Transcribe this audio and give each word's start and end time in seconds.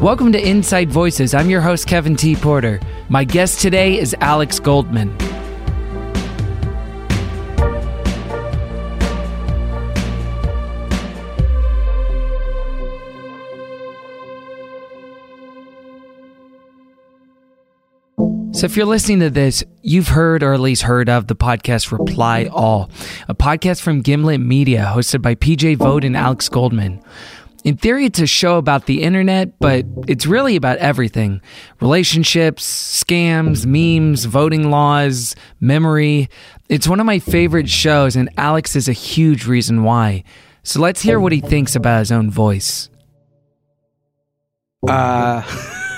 Welcome 0.00 0.30
to 0.30 0.48
Inside 0.48 0.92
Voices. 0.92 1.34
I'm 1.34 1.50
your 1.50 1.60
host, 1.60 1.88
Kevin 1.88 2.14
T. 2.14 2.36
Porter. 2.36 2.78
My 3.08 3.24
guest 3.24 3.60
today 3.60 3.98
is 3.98 4.14
Alex 4.20 4.60
Goldman. 4.60 5.12
So, 18.54 18.66
if 18.66 18.76
you're 18.76 18.86
listening 18.86 19.18
to 19.20 19.30
this, 19.30 19.64
you've 19.82 20.08
heard 20.08 20.44
or 20.44 20.52
at 20.52 20.60
least 20.60 20.82
heard 20.82 21.08
of 21.08 21.26
the 21.26 21.34
podcast 21.34 21.90
Reply 21.90 22.48
All, 22.52 22.88
a 23.28 23.34
podcast 23.34 23.80
from 23.80 24.02
Gimlet 24.02 24.40
Media 24.40 24.92
hosted 24.94 25.22
by 25.22 25.34
PJ 25.34 25.76
Vogt 25.76 26.04
and 26.04 26.16
Alex 26.16 26.48
Goldman. 26.48 27.02
In 27.64 27.76
theory, 27.76 28.04
it's 28.04 28.20
a 28.20 28.26
show 28.26 28.56
about 28.56 28.86
the 28.86 29.02
internet, 29.02 29.58
but 29.58 29.84
it's 30.06 30.26
really 30.26 30.56
about 30.56 30.78
everything 30.78 31.40
relationships, 31.80 33.02
scams, 33.02 33.66
memes, 33.66 34.24
voting 34.24 34.70
laws, 34.70 35.34
memory. 35.60 36.28
It's 36.68 36.86
one 36.86 37.00
of 37.00 37.06
my 37.06 37.18
favorite 37.18 37.68
shows, 37.68 38.14
and 38.16 38.30
Alex 38.36 38.76
is 38.76 38.88
a 38.88 38.92
huge 38.92 39.46
reason 39.46 39.82
why. 39.82 40.24
So 40.62 40.80
let's 40.80 41.02
hear 41.02 41.18
what 41.18 41.32
he 41.32 41.40
thinks 41.40 41.74
about 41.74 42.00
his 42.00 42.12
own 42.12 42.30
voice. 42.30 42.90
Uh, 44.86 45.42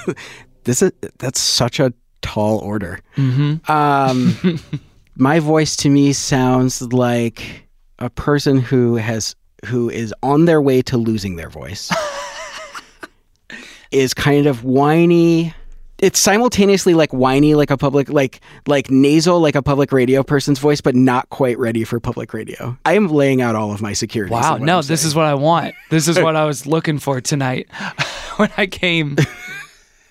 this 0.64 0.80
is 0.80 0.92
that's 1.18 1.40
such 1.40 1.80
a 1.80 1.92
tall 2.22 2.58
order. 2.58 3.00
Mm-hmm. 3.16 3.70
Um, 3.70 4.60
my 5.16 5.40
voice 5.40 5.76
to 5.78 5.90
me 5.90 6.12
sounds 6.12 6.80
like 6.82 7.68
a 7.98 8.08
person 8.08 8.58
who 8.58 8.96
has 8.96 9.36
who 9.66 9.90
is 9.90 10.14
on 10.22 10.44
their 10.44 10.60
way 10.60 10.82
to 10.82 10.96
losing 10.96 11.36
their 11.36 11.50
voice. 11.50 11.90
is 13.90 14.14
kind 14.14 14.46
of 14.46 14.64
whiny. 14.64 15.54
It's 15.98 16.18
simultaneously 16.18 16.94
like 16.94 17.12
whiny, 17.12 17.54
like 17.54 17.70
a 17.70 17.76
public, 17.76 18.08
like 18.08 18.40
like 18.66 18.90
nasal, 18.90 19.38
like 19.38 19.54
a 19.54 19.62
public 19.62 19.92
radio 19.92 20.22
person's 20.22 20.58
voice, 20.58 20.80
but 20.80 20.94
not 20.94 21.28
quite 21.28 21.58
ready 21.58 21.84
for 21.84 22.00
public 22.00 22.32
radio. 22.32 22.78
I 22.86 22.94
am 22.94 23.08
laying 23.08 23.42
out 23.42 23.54
all 23.54 23.72
of 23.72 23.82
my 23.82 23.92
security. 23.92 24.32
Wow, 24.32 24.56
no, 24.56 24.80
this 24.80 25.04
is 25.04 25.14
what 25.14 25.26
I 25.26 25.34
want. 25.34 25.74
This 25.90 26.08
is 26.08 26.18
what 26.22 26.36
I 26.36 26.46
was 26.46 26.66
looking 26.66 26.98
for 26.98 27.20
tonight 27.20 27.68
when 28.36 28.50
I 28.56 28.66
came. 28.66 29.16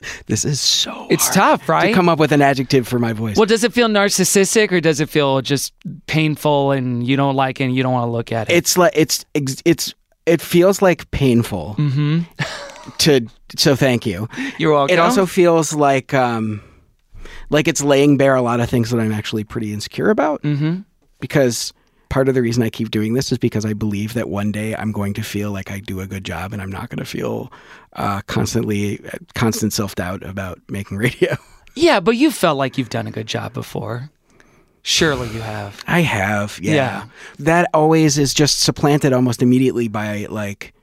This 0.28 0.46
is 0.46 0.60
so. 0.60 1.08
It's 1.10 1.26
hard 1.26 1.60
tough, 1.60 1.70
right? 1.70 1.90
To 1.90 1.94
come 1.94 2.08
up 2.08 2.20
with 2.20 2.32
an 2.32 2.42
adjective 2.42 2.88
for 2.88 3.00
my 3.00 3.14
voice. 3.14 3.36
Well, 3.36 3.46
does 3.46 3.64
it 3.64 3.74
feel 3.74 3.88
narcissistic 3.88 4.72
or 4.72 4.80
does 4.80 5.00
it 5.00 5.10
feel 5.10 5.42
just 5.42 5.74
painful 6.08 6.72
and 6.72 7.06
you 7.06 7.16
don't 7.18 7.36
like 7.36 7.60
it 7.60 7.66
and 7.66 7.76
you 7.76 7.84
don't 7.84 7.94
want 7.94 8.08
to 8.08 8.12
look 8.12 8.32
at 8.32 8.50
it? 8.50 8.54
it's 8.56 8.78
like 8.78 8.94
it's 8.96 9.26
it's 9.66 9.94
it 10.26 10.42
feels 10.42 10.82
like 10.82 11.10
painful 11.12 11.76
mm-hmm. 11.78 12.20
to 13.00 13.28
so 13.58 13.76
thank 13.76 14.06
you. 14.06 14.28
You're 14.58 14.74
welcome. 14.74 14.94
It 14.94 15.00
also 15.00 15.26
feels 15.26 15.74
like 15.74 16.14
um 16.14 16.62
like 17.50 17.68
it's 17.68 17.82
laying 17.82 18.18
bare 18.18 18.36
a 18.36 18.42
lot 18.42 18.60
of 18.60 18.70
things 18.70 18.92
that 18.92 19.00
I'm 19.00 19.12
actually 19.12 19.44
pretty 19.44 19.74
insecure 19.74 20.10
about 20.10 20.42
Mm-hmm. 20.44 20.82
because 21.20 21.74
part 22.10 22.28
of 22.28 22.36
the 22.36 22.42
reason 22.42 22.64
I 22.64 22.70
keep 22.70 22.92
doing 22.92 23.14
this 23.14 23.32
is 23.32 23.38
because 23.38 23.66
I 23.66 23.74
believe 23.74 24.14
that 24.16 24.30
one 24.30 24.52
day 24.52 24.76
I'm 24.76 24.92
going 24.92 25.14
to 25.14 25.24
feel 25.24 25.52
like 25.52 25.72
I 25.72 25.80
do 25.80 26.00
a 26.02 26.08
good 26.08 26.24
job 26.24 26.54
and 26.54 26.62
I'm 26.62 26.72
not 26.72 26.90
going 26.90 27.00
to 27.00 27.06
feel 27.06 27.52
uh, 27.94 28.22
constantly 28.28 29.00
constant 29.36 29.74
self 29.74 29.96
doubt 29.96 30.24
about 30.24 30.60
making 30.68 30.98
radio. 31.06 31.38
Yeah, 31.76 32.00
but 32.00 32.18
you 32.18 32.32
felt 32.32 32.58
like 32.58 32.78
you've 32.78 32.90
done 32.90 33.08
a 33.08 33.12
good 33.12 33.28
job 33.28 33.54
before. 33.54 34.10
Surely 34.82 35.28
you 35.30 35.42
have. 35.42 35.84
I 35.88 36.02
have, 36.02 36.60
yeah. 36.62 36.74
Yeah. 36.74 37.06
That 37.40 37.70
always 37.74 38.18
is 38.18 38.34
just 38.34 38.62
supplanted 38.62 39.14
almost 39.14 39.42
immediately 39.42 39.88
by 39.88 40.26
like, 40.30 40.74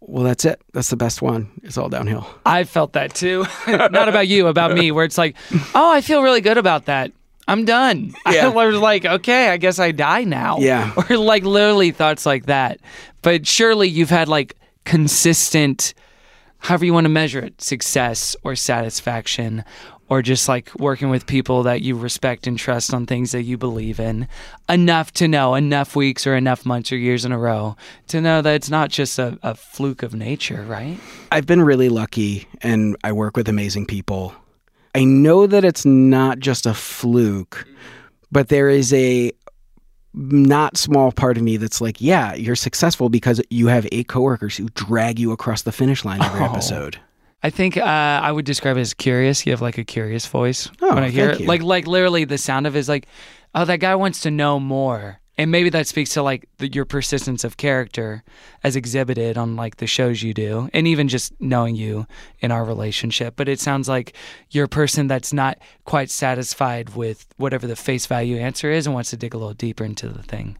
well, 0.00 0.24
that's 0.24 0.44
it. 0.44 0.60
That's 0.72 0.90
the 0.90 0.96
best 0.96 1.22
one. 1.22 1.50
It's 1.62 1.78
all 1.78 1.88
downhill. 1.88 2.26
I 2.44 2.64
felt 2.64 2.92
that 2.92 3.14
too. 3.14 3.46
Not 3.66 4.08
about 4.08 4.28
you, 4.28 4.48
about 4.48 4.72
me, 4.72 4.90
where 4.90 5.04
it's 5.04 5.16
like, 5.16 5.36
oh, 5.74 5.90
I 5.90 6.00
feel 6.00 6.22
really 6.22 6.42
good 6.42 6.58
about 6.58 6.86
that. 6.86 7.12
I'm 7.46 7.64
done. 7.64 8.14
Yeah. 8.32 8.48
I 8.48 8.66
was 8.66 8.76
like, 8.76 9.04
okay, 9.04 9.50
I 9.50 9.58
guess 9.58 9.78
I 9.78 9.92
die 9.92 10.24
now. 10.24 10.58
Yeah. 10.58 10.92
Or 11.10 11.16
like 11.16 11.44
literally 11.44 11.90
thoughts 11.92 12.26
like 12.26 12.46
that. 12.46 12.80
But 13.22 13.46
surely 13.46 13.88
you've 13.88 14.10
had 14.10 14.28
like 14.28 14.56
consistent, 14.84 15.94
however 16.58 16.84
you 16.84 16.92
want 16.94 17.04
to 17.04 17.10
measure 17.10 17.40
it, 17.40 17.60
success 17.60 18.34
or 18.42 18.56
satisfaction, 18.56 19.64
or 20.08 20.22
just 20.22 20.48
like 20.48 20.74
working 20.78 21.10
with 21.10 21.26
people 21.26 21.62
that 21.62 21.82
you 21.82 21.96
respect 21.96 22.46
and 22.46 22.58
trust 22.58 22.92
on 22.92 23.06
things 23.06 23.32
that 23.32 23.42
you 23.42 23.56
believe 23.56 23.98
in 24.00 24.28
enough 24.68 25.12
to 25.12 25.28
know, 25.28 25.54
enough 25.54 25.96
weeks 25.96 26.26
or 26.26 26.36
enough 26.36 26.66
months 26.66 26.92
or 26.92 26.96
years 26.96 27.24
in 27.24 27.32
a 27.32 27.38
row 27.38 27.76
to 28.08 28.20
know 28.20 28.42
that 28.42 28.54
it's 28.54 28.70
not 28.70 28.90
just 28.90 29.18
a, 29.18 29.38
a 29.42 29.54
fluke 29.54 30.02
of 30.02 30.14
nature, 30.14 30.62
right? 30.62 30.98
I've 31.32 31.46
been 31.46 31.62
really 31.62 31.88
lucky 31.88 32.46
and 32.62 32.96
I 33.04 33.12
work 33.12 33.36
with 33.36 33.48
amazing 33.48 33.86
people. 33.86 34.34
I 34.94 35.04
know 35.04 35.46
that 35.46 35.64
it's 35.64 35.84
not 35.84 36.38
just 36.38 36.66
a 36.66 36.74
fluke, 36.74 37.66
but 38.30 38.48
there 38.48 38.68
is 38.68 38.92
a 38.92 39.32
not 40.12 40.76
small 40.76 41.10
part 41.10 41.36
of 41.36 41.42
me 41.42 41.56
that's 41.56 41.80
like, 41.80 42.00
yeah, 42.00 42.34
you're 42.34 42.54
successful 42.54 43.08
because 43.08 43.40
you 43.50 43.66
have 43.66 43.86
eight 43.90 44.06
coworkers 44.08 44.56
who 44.56 44.68
drag 44.74 45.18
you 45.18 45.32
across 45.32 45.62
the 45.62 45.72
finish 45.72 46.04
line 46.04 46.22
every 46.22 46.40
Oh. 46.40 46.44
episode. 46.44 46.98
I 47.42 47.50
think 47.50 47.76
uh, 47.76 47.82
I 47.82 48.30
would 48.32 48.44
describe 48.46 48.76
it 48.76 48.80
as 48.80 48.94
curious. 48.94 49.44
You 49.44 49.52
have 49.52 49.60
like 49.60 49.76
a 49.76 49.84
curious 49.84 50.24
voice 50.26 50.70
Oh, 50.80 50.94
when 50.94 51.02
I 51.04 51.10
hear 51.10 51.30
it. 51.30 51.40
you. 51.40 51.46
Like 51.46 51.62
like 51.62 51.86
literally 51.86 52.24
the 52.24 52.38
sound 52.38 52.66
of 52.66 52.74
it 52.76 52.78
is 52.78 52.88
like, 52.88 53.06
oh, 53.54 53.64
that 53.66 53.80
guy 53.80 53.94
wants 53.96 54.20
to 54.20 54.30
know 54.30 54.58
more. 54.60 55.20
And 55.36 55.50
maybe 55.50 55.68
that 55.70 55.86
speaks 55.86 56.14
to 56.14 56.22
like 56.22 56.48
the, 56.58 56.68
your 56.68 56.84
persistence 56.84 57.42
of 57.42 57.56
character 57.56 58.22
as 58.62 58.76
exhibited 58.76 59.36
on 59.36 59.56
like 59.56 59.76
the 59.76 59.86
shows 59.86 60.22
you 60.22 60.32
do, 60.32 60.68
and 60.72 60.86
even 60.86 61.08
just 61.08 61.32
knowing 61.40 61.74
you 61.74 62.06
in 62.40 62.52
our 62.52 62.64
relationship. 62.64 63.34
But 63.36 63.48
it 63.48 63.58
sounds 63.60 63.88
like 63.88 64.14
you're 64.50 64.66
a 64.66 64.68
person 64.68 65.08
that's 65.08 65.32
not 65.32 65.58
quite 65.84 66.10
satisfied 66.10 66.94
with 66.94 67.26
whatever 67.36 67.66
the 67.66 67.76
face 67.76 68.06
value 68.06 68.36
answer 68.36 68.70
is, 68.70 68.86
and 68.86 68.94
wants 68.94 69.10
to 69.10 69.16
dig 69.16 69.34
a 69.34 69.38
little 69.38 69.54
deeper 69.54 69.84
into 69.84 70.08
the 70.08 70.22
thing. 70.22 70.56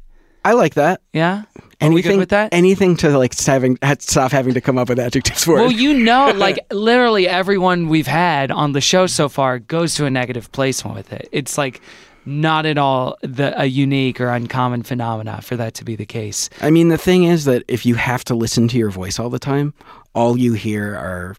I 0.47 0.53
like 0.53 0.75
that. 0.75 1.01
Yeah, 1.15 1.45
Are 1.81 1.91
we 1.91 2.03
good 2.03 2.09
Anything 2.09 2.19
with 2.19 2.29
that? 2.31 2.53
Anything 2.53 2.97
to 2.99 3.17
like 3.17 3.39
having 3.39 3.79
stop 4.01 4.31
having 4.31 4.53
to 4.55 4.61
come 4.61 4.77
up 4.77 4.91
with 4.91 4.99
adjectives 4.99 5.45
for 5.45 5.57
it. 5.57 5.61
Well, 5.63 5.71
it. 5.71 5.77
you 5.77 5.95
know, 5.95 6.33
like 6.37 6.59
literally 6.71 7.27
everyone 7.27 7.89
we've 7.89 8.07
had 8.07 8.51
on 8.51 8.73
the 8.73 8.83
show 8.83 9.07
so 9.07 9.31
far 9.31 9.59
goes 9.59 9.95
to 9.95 10.05
a 10.05 10.11
negative 10.11 10.53
place 10.53 10.85
with 10.85 11.13
it. 11.15 11.31
It's 11.33 11.57
like 11.57 11.81
not 12.27 12.67
at 12.67 12.79
all 12.79 13.17
the 13.23 13.59
a 13.61 13.67
unique 13.67 14.21
or 14.21 14.29
uncommon 14.29 14.83
phenomena 14.83 15.41
for 15.43 15.57
that 15.57 15.75
to 15.75 15.85
be 15.85 15.97
the 15.97 16.07
case. 16.07 16.51
I 16.61 16.71
mean, 16.71 16.89
the 16.89 16.99
thing 16.99 17.25
is 17.25 17.45
that 17.45 17.65
if 17.69 17.85
you 17.85 17.95
have 17.95 18.25
to 18.25 18.35
listen 18.35 18.69
to 18.69 18.79
your 18.79 18.91
voice 18.91 19.19
all 19.19 19.31
the 19.31 19.39
time, 19.39 19.75
all 20.15 20.39
you 20.39 20.55
hear 20.55 20.95
are 20.97 21.37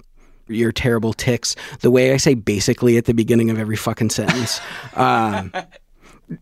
your 0.47 0.71
terrible 0.71 1.13
ticks. 1.13 1.55
The 1.79 1.91
way 1.91 2.13
I 2.13 2.17
say 2.17 2.33
basically 2.35 2.97
at 2.97 3.05
the 3.05 3.13
beginning 3.13 3.49
of 3.49 3.57
every 3.57 3.75
fucking 3.75 4.11
sentence. 4.11 4.61
um, 4.95 5.51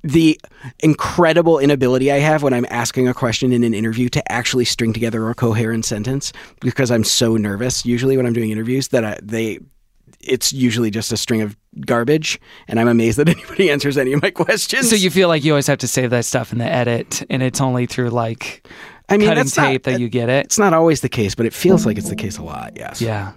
the 0.04 0.40
incredible 0.80 1.60
inability 1.60 2.12
I 2.12 2.20
have 2.20 2.44
when 2.44 2.54
I'm 2.54 2.66
asking 2.70 3.08
a 3.08 3.14
question 3.14 3.52
in 3.52 3.64
an 3.64 3.74
interview 3.74 4.10
to 4.10 4.32
actually 4.32 4.66
string 4.66 4.94
together 4.94 5.30
a 5.30 5.36
coherent 5.36 5.86
sentence 5.86 6.32
because 6.62 6.90
I'm 6.92 7.04
so 7.04 7.36
nervous 7.36 7.86
usually 7.86 8.18
when 8.18 8.26
I'm 8.26 8.34
doing 8.34 8.52
interviews 8.52 8.90
that 8.90 9.04
I, 9.04 9.18
they 9.22 9.60
it's 10.24 10.54
usually 10.54 10.90
just 10.92 11.12
a 11.12 11.18
string 11.18 11.42
of 11.42 11.56
garbage 11.86 12.40
and 12.68 12.80
I'm 12.80 12.88
amazed 12.88 13.18
that 13.20 13.30
anybody 13.38 13.70
answers 13.72 13.98
any 13.98 14.14
of 14.14 14.22
my 14.22 14.32
questions. 14.32 14.90
So 14.90 14.96
you 14.96 15.10
feel 15.10 15.28
like 15.28 15.44
you 15.44 15.52
always 15.52 15.68
have 15.68 15.80
to 15.80 15.88
save 15.88 16.10
that 16.12 16.26
stuff 16.26 16.52
in 16.52 16.60
the 16.60 16.66
edit, 16.66 17.24
and 17.30 17.42
it's 17.44 17.62
only 17.62 17.86
through 17.86 18.10
like 18.10 18.68
I 19.10 19.18
mean, 19.18 19.28
cutting 19.28 19.44
that's 19.44 19.58
not- 19.58 19.66
tape 19.68 19.84
that 19.84 20.00
you 20.00 20.10
get 20.10 20.30
it. 20.30 20.46
It's 20.46 20.60
not 20.60 20.74
always 20.74 21.02
the 21.02 21.10
case, 21.10 21.36
but 21.36 21.46
it 21.46 21.54
feels 21.54 21.86
like 21.86 21.98
it's 21.98 22.10
the 22.10 22.16
case 22.16 22.38
a 22.38 22.44
lot. 22.44 22.74
Yes. 22.76 23.02
Yeah. 23.02 23.34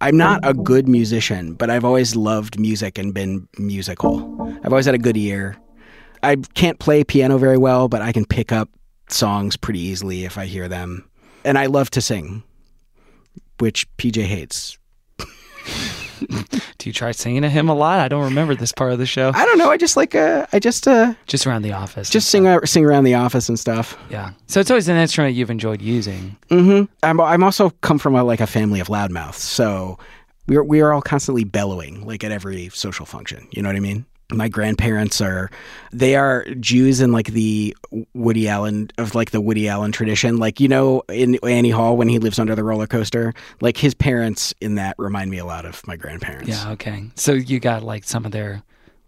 I'm 0.00 0.16
not 0.16 0.40
a 0.42 0.52
good 0.52 0.88
musician, 0.88 1.54
but 1.54 1.70
I've 1.70 1.84
always 1.84 2.14
loved 2.14 2.60
music 2.60 2.98
and 2.98 3.14
been 3.14 3.48
musical. 3.58 4.58
I've 4.62 4.72
always 4.72 4.84
had 4.86 4.94
a 4.94 4.98
good 4.98 5.16
ear. 5.16 5.56
I 6.22 6.36
can't 6.54 6.78
play 6.78 7.02
piano 7.02 7.38
very 7.38 7.56
well, 7.56 7.88
but 7.88 8.02
I 8.02 8.12
can 8.12 8.26
pick 8.26 8.52
up 8.52 8.68
songs 9.08 9.56
pretty 9.56 9.80
easily 9.80 10.24
if 10.24 10.36
I 10.36 10.46
hear 10.46 10.68
them. 10.68 11.08
And 11.44 11.56
I 11.56 11.66
love 11.66 11.90
to 11.92 12.02
sing, 12.02 12.42
which 13.58 13.86
PJ 13.96 14.22
hates. 14.24 14.76
Do 16.78 16.88
you 16.88 16.92
try 16.92 17.12
singing 17.12 17.42
to 17.42 17.48
him 17.48 17.68
a 17.68 17.74
lot? 17.74 18.00
I 18.00 18.08
don't 18.08 18.24
remember 18.24 18.54
this 18.54 18.72
part 18.72 18.92
of 18.92 18.98
the 18.98 19.06
show. 19.06 19.32
I 19.34 19.44
don't 19.44 19.58
know. 19.58 19.70
I 19.70 19.76
just 19.76 19.96
like 19.96 20.14
uh, 20.14 20.46
I 20.52 20.58
just 20.58 20.86
uh, 20.88 21.14
Just 21.26 21.46
around 21.46 21.62
the 21.62 21.72
office. 21.72 22.10
just 22.10 22.28
sing 22.30 22.46
uh, 22.46 22.60
sing 22.64 22.84
around 22.84 23.04
the 23.04 23.14
office 23.14 23.48
and 23.48 23.58
stuff. 23.58 23.96
Yeah. 24.10 24.30
So 24.46 24.60
it's 24.60 24.70
always 24.70 24.88
an 24.88 24.96
instrument 24.96 25.34
you've 25.34 25.50
enjoyed 25.50 25.80
using. 25.82 26.36
Mm 26.50 26.64
hmm 26.64 26.84
I'm 27.02 27.20
I'm 27.20 27.42
also 27.42 27.70
come 27.82 27.98
from 27.98 28.14
a, 28.14 28.22
like 28.24 28.40
a 28.40 28.46
family 28.46 28.80
of 28.80 28.88
loudmouths, 28.88 29.34
so 29.34 29.98
we're 30.46 30.62
we 30.62 30.80
are 30.80 30.92
all 30.92 31.02
constantly 31.02 31.44
bellowing 31.44 32.06
like 32.06 32.22
at 32.24 32.32
every 32.32 32.68
social 32.70 33.06
function. 33.06 33.46
You 33.50 33.62
know 33.62 33.68
what 33.68 33.76
I 33.76 33.80
mean? 33.80 34.04
My 34.32 34.48
grandparents 34.48 35.20
are 35.20 35.50
they 35.92 36.16
are 36.16 36.44
Jews 36.54 37.00
in 37.00 37.12
like 37.12 37.28
the 37.28 37.76
Woody 38.12 38.48
Allen 38.48 38.90
of 38.98 39.14
like 39.14 39.30
the 39.30 39.40
Woody 39.40 39.68
Allen 39.68 39.92
tradition. 39.92 40.38
Like 40.38 40.58
you 40.58 40.68
know 40.68 41.02
in 41.08 41.38
Annie 41.44 41.70
Hall 41.70 41.96
when 41.96 42.08
he 42.08 42.18
lives 42.18 42.38
under 42.38 42.54
the 42.54 42.64
roller 42.64 42.86
coaster, 42.88 43.34
like 43.60 43.76
his 43.76 43.94
parents 43.94 44.52
in 44.60 44.74
that 44.76 44.96
remind 44.98 45.30
me 45.30 45.38
a 45.38 45.44
lot 45.44 45.64
of 45.64 45.86
my 45.86 45.96
grandparents. 45.96 46.48
Yeah. 46.48 46.72
Okay. 46.72 47.04
So 47.14 47.32
you 47.32 47.60
got 47.60 47.82
like 47.84 48.04
some 48.04 48.24
of 48.24 48.32
their 48.32 48.62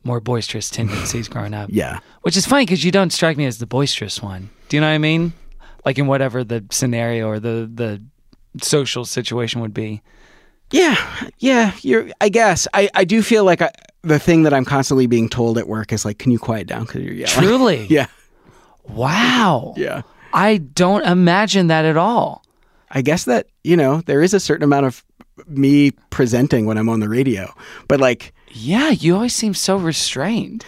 more 0.04 0.20
boisterous 0.20 0.70
tendencies 0.70 1.28
growing 1.28 1.54
up. 1.54 1.70
Yeah. 1.72 1.98
Which 2.22 2.36
is 2.36 2.46
funny 2.46 2.64
because 2.64 2.84
you 2.84 2.92
don't 2.92 3.10
strike 3.10 3.36
me 3.36 3.46
as 3.46 3.58
the 3.58 3.66
boisterous 3.66 4.22
one. 4.22 4.50
Do 4.68 4.76
you 4.76 4.80
know 4.80 4.88
what 4.88 4.94
I 4.94 4.98
mean? 4.98 5.32
Like 5.84 5.98
in 5.98 6.06
whatever 6.06 6.44
the 6.44 6.64
scenario 6.70 7.28
or 7.28 7.40
the 7.40 7.70
the 7.72 8.02
social 8.62 9.04
situation 9.04 9.60
would 9.60 9.74
be. 9.74 10.02
Yeah, 10.70 10.96
yeah. 11.38 11.72
You're. 11.82 12.08
I 12.20 12.28
guess 12.28 12.68
I. 12.74 12.90
I 12.94 13.04
do 13.04 13.22
feel 13.22 13.44
like 13.44 13.62
I, 13.62 13.70
the 14.02 14.18
thing 14.18 14.42
that 14.42 14.52
I'm 14.52 14.64
constantly 14.64 15.06
being 15.06 15.28
told 15.28 15.56
at 15.58 15.66
work 15.66 15.92
is 15.92 16.04
like, 16.04 16.18
"Can 16.18 16.30
you 16.30 16.38
quiet 16.38 16.66
down?" 16.66 16.84
Because 16.84 17.02
you're 17.02 17.14
yelling. 17.14 17.34
Truly. 17.38 17.86
Yeah. 17.86 18.06
Wow. 18.86 19.74
Yeah. 19.76 20.02
I 20.32 20.58
don't 20.58 21.04
imagine 21.06 21.68
that 21.68 21.84
at 21.84 21.96
all. 21.96 22.44
I 22.90 23.02
guess 23.02 23.24
that 23.24 23.46
you 23.64 23.76
know 23.76 24.02
there 24.02 24.22
is 24.22 24.34
a 24.34 24.40
certain 24.40 24.64
amount 24.64 24.86
of 24.86 25.04
me 25.46 25.92
presenting 26.10 26.66
when 26.66 26.76
I'm 26.78 26.88
on 26.88 27.00
the 27.00 27.08
radio, 27.08 27.52
but 27.86 28.00
like 28.00 28.34
Yeah, 28.50 28.90
you 28.90 29.14
always 29.14 29.34
seem 29.34 29.54
so 29.54 29.76
restrained. 29.76 30.64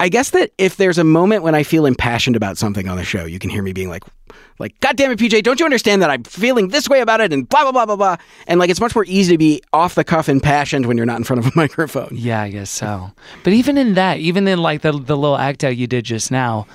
I 0.00 0.08
guess 0.08 0.30
that 0.30 0.52
if 0.58 0.76
there's 0.76 0.98
a 0.98 1.04
moment 1.04 1.42
when 1.42 1.54
I 1.54 1.62
feel 1.62 1.86
impassioned 1.86 2.36
about 2.36 2.58
something 2.58 2.88
on 2.88 2.96
the 2.96 3.04
show, 3.04 3.24
you 3.24 3.38
can 3.38 3.48
hear 3.50 3.62
me 3.62 3.72
being 3.72 3.88
like, 3.88 4.02
like, 4.58 4.78
God 4.80 4.96
damn 4.96 5.10
it, 5.10 5.18
PJ, 5.18 5.42
don't 5.42 5.58
you 5.58 5.64
understand 5.64 6.02
that 6.02 6.10
I'm 6.10 6.22
feeling 6.24 6.68
this 6.68 6.88
way 6.88 7.00
about 7.00 7.20
it 7.20 7.32
and 7.32 7.48
blah 7.48 7.62
blah 7.62 7.72
blah 7.72 7.86
blah 7.86 7.96
blah. 7.96 8.16
And 8.46 8.60
like 8.60 8.70
it's 8.70 8.80
much 8.80 8.94
more 8.94 9.04
easy 9.06 9.34
to 9.34 9.38
be 9.38 9.62
off 9.72 9.94
the 9.94 10.04
cuff 10.04 10.28
and 10.28 10.42
passionate 10.42 10.86
when 10.86 10.96
you're 10.96 11.06
not 11.06 11.18
in 11.18 11.24
front 11.24 11.44
of 11.44 11.52
a 11.52 11.52
microphone. 11.56 12.10
Yeah, 12.12 12.42
I 12.42 12.50
guess 12.50 12.70
so. 12.70 13.10
But 13.42 13.52
even 13.52 13.76
in 13.76 13.94
that, 13.94 14.18
even 14.18 14.46
in 14.46 14.58
like 14.58 14.82
the 14.82 14.92
the 14.92 15.16
little 15.16 15.36
act 15.36 15.64
out 15.64 15.76
you 15.76 15.86
did 15.86 16.04
just 16.04 16.30
now, 16.30 16.66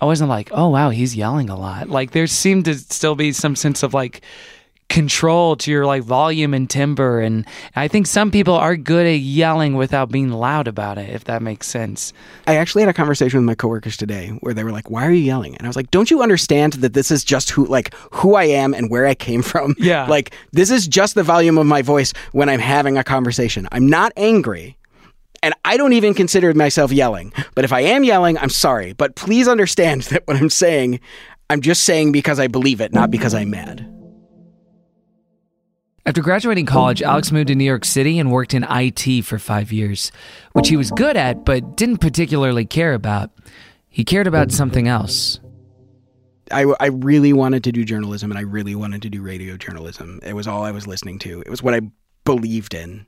I 0.00 0.04
wasn't 0.04 0.30
like, 0.30 0.50
oh 0.52 0.68
wow, 0.68 0.90
he's 0.90 1.16
yelling 1.16 1.48
a 1.48 1.56
lot. 1.56 1.88
Like 1.88 2.10
there 2.10 2.26
seemed 2.26 2.64
to 2.66 2.74
still 2.74 3.14
be 3.14 3.32
some 3.32 3.56
sense 3.56 3.82
of 3.82 3.94
like 3.94 4.22
control 4.88 5.54
to 5.54 5.70
your 5.70 5.84
like 5.84 6.02
volume 6.02 6.54
and 6.54 6.70
timbre 6.70 7.20
and 7.20 7.46
I 7.76 7.88
think 7.88 8.06
some 8.06 8.30
people 8.30 8.54
are 8.54 8.74
good 8.74 9.06
at 9.06 9.20
yelling 9.20 9.74
without 9.74 10.10
being 10.10 10.30
loud 10.30 10.66
about 10.66 10.96
it 10.96 11.10
if 11.10 11.24
that 11.24 11.42
makes 11.42 11.66
sense. 11.66 12.12
I 12.46 12.56
actually 12.56 12.82
had 12.82 12.88
a 12.88 12.94
conversation 12.94 13.38
with 13.38 13.44
my 13.44 13.54
coworkers 13.54 13.96
today 13.98 14.30
where 14.40 14.54
they 14.54 14.64
were 14.64 14.72
like, 14.72 14.90
"Why 14.90 15.06
are 15.06 15.12
you 15.12 15.22
yelling?" 15.22 15.56
And 15.56 15.66
I 15.66 15.68
was 15.68 15.76
like, 15.76 15.90
"Don't 15.90 16.10
you 16.10 16.22
understand 16.22 16.74
that 16.74 16.94
this 16.94 17.10
is 17.10 17.22
just 17.22 17.50
who 17.50 17.66
like 17.66 17.94
who 18.12 18.34
I 18.34 18.44
am 18.44 18.72
and 18.72 18.90
where 18.90 19.06
I 19.06 19.14
came 19.14 19.42
from? 19.42 19.74
Yeah. 19.88 20.06
Like 20.06 20.34
this 20.52 20.70
is 20.70 20.88
just 20.88 21.14
the 21.14 21.22
volume 21.22 21.56
of 21.56 21.66
my 21.66 21.82
voice 21.82 22.12
when 22.32 22.48
I'm 22.48 22.60
having 22.60 22.98
a 22.98 23.04
conversation. 23.04 23.68
I'm 23.72 23.88
not 23.88 24.12
angry." 24.16 24.76
And 25.40 25.54
I 25.64 25.76
don't 25.76 25.92
even 25.92 26.14
consider 26.14 26.52
myself 26.54 26.90
yelling. 26.90 27.32
But 27.54 27.64
if 27.64 27.72
I 27.72 27.80
am 27.80 28.02
yelling, 28.02 28.36
I'm 28.38 28.48
sorry. 28.48 28.92
But 28.92 29.14
please 29.14 29.46
understand 29.46 30.02
that 30.10 30.26
what 30.26 30.36
I'm 30.36 30.50
saying, 30.50 30.98
I'm 31.48 31.60
just 31.60 31.84
saying 31.84 32.10
because 32.10 32.40
I 32.40 32.48
believe 32.48 32.80
it, 32.80 32.92
not 32.92 33.10
because 33.10 33.34
I'm 33.34 33.50
mad. 33.50 33.88
After 36.08 36.22
graduating 36.22 36.64
college, 36.64 37.02
Alex 37.02 37.30
moved 37.30 37.48
to 37.48 37.54
New 37.54 37.64
York 37.64 37.84
City 37.84 38.18
and 38.18 38.32
worked 38.32 38.54
in 38.54 38.64
IT 38.66 39.26
for 39.26 39.38
five 39.38 39.70
years, 39.70 40.10
which 40.54 40.70
he 40.70 40.76
was 40.78 40.90
good 40.92 41.18
at 41.18 41.44
but 41.44 41.76
didn't 41.76 41.98
particularly 41.98 42.64
care 42.64 42.94
about. 42.94 43.30
He 43.90 44.04
cared 44.04 44.26
about 44.26 44.50
something 44.50 44.88
else. 44.88 45.38
I, 46.50 46.64
I 46.80 46.86
really 46.86 47.34
wanted 47.34 47.62
to 47.64 47.72
do 47.72 47.84
journalism 47.84 48.30
and 48.30 48.38
I 48.38 48.42
really 48.44 48.74
wanted 48.74 49.02
to 49.02 49.10
do 49.10 49.20
radio 49.20 49.58
journalism. 49.58 50.18
It 50.22 50.32
was 50.32 50.48
all 50.48 50.64
I 50.64 50.70
was 50.70 50.86
listening 50.86 51.18
to. 51.18 51.42
It 51.42 51.50
was 51.50 51.62
what 51.62 51.74
I 51.74 51.82
believed 52.24 52.72
in. 52.72 53.04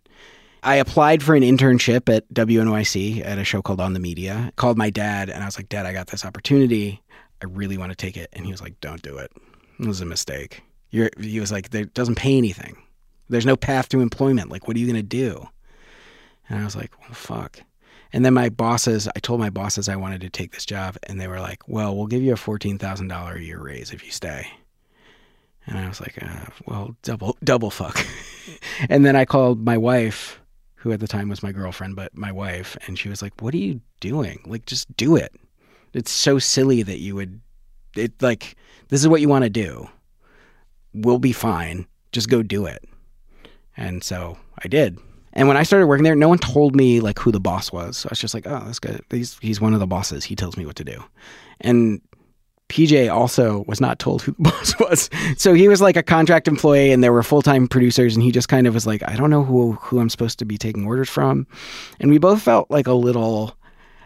I 0.63 0.75
applied 0.75 1.23
for 1.23 1.35
an 1.35 1.43
internship 1.43 2.15
at 2.15 2.29
WNYC 2.35 3.25
at 3.25 3.39
a 3.39 3.45
show 3.45 3.63
called 3.63 3.81
On 3.81 3.95
the 3.95 3.99
Media. 3.99 4.53
Called 4.57 4.77
my 4.77 4.91
dad 4.91 5.31
and 5.31 5.43
I 5.43 5.47
was 5.47 5.57
like, 5.57 5.71
Dad, 5.71 5.87
I 5.87 5.95
got 5.95 6.09
this 6.09 6.27
opportunity. 6.27 7.03
I 7.41 7.47
really 7.47 7.79
want 7.79 7.93
to 7.93 7.97
take 7.97 8.19
it. 8.19 8.29
And 8.35 8.45
he 8.45 8.53
was 8.53 8.61
like, 8.61 8.79
Don't 8.83 9.01
do 9.01 9.17
it. 9.17 9.33
It 9.79 9.87
was 9.87 10.03
a 10.03 10.07
mistake. 10.07 10.61
You're, 10.91 11.09
he 11.19 11.41
was 11.41 11.51
like, 11.51 11.75
It 11.75 11.95
doesn't 11.95 12.17
pay 12.17 12.37
anything. 12.37 12.77
There's 13.31 13.47
no 13.47 13.57
path 13.57 13.89
to 13.91 14.01
employment. 14.01 14.51
Like, 14.51 14.69
what 14.69 14.77
are 14.77 14.81
you 14.81 14.87
going 14.87 14.97
to 14.97 15.03
do? 15.03 15.49
And 16.49 16.59
I 16.61 16.65
was 16.65 16.77
like, 16.77 16.91
Well, 17.01 17.15
fuck. 17.15 17.63
And 18.13 18.25
then 18.25 18.35
my 18.35 18.49
bosses, 18.49 19.09
I 19.15 19.21
told 19.21 19.41
my 19.41 19.51
bosses 19.51 19.89
I 19.89 19.97
wanted 19.97 20.21
to 20.23 20.31
take 20.31 20.53
this 20.53 20.67
job, 20.67 20.97
and 21.05 21.21
they 21.21 21.29
were 21.29 21.41
like, 21.41 21.69
"Well, 21.69 21.97
we'll 21.97 22.09
give 22.09 22.23
you 22.23 22.33
a 22.33 22.37
fourteen 22.37 22.79
thousand 22.79 23.09
dollar 23.09 23.35
a 23.35 23.41
year 23.41 23.61
raise 23.61 23.93
if 23.93 24.05
you 24.05 24.11
stay." 24.11 24.49
And 25.67 25.79
I 25.79 25.87
was 25.87 26.01
like, 26.01 26.21
uh, 26.21 26.47
"Well, 26.67 26.97
double 27.03 27.37
double 27.45 27.71
fuck." 27.71 28.05
and 28.89 29.05
then 29.07 29.15
I 29.15 29.25
called 29.25 29.65
my 29.65 29.79
wife, 29.79 30.41
who 30.75 30.91
at 30.91 31.01
the 31.01 31.07
time 31.07 31.29
was 31.29 31.43
my 31.43 31.53
girlfriend, 31.53 31.95
but 31.95 32.17
my 32.17 32.33
wife, 32.33 32.77
and 32.87 32.99
she 32.99 33.09
was 33.09 33.23
like, 33.23 33.41
"What 33.41 33.55
are 33.55 33.59
you 33.59 33.81
doing? 34.01 34.41
Like, 34.45 34.67
just 34.67 34.95
do 34.97 35.15
it. 35.15 35.33
It's 35.95 36.11
so 36.11 36.39
silly 36.41 36.83
that 36.83 36.99
you 36.99 37.15
would. 37.15 37.41
It 37.97 38.21
like 38.21 38.57
this 38.89 39.01
is 39.01 39.09
what 39.09 39.21
you 39.21 39.29
want 39.29 39.45
to 39.45 39.51
do. 39.51 39.89
We'll 40.93 41.19
be 41.19 41.33
fine. 41.33 41.87
Just 42.11 42.29
go 42.29 42.43
do 42.43 42.67
it." 42.67 42.83
And 43.81 44.05
so 44.05 44.37
I 44.63 44.69
did. 44.69 44.99
And 45.33 45.49
when 45.49 45.57
I 45.57 45.63
started 45.63 45.87
working 45.87 46.05
there, 46.05 46.15
no 46.15 46.29
one 46.29 46.39
told 46.39 46.77
me 46.77 47.01
like 47.01 47.19
who 47.19 47.33
the 47.33 47.41
boss 47.41 47.73
was. 47.73 47.99
So 47.99 48.09
I 48.09 48.11
was 48.11 48.19
just 48.19 48.35
like, 48.35 48.47
oh, 48.47 48.63
that's 48.65 48.79
good. 48.79 49.03
he's 49.11 49.39
he's 49.41 49.61
one 49.61 49.75
of 49.75 49.81
the 49.81 49.87
bosses. 49.87 50.25
He 50.25 50.37
tells 50.37 50.57
me 50.57 50.67
what 50.67 50.77
to 50.77 50.85
do. 50.85 51.03
And 51.61 52.01
PJ 52.69 53.13
also 53.13 53.65
was 53.67 53.81
not 53.81 53.99
told 53.99 54.23
who 54.23 54.33
the 54.33 54.43
boss 54.51 54.79
was. 54.79 55.09
So 55.37 55.55
he 55.55 55.69
was 55.69 55.81
like 55.81 55.97
a 55.97 56.03
contract 56.03 56.47
employee 56.47 56.93
and 56.93 57.03
there 57.03 57.13
were 57.13 57.23
full-time 57.23 57.69
producers 57.69 58.15
and 58.15 58.23
he 58.23 58.31
just 58.31 58.49
kind 58.49 58.67
of 58.67 58.75
was 58.75 58.87
like, 58.87 59.03
I 59.09 59.17
don't 59.17 59.31
know 59.31 59.45
who 59.45 59.73
who 59.73 59.99
I'm 59.99 60.11
supposed 60.11 60.39
to 60.41 60.45
be 60.45 60.59
taking 60.59 60.85
orders 60.85 61.09
from. 61.09 61.47
And 62.01 62.11
we 62.11 62.19
both 62.19 62.43
felt 62.43 62.71
like 62.71 62.87
a 62.87 62.93
little 62.93 63.57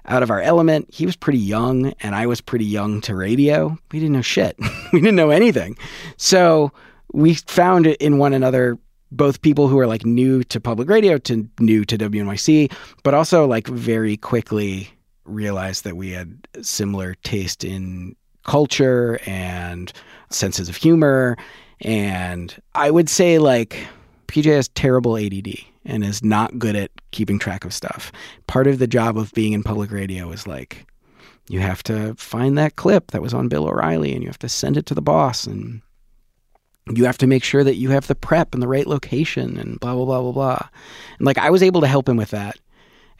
out 0.07 0.23
of 0.23 0.31
our 0.31 0.41
element. 0.41 0.93
He 0.93 1.07
was 1.07 1.17
pretty 1.17 1.39
young 1.39 1.95
and 2.01 2.15
I 2.15 2.27
was 2.27 2.41
pretty 2.41 2.67
young 2.67 3.01
to 3.03 3.17
radio. 3.17 3.79
We 3.91 3.99
didn't 3.99 4.13
know 4.13 4.23
shit. 4.23 4.57
we 4.93 5.01
didn't 5.01 5.17
know 5.17 5.31
anything. 5.31 5.79
So 6.19 6.71
we 7.13 7.35
found 7.35 7.87
it 7.87 8.01
in 8.03 8.19
one 8.19 8.35
another 8.35 8.79
both 9.17 9.43
people 9.43 9.69
who 9.69 9.79
are 9.79 9.87
like 9.87 10.05
new 10.05 10.43
to 10.45 10.61
public 10.61 10.89
radio 10.89 11.19
to 11.19 11.49
new 11.59 11.85
to 11.85 11.97
WNYC, 11.97 12.73
but 13.03 13.15
also 13.15 13.47
like 13.47 13.67
very 13.69 14.17
quickly 14.17 14.91
realized 15.25 15.85
that 15.85 15.97
we 15.97 16.11
had 16.11 16.47
similar 16.63 17.15
taste 17.23 17.65
in 17.65 18.15
culture 18.45 19.19
and 19.27 19.93
senses 20.31 20.69
of 20.69 20.77
humor. 20.77 21.37
And 21.81 22.55
I 22.75 22.91
would 22.91 23.09
say 23.09 23.39
like 23.39 23.87
PJ 24.29 24.47
has 24.47 24.69
terrible 24.69 25.17
ADD 25.17 25.55
and 25.85 26.05
is 26.05 26.23
not 26.23 26.59
good 26.59 26.77
at 26.77 26.91
keeping 27.11 27.39
track 27.39 27.65
of 27.65 27.73
stuff. 27.73 28.11
Part 28.47 28.67
of 28.67 28.79
the 28.79 28.87
job 28.87 29.19
of 29.19 29.33
being 29.33 29.53
in 29.53 29.63
public 29.63 29.91
radio 29.91 30.31
is 30.31 30.47
like 30.47 30.87
you 31.49 31.61
have 31.61 31.83
to 31.85 32.15
find 32.15 32.57
that 32.57 32.77
clip 32.77 33.11
that 33.11 33.23
was 33.23 33.35
on 33.35 33.49
Bill 33.49 33.69
O'Reilly 33.69 34.13
and 34.13 34.23
you 34.23 34.29
have 34.29 34.39
to 34.39 34.49
send 34.49 34.77
it 34.77 34.87
to 34.87 34.95
the 34.95 35.03
boss 35.03 35.47
and 35.47 35.83
you 36.93 37.05
have 37.05 37.19
to 37.19 37.27
make 37.27 37.45
sure 37.45 37.65
that 37.65 37.77
you 37.77 37.91
have 37.91 38.07
the 38.07 38.15
prep 38.15 38.53
and 38.53 38.63
the 38.63 38.69
right 38.69 38.87
location 38.87 39.57
and 39.57 39.81
blah 39.81 39.95
blah 39.95 40.05
blah 40.05 40.21
blah 40.21 40.33
blah. 40.33 40.69
And 41.19 41.27
like 41.27 41.39
I 41.39 41.51
was 41.51 41.63
able 41.63 41.81
to 41.81 41.87
help 41.87 42.09
him 42.09 42.17
with 42.17 42.31
that. 42.31 42.57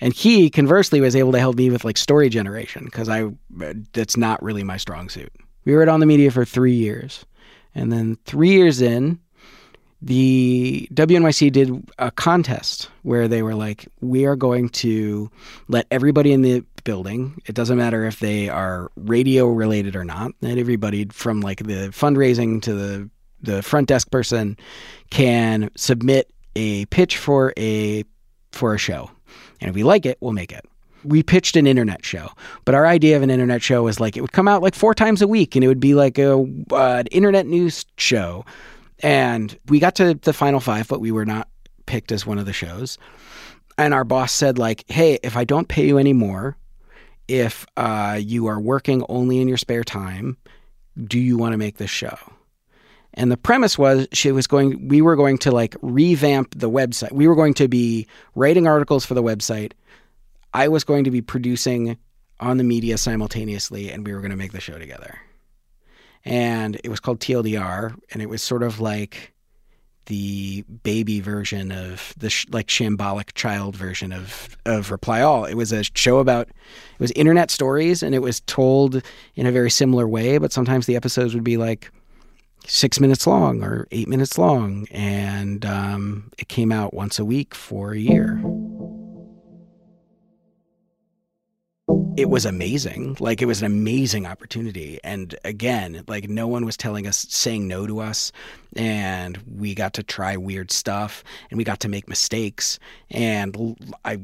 And 0.01 0.13
he 0.13 0.51
conversely 0.51 1.01
was 1.01 1.17
able 1.17 1.33
to 1.33 1.39
help 1.39 1.57
me 1.57 1.71
with 1.71 1.85
like 1.85 1.97
story 1.97 2.29
generation 2.29 2.85
because 2.85 3.09
I 3.09 3.31
that's 3.93 4.17
not 4.17 4.43
really 4.43 4.65
my 4.65 4.77
strong 4.77 5.09
suit. 5.09 5.33
We 5.65 5.75
were 5.75 5.83
at 5.83 5.89
on 5.89 6.01
the 6.01 6.07
media 6.07 6.31
for 6.31 6.45
3 6.45 6.73
years. 6.73 7.25
And 7.75 7.91
then 7.91 8.19
3 8.27 8.51
years 8.51 8.83
in 8.83 9.19
the 10.03 10.87
WNYC 10.93 11.51
did 11.51 11.91
a 11.99 12.11
contest 12.11 12.91
where 13.03 13.27
they 13.27 13.43
were 13.43 13.55
like, 13.55 13.89
we 14.03 14.27
are 14.27 14.37
going 14.37 14.69
to 14.69 15.31
let 15.69 15.87
everybody 15.91 16.33
in 16.33 16.43
the 16.43 16.63
building, 16.85 17.41
it 17.47 17.55
doesn't 17.55 17.79
matter 17.79 18.05
if 18.05 18.21
they 18.21 18.51
are 18.51 18.93
radio 18.97 19.47
related 19.47 19.97
or 19.97 20.05
not, 20.05 20.33
and 20.43 20.59
everybody 20.59 21.07
from 21.07 21.41
like 21.41 21.61
the 21.61 21.89
fundraising 21.89 22.61
to 22.61 22.75
the 22.75 23.11
the 23.45 23.63
front 23.63 23.89
desk 23.89 24.11
person 24.11 24.57
can 25.11 25.71
submit 25.77 26.31
a 26.57 26.87
pitch 26.87 27.17
for 27.17 27.53
a 27.57 28.05
for 28.53 28.75
a 28.75 28.79
show. 28.79 29.11
And 29.61 29.71
if 29.71 29.75
we 29.75 29.83
like 29.83 30.07
it, 30.07 30.19
we'll 30.21 30.33
make 30.33 30.53
it. 30.53 30.65
We 31.05 31.23
pitched 31.23 31.57
an 31.57 31.67
internet 31.67 32.05
show, 32.05 32.31
but 32.65 32.75
our 32.75 32.87
idea 32.87 33.17
of 33.17 33.23
an 33.23 33.31
internet 33.31 33.63
show 33.63 33.83
was 33.83 34.01
like 34.01 34.17
it 34.17 34.23
would 34.23 34.33
come 34.33 34.49
out 34.49 34.63
like 34.63 34.75
four 34.75 34.95
times 34.95 35.21
a 35.21 35.29
week, 35.29 35.55
and 35.55 35.63
it 35.63 35.69
would 35.69 35.81
be 35.81 35.95
like 35.95 36.19
a 36.19 36.33
uh, 36.73 36.97
an 37.01 37.07
internet 37.09 37.47
news 37.47 37.85
show. 37.99 38.45
And 39.01 39.59
we 39.69 39.81
got 39.81 39.97
to 39.97 40.15
the 40.15 40.33
final 40.33 40.61
five, 40.61 40.89
but 40.89 41.01
we 41.01 41.13
were 41.13 41.27
not 41.27 41.49
picked 41.85 42.11
as 42.13 42.25
one 42.25 42.39
of 42.39 42.47
the 42.47 42.53
shows. 42.53 42.97
And 43.77 43.93
our 43.93 44.05
boss 44.05 44.33
said, 44.33 44.57
like, 44.57 44.85
hey, 44.89 45.19
if 45.23 45.37
I 45.37 45.45
don't 45.45 45.69
pay 45.69 45.87
you 45.87 45.99
anymore, 45.99 46.57
if 47.29 47.67
uh, 47.77 48.19
you 48.23 48.47
are 48.47 48.61
working 48.61 49.05
only 49.09 49.41
in 49.41 49.49
your 49.49 49.57
spare 49.57 49.85
time, 49.85 50.37
do 51.03 51.19
you 51.19 51.37
want 51.37 51.53
to 51.53 51.59
make 51.59 51.77
this 51.77 51.91
show? 51.91 52.17
And 53.15 53.31
the 53.31 53.37
premise 53.37 53.79
was 53.79 54.09
she 54.13 54.33
was 54.33 54.47
going 54.47 54.89
we 54.89 55.01
were 55.01 55.17
going 55.17 55.39
to 55.39 55.53
like 55.53 55.77
revamp 55.83 56.55
the 56.59 56.71
website. 56.71 57.13
We 57.13 57.29
were 57.29 57.37
going 57.37 57.55
to 57.55 57.69
be 57.69 58.07
writing 58.35 58.67
articles 58.67 59.07
for 59.07 59.15
the 59.15 59.23
website. 59.23 59.73
I 60.53 60.69
was 60.69 60.85
going 60.85 61.05
to 61.05 61.11
be 61.11 61.23
producing 61.23 61.97
on 62.41 62.59
the 62.59 62.65
media 62.65 62.99
simultaneously 62.99 63.91
and 63.91 64.07
we 64.07 64.13
were 64.13 64.21
going 64.21 64.31
to 64.33 64.37
make 64.37 64.53
the 64.53 64.61
show 64.61 64.79
together. 64.79 65.19
And 66.25 66.81
it 66.83 66.89
was 66.89 67.01
called 67.01 67.21
TLDR 67.21 67.95
and 68.13 68.23
it 68.23 68.29
was 68.29 68.43
sort 68.43 68.63
of 68.63 68.81
like 68.81 69.33
the 70.07 70.63
baby 70.83 71.21
version 71.21 71.73
of 71.73 72.13
the 72.17 72.29
sh- 72.29 72.47
like 72.51 72.67
shambolic 72.67 73.33
child 73.35 73.77
version 73.77 74.13
of 74.13 74.57
of 74.67 74.91
Reply 74.91 75.23
All. 75.23 75.45
It 75.45 75.55
was 75.55 75.73
a 75.73 75.85
show 75.95 76.19
about 76.19 76.49
it 76.49 77.01
was 77.01 77.13
internet 77.13 77.51
stories 77.51 78.03
and 78.03 78.15
it 78.15 78.21
was 78.21 78.41
told 78.41 79.03
in 79.35 79.47
a 79.47 79.53
very 79.53 79.71
similar 79.71 80.07
way, 80.07 80.39
but 80.39 80.53
sometimes 80.53 80.87
the 80.87 80.97
episodes 80.97 81.35
would 81.35 81.45
be 81.45 81.57
like 81.57 81.91
six 82.67 83.01
minutes 83.01 83.27
long 83.27 83.63
or 83.63 83.87
eight 83.91 84.09
minutes 84.09 84.39
long, 84.39 84.87
and 84.91 85.65
um, 85.65 86.31
it 86.39 86.49
came 86.49 86.73
out 86.73 86.95
once 86.95 87.19
a 87.19 87.25
week 87.25 87.55
for 87.55 87.93
a 87.93 87.99
year. 87.99 88.43
It 92.17 92.31
was 92.31 92.47
amazing. 92.47 93.17
Like, 93.19 93.43
it 93.43 93.47
was 93.47 93.61
an 93.61 93.67
amazing 93.67 94.25
opportunity. 94.25 95.01
And 95.03 95.35
again, 95.45 96.05
like, 96.07 96.29
no 96.29 96.47
one 96.47 96.65
was 96.65 96.77
telling 96.77 97.09
us, 97.09 97.27
saying 97.29 97.67
no 97.67 97.89
to 97.89 97.99
us. 97.99 98.31
And 98.77 99.39
we 99.59 99.75
got 99.75 99.95
to 99.95 100.05
try 100.05 100.37
weird 100.37 100.71
stuff 100.71 101.25
and 101.51 101.59
we 101.59 101.65
got 101.65 101.81
to 101.81 101.89
make 101.89 102.09
mistakes. 102.09 102.79
And 103.11 103.77
I, 104.05 104.21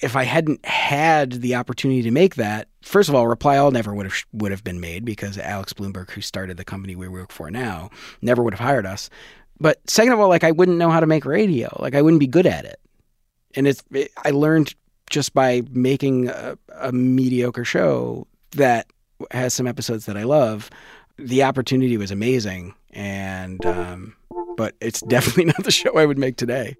if 0.00 0.16
I 0.16 0.24
hadn't 0.24 0.64
had 0.64 1.32
the 1.32 1.54
opportunity 1.54 2.02
to 2.02 2.10
make 2.10 2.34
that, 2.36 2.68
first 2.82 3.08
of 3.08 3.14
all, 3.14 3.26
Reply 3.26 3.56
All 3.56 3.70
never 3.70 3.94
would 3.94 4.06
have 4.06 4.24
would 4.32 4.50
have 4.50 4.64
been 4.64 4.80
made 4.80 5.04
because 5.04 5.38
Alex 5.38 5.72
Blumberg, 5.72 6.10
who 6.10 6.20
started 6.20 6.56
the 6.56 6.64
company 6.64 6.94
we 6.94 7.08
work 7.08 7.32
for 7.32 7.50
now, 7.50 7.90
never 8.20 8.42
would 8.42 8.54
have 8.54 8.60
hired 8.60 8.86
us. 8.86 9.08
But 9.58 9.78
second 9.88 10.12
of 10.12 10.20
all, 10.20 10.28
like 10.28 10.44
I 10.44 10.50
wouldn't 10.50 10.78
know 10.78 10.90
how 10.90 11.00
to 11.00 11.06
make 11.06 11.24
radio. 11.24 11.74
Like 11.80 11.94
I 11.94 12.02
wouldn't 12.02 12.20
be 12.20 12.26
good 12.26 12.46
at 12.46 12.64
it. 12.64 12.78
And 13.54 13.66
it's 13.66 13.82
it, 13.90 14.10
I 14.24 14.30
learned 14.30 14.74
just 15.08 15.32
by 15.32 15.62
making 15.70 16.28
a, 16.28 16.58
a 16.78 16.92
mediocre 16.92 17.64
show 17.64 18.26
that 18.52 18.86
has 19.30 19.54
some 19.54 19.66
episodes 19.66 20.06
that 20.06 20.16
I 20.16 20.24
love. 20.24 20.68
The 21.18 21.42
opportunity 21.42 21.96
was 21.96 22.10
amazing, 22.10 22.74
and 22.90 23.64
um, 23.64 24.14
but 24.58 24.74
it's 24.82 25.00
definitely 25.08 25.46
not 25.46 25.64
the 25.64 25.70
show 25.70 25.96
I 25.96 26.04
would 26.04 26.18
make 26.18 26.36
today. 26.36 26.76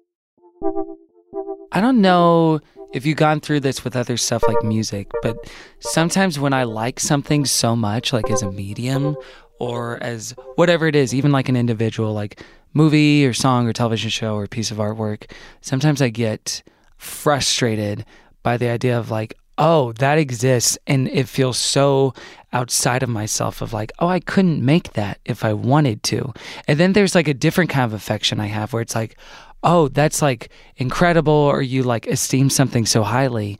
I 1.71 1.81
don't 1.81 2.01
know 2.01 2.59
if 2.93 3.05
you've 3.05 3.17
gone 3.17 3.39
through 3.39 3.59
this 3.61 3.83
with 3.83 3.95
other 3.95 4.17
stuff 4.17 4.43
like 4.47 4.63
music, 4.63 5.11
but 5.21 5.37
sometimes 5.79 6.39
when 6.39 6.53
I 6.53 6.63
like 6.63 6.99
something 6.99 7.45
so 7.45 7.75
much, 7.75 8.13
like 8.13 8.29
as 8.29 8.41
a 8.41 8.51
medium 8.51 9.15
or 9.59 10.01
as 10.01 10.35
whatever 10.55 10.87
it 10.87 10.95
is, 10.95 11.13
even 11.13 11.31
like 11.31 11.49
an 11.49 11.55
individual, 11.57 12.13
like 12.13 12.41
movie 12.73 13.25
or 13.25 13.33
song 13.33 13.67
or 13.67 13.73
television 13.73 14.09
show 14.09 14.35
or 14.35 14.47
piece 14.47 14.71
of 14.71 14.77
artwork, 14.77 15.29
sometimes 15.61 16.01
I 16.01 16.09
get 16.09 16.63
frustrated 16.97 18.05
by 18.43 18.57
the 18.57 18.69
idea 18.69 18.97
of 18.97 19.11
like, 19.11 19.37
oh, 19.57 19.91
that 19.93 20.17
exists. 20.17 20.77
And 20.85 21.07
it 21.09 21.27
feels 21.27 21.57
so 21.57 22.13
outside 22.53 23.03
of 23.03 23.09
myself 23.09 23.61
of 23.61 23.73
like, 23.73 23.91
oh, 23.99 24.07
I 24.07 24.19
couldn't 24.19 24.63
make 24.63 24.93
that 24.93 25.19
if 25.25 25.43
I 25.43 25.53
wanted 25.53 26.03
to. 26.03 26.33
And 26.67 26.79
then 26.79 26.93
there's 26.93 27.15
like 27.15 27.27
a 27.27 27.33
different 27.33 27.69
kind 27.69 27.85
of 27.85 27.93
affection 27.93 28.39
I 28.39 28.47
have 28.47 28.71
where 28.71 28.81
it's 28.81 28.95
like, 28.95 29.17
oh, 29.63 29.87
that's 29.89 30.21
like 30.21 30.49
incredible, 30.77 31.33
or 31.33 31.61
you 31.61 31.83
like 31.83 32.07
esteem 32.07 32.49
something 32.49 32.85
so 32.85 33.03
highly. 33.03 33.59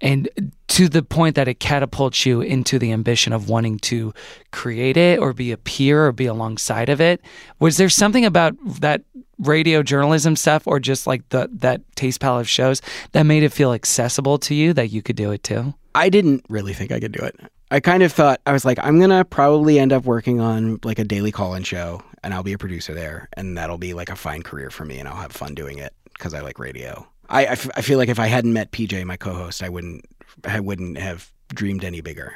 And 0.00 0.28
to 0.68 0.88
the 0.88 1.02
point 1.02 1.36
that 1.36 1.48
it 1.48 1.60
catapults 1.60 2.26
you 2.26 2.40
into 2.40 2.78
the 2.78 2.92
ambition 2.92 3.32
of 3.32 3.48
wanting 3.48 3.78
to 3.78 4.12
create 4.50 4.96
it 4.96 5.18
or 5.20 5.32
be 5.32 5.52
a 5.52 5.56
peer 5.56 6.06
or 6.06 6.12
be 6.12 6.26
alongside 6.26 6.88
of 6.88 7.00
it. 7.00 7.20
Was 7.60 7.76
there 7.76 7.88
something 7.88 8.24
about 8.24 8.54
that 8.80 9.02
radio 9.38 9.82
journalism 9.82 10.36
stuff 10.36 10.66
or 10.66 10.80
just 10.80 11.06
like 11.06 11.28
the 11.30 11.48
that 11.52 11.80
taste 11.96 12.20
palette 12.20 12.42
of 12.42 12.48
shows 12.48 12.82
that 13.12 13.22
made 13.22 13.42
it 13.42 13.52
feel 13.52 13.72
accessible 13.72 14.38
to 14.38 14.54
you 14.54 14.72
that 14.72 14.88
you 14.88 15.02
could 15.02 15.16
do 15.16 15.30
it 15.30 15.42
too? 15.42 15.74
I 15.94 16.08
didn't 16.08 16.44
really 16.48 16.72
think 16.72 16.90
I 16.92 17.00
could 17.00 17.12
do 17.12 17.24
it. 17.24 17.38
I 17.70 17.80
kind 17.80 18.02
of 18.02 18.12
thought 18.12 18.40
I 18.46 18.52
was 18.52 18.64
like, 18.64 18.78
I'm 18.82 19.00
gonna 19.00 19.24
probably 19.24 19.78
end 19.78 19.92
up 19.92 20.04
working 20.04 20.40
on 20.40 20.80
like 20.84 20.98
a 20.98 21.04
daily 21.04 21.32
call-in 21.32 21.62
show, 21.62 22.02
and 22.24 22.34
I'll 22.34 22.42
be 22.42 22.54
a 22.54 22.58
producer 22.58 22.94
there, 22.94 23.28
and 23.34 23.56
that'll 23.56 23.78
be 23.78 23.94
like 23.94 24.08
a 24.08 24.16
fine 24.16 24.42
career 24.42 24.70
for 24.70 24.84
me, 24.84 24.98
and 24.98 25.08
I'll 25.08 25.14
have 25.14 25.32
fun 25.32 25.54
doing 25.54 25.78
it 25.78 25.92
because 26.14 26.34
I 26.34 26.40
like 26.40 26.58
radio. 26.58 27.06
I, 27.28 27.46
I, 27.46 27.52
f- 27.52 27.70
I 27.76 27.82
feel 27.82 27.98
like 27.98 28.08
if 28.08 28.18
I 28.18 28.26
hadn't 28.26 28.52
met 28.52 28.72
PJ, 28.72 29.04
my 29.04 29.16
co-host, 29.16 29.62
I 29.62 29.68
wouldn't 29.68 30.04
I 30.44 30.60
wouldn't 30.60 30.98
have 30.98 31.32
dreamed 31.54 31.84
any 31.84 32.00
bigger. 32.00 32.34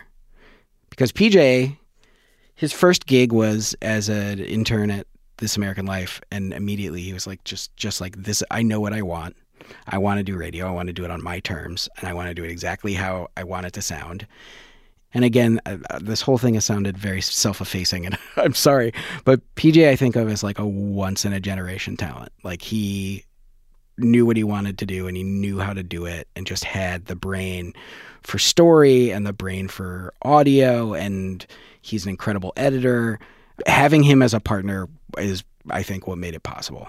Because 0.90 1.12
PJ, 1.12 1.76
his 2.54 2.73
first 2.73 3.07
gig 3.07 3.33
was 3.33 3.75
as 3.83 4.09
an 4.09 4.40
intern 4.40 4.90
at 4.90 5.07
This 5.38 5.57
American 5.57 5.87
Life, 5.87 6.21
and 6.30 6.52
immediately 6.52 7.02
he 7.02 7.12
was 7.12 7.26
like, 7.26 7.42
just 7.45 7.75
just 7.76 8.00
like 8.00 8.16
this. 8.16 8.42
I 8.50 8.62
know 8.62 8.80
what 8.80 8.92
I 8.92 9.02
want. 9.02 9.37
I 9.87 9.99
want 9.99 10.18
to 10.18 10.25
do 10.25 10.37
radio. 10.37 10.66
I 10.66 10.71
want 10.71 10.87
to 10.87 10.92
do 10.92 11.04
it 11.04 11.11
on 11.11 11.23
my 11.23 11.40
terms, 11.40 11.88
and 11.99 12.09
I 12.09 12.14
want 12.14 12.28
to 12.28 12.35
do 12.35 12.45
it 12.45 12.50
exactly 12.50 12.95
how 12.95 13.28
I 13.37 13.45
want 13.45 13.66
it 13.66 13.73
to 13.75 13.83
sound. 13.83 14.26
And 15.14 15.24
again, 15.24 15.60
uh, 15.64 15.78
uh, 15.90 15.98
this 16.00 16.20
whole 16.20 16.38
thing 16.38 16.54
has 16.54 16.64
sounded 16.64 16.98
very 16.98 17.22
self-effacing, 17.22 18.04
and 18.04 18.18
I'm 18.36 18.54
sorry, 18.54 18.92
but 19.24 19.40
PJ 19.56 19.88
I 19.88 19.96
think 19.96 20.16
of 20.16 20.28
as 20.28 20.42
like 20.42 20.58
a 20.58 20.66
once 20.66 21.24
in 21.24 21.32
a 21.32 21.40
generation 21.40 21.96
talent. 21.96 22.32
Like 22.42 22.62
he 22.62 23.24
knew 23.96 24.26
what 24.26 24.36
he 24.36 24.44
wanted 24.44 24.78
to 24.78 24.86
do, 24.86 25.06
and 25.06 25.16
he 25.16 25.22
knew 25.22 25.58
how 25.58 25.72
to 25.72 25.82
do 25.82 26.04
it, 26.04 26.28
and 26.36 26.46
just 26.46 26.64
had 26.64 27.06
the 27.06 27.16
brain 27.16 27.72
for 28.22 28.38
story 28.38 29.10
and 29.10 29.26
the 29.26 29.32
brain 29.32 29.68
for 29.68 30.12
audio, 30.22 30.92
and 30.92 31.46
he's 31.80 32.04
an 32.04 32.10
incredible 32.10 32.52
editor. 32.56 33.18
Having 33.66 34.02
him 34.02 34.22
as 34.22 34.34
a 34.34 34.40
partner 34.40 34.88
is, 35.16 35.42
I 35.70 35.82
think, 35.82 36.06
what 36.06 36.18
made 36.18 36.34
it 36.34 36.42
possible. 36.42 36.86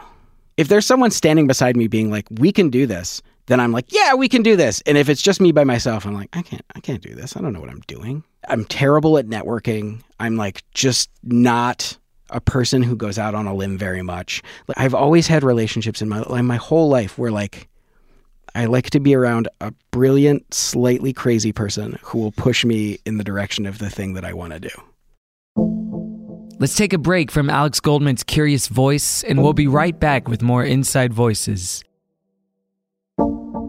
If 0.58 0.68
there's 0.68 0.86
someone 0.86 1.12
standing 1.12 1.48
beside 1.48 1.78
me 1.78 1.88
being 1.88 2.12
like, 2.12 2.26
"We 2.30 2.52
can 2.52 2.70
do 2.70 2.86
this," 2.86 3.22
then 3.50 3.60
I'm 3.60 3.72
like, 3.72 3.92
yeah, 3.92 4.14
we 4.14 4.30
can 4.30 4.44
do 4.44 4.56
this. 4.56 4.82
And 4.86 4.98
if 4.98 5.10
it's 5.10 5.22
just 5.22 5.42
me 5.42 5.52
by 5.52 5.64
myself, 5.64 6.06
I'm 6.06 6.14
like, 6.14 6.30
I 6.34 6.44
can't, 6.44 6.64
I 6.76 6.80
can't 6.80 7.02
do 7.02 7.16
this. 7.16 7.36
I 7.36 7.42
don't 7.42 7.52
know 7.52 7.60
what 7.60 7.70
I'm 7.70 7.82
doing. 7.88 8.24
I'm 8.48 8.64
terrible 8.64 9.18
at 9.18 9.26
networking. 9.26 10.02
I'm 10.20 10.38
like 10.38 10.64
just 10.74 11.10
not 11.24 11.98
a 12.30 12.40
person 12.40 12.84
who 12.84 12.96
goes 12.96 13.18
out 13.18 13.34
on 13.34 13.48
a 13.48 13.54
limb 13.56 13.78
very 13.78 14.04
much. 14.04 14.44
I've 14.78 14.94
always 14.94 15.26
had 15.26 15.44
relationships 15.44 16.02
in 16.02 16.10
my 16.10 16.22
in 16.30 16.46
my 16.46 16.58
whole 16.58 16.90
life 16.90 17.18
where 17.18 17.32
like 17.32 17.68
I 18.54 18.66
like 18.66 18.92
to 18.92 19.00
be 19.00 19.16
around 19.16 19.48
a 19.62 19.74
brilliant, 19.90 20.54
slightly 20.54 21.12
crazy 21.12 21.52
person 21.52 21.98
who 22.04 22.20
will 22.20 22.32
push 22.32 22.64
me 22.64 23.00
in 23.06 23.18
the 23.18 23.24
direction 23.24 23.66
of 23.66 23.80
the 23.80 23.90
thing 23.90 24.14
that 24.14 24.26
I 24.26 24.34
want 24.34 24.54
to 24.54 24.60
do. 24.60 24.70
Let's 26.60 26.76
take 26.76 26.94
a 26.94 26.98
break 26.98 27.32
from 27.32 27.50
Alex 27.50 27.80
Goldman's 27.80 28.24
curious 28.24 28.68
voice, 28.68 29.24
and 29.24 29.42
we'll 29.42 29.54
be 29.54 29.68
right 29.68 29.98
back 29.98 30.28
with 30.28 30.42
more 30.42 30.64
Inside 30.64 31.14
Voices 31.14 31.84
you 33.20 33.69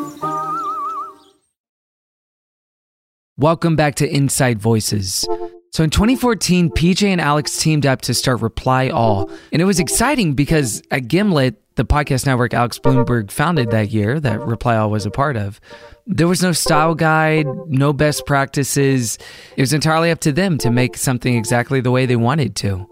Welcome 3.41 3.75
back 3.75 3.95
to 3.95 4.07
Inside 4.07 4.59
Voices. 4.59 5.27
So 5.71 5.83
in 5.83 5.89
2014, 5.89 6.69
PJ 6.69 7.07
and 7.07 7.19
Alex 7.19 7.57
teamed 7.57 7.87
up 7.87 8.01
to 8.01 8.13
start 8.13 8.39
Reply 8.39 8.89
All. 8.89 9.31
And 9.51 9.59
it 9.59 9.65
was 9.65 9.79
exciting 9.79 10.35
because 10.35 10.83
at 10.91 11.07
Gimlet, 11.07 11.55
the 11.73 11.83
podcast 11.83 12.27
network 12.27 12.53
Alex 12.53 12.77
Blumberg 12.77 13.31
founded 13.31 13.71
that 13.71 13.89
year, 13.89 14.19
that 14.19 14.45
Reply 14.45 14.77
All 14.77 14.91
was 14.91 15.07
a 15.07 15.09
part 15.09 15.37
of, 15.37 15.59
there 16.05 16.27
was 16.27 16.43
no 16.43 16.51
style 16.51 16.93
guide, 16.93 17.47
no 17.65 17.93
best 17.93 18.27
practices. 18.27 19.17
It 19.57 19.61
was 19.63 19.73
entirely 19.73 20.11
up 20.11 20.19
to 20.19 20.31
them 20.31 20.59
to 20.59 20.69
make 20.69 20.95
something 20.95 21.35
exactly 21.35 21.81
the 21.81 21.89
way 21.89 22.05
they 22.05 22.17
wanted 22.17 22.55
to. 22.57 22.87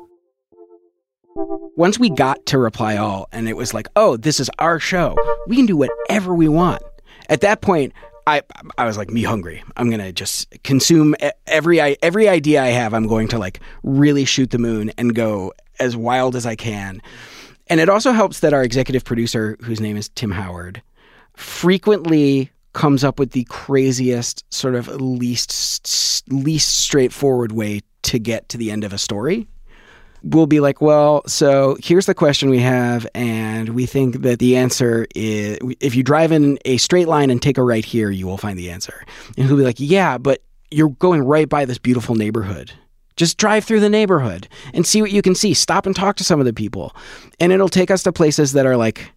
Once 1.77 1.99
we 1.99 2.09
got 2.09 2.43
to 2.47 2.57
Reply 2.57 2.97
All 2.97 3.29
and 3.31 3.47
it 3.47 3.55
was 3.55 3.75
like, 3.75 3.87
oh, 3.95 4.17
this 4.17 4.39
is 4.39 4.49
our 4.57 4.79
show, 4.79 5.15
we 5.45 5.57
can 5.57 5.67
do 5.67 5.77
whatever 5.77 6.33
we 6.33 6.47
want. 6.47 6.81
At 7.29 7.41
that 7.41 7.61
point, 7.61 7.93
I 8.29 8.41
I 8.77 8.85
was 8.85 8.97
like 8.97 9.09
me 9.09 9.23
hungry. 9.23 9.63
I'm 9.75 9.89
gonna 9.89 10.11
just 10.11 10.47
consume 10.63 11.15
every 11.47 11.79
every 11.79 12.29
idea 12.29 12.61
I 12.61 12.67
have. 12.67 12.93
I'm 12.93 13.07
going 13.07 13.27
to 13.29 13.39
like 13.39 13.59
really 13.83 14.25
shoot 14.25 14.51
the 14.51 14.59
moon 14.59 14.91
and 14.97 15.15
go 15.15 15.53
as 15.79 15.95
wild 15.97 16.35
as 16.35 16.45
I 16.45 16.55
can. 16.55 17.01
And 17.67 17.79
it 17.79 17.89
also 17.89 18.11
helps 18.11 18.39
that 18.39 18.53
our 18.53 18.63
executive 18.63 19.03
producer, 19.03 19.57
whose 19.61 19.79
name 19.79 19.95
is 19.95 20.09
Tim 20.09 20.31
Howard, 20.31 20.81
frequently 21.35 22.51
comes 22.73 23.03
up 23.03 23.19
with 23.19 23.31
the 23.31 23.45
craziest 23.45 24.45
sort 24.53 24.75
of 24.75 24.87
least 24.87 26.23
least 26.31 26.79
straightforward 26.79 27.51
way 27.51 27.81
to 28.03 28.19
get 28.19 28.49
to 28.49 28.57
the 28.57 28.71
end 28.71 28.83
of 28.83 28.93
a 28.93 28.97
story 28.97 29.47
we'll 30.23 30.47
be 30.47 30.59
like, 30.59 30.81
well, 30.81 31.23
so 31.27 31.77
here's 31.81 32.05
the 32.05 32.13
question 32.13 32.49
we 32.49 32.59
have, 32.59 33.07
and 33.15 33.69
we 33.69 33.85
think 33.85 34.21
that 34.21 34.39
the 34.39 34.57
answer 34.57 35.07
is 35.15 35.57
if 35.79 35.95
you 35.95 36.03
drive 36.03 36.31
in 36.31 36.59
a 36.65 36.77
straight 36.77 37.07
line 37.07 37.29
and 37.29 37.41
take 37.41 37.57
a 37.57 37.63
right 37.63 37.85
here, 37.85 38.09
you 38.09 38.27
will 38.27 38.37
find 38.37 38.57
the 38.57 38.69
answer. 38.69 39.05
And 39.37 39.47
he'll 39.47 39.57
be 39.57 39.63
like, 39.63 39.79
yeah, 39.79 40.17
but 40.17 40.41
you're 40.71 40.89
going 40.89 41.21
right 41.21 41.47
by 41.47 41.65
this 41.65 41.77
beautiful 41.77 42.15
neighborhood. 42.15 42.71
Just 43.15 43.37
drive 43.37 43.65
through 43.65 43.81
the 43.81 43.89
neighborhood 43.89 44.47
and 44.73 44.85
see 44.85 45.01
what 45.01 45.11
you 45.11 45.21
can 45.21 45.35
see. 45.35 45.53
Stop 45.53 45.85
and 45.85 45.95
talk 45.95 46.15
to 46.17 46.23
some 46.23 46.39
of 46.39 46.45
the 46.45 46.53
people. 46.53 46.95
And 47.39 47.51
it'll 47.51 47.67
take 47.67 47.91
us 47.91 48.03
to 48.03 48.13
places 48.13 48.53
that 48.53 48.65
are 48.65 48.77
like 48.77 49.11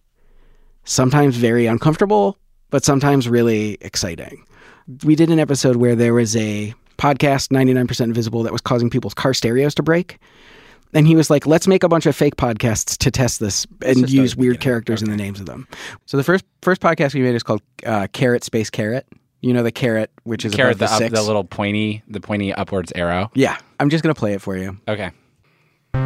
sometimes 0.83 1.37
very 1.37 1.67
uncomfortable, 1.67 2.37
but 2.69 2.83
sometimes 2.83 3.29
really 3.29 3.77
exciting. 3.79 4.43
We 5.05 5.15
did 5.15 5.29
an 5.29 5.39
episode 5.39 5.77
where 5.77 5.95
there 5.95 6.13
was 6.13 6.35
a 6.35 6.73
podcast, 6.97 7.47
99% 7.49 8.01
Invisible, 8.01 8.43
that 8.43 8.51
was 8.51 8.61
causing 8.61 8.89
people's 8.89 9.13
car 9.13 9.33
stereos 9.33 9.73
to 9.75 9.83
break. 9.83 10.17
And 10.93 11.07
he 11.07 11.15
was 11.15 11.29
like, 11.29 11.47
let's 11.47 11.67
make 11.67 11.83
a 11.83 11.89
bunch 11.89 12.05
of 12.05 12.15
fake 12.15 12.35
podcasts 12.35 12.97
to 12.99 13.09
test 13.09 13.39
this 13.39 13.65
and 13.83 14.07
use 14.09 14.35
weird 14.35 14.59
characters 14.59 15.01
in 15.01 15.09
the 15.09 15.17
names 15.17 15.39
of 15.39 15.47
them. 15.47 15.67
So 16.05 16.17
the 16.17 16.23
first 16.23 16.45
first 16.61 16.81
podcast 16.81 17.13
we 17.15 17.21
made 17.21 17.33
is 17.35 17.41
called 17.43 17.61
uh, 17.85 18.07
Carrot 18.13 18.43
Space 18.43 18.69
Carrot. 18.69 19.07
You 19.41 19.53
know 19.53 19.63
the 19.63 19.71
carrot, 19.71 20.11
which 20.23 20.45
is 20.45 20.53
Carrot 20.53 20.77
the, 20.77 20.85
the, 20.85 20.91
up, 20.91 20.97
six. 20.99 21.13
the 21.13 21.23
little 21.23 21.43
pointy, 21.43 22.03
the 22.07 22.21
pointy 22.21 22.53
upwards 22.53 22.93
arrow. 22.95 23.29
yeah, 23.33 23.57
I'm 23.79 23.89
just 23.89 24.03
gonna 24.03 24.13
play 24.13 24.33
it 24.33 24.41
for 24.41 24.55
you. 24.55 24.77
Okay. 24.87 25.09
Oh 25.95 25.99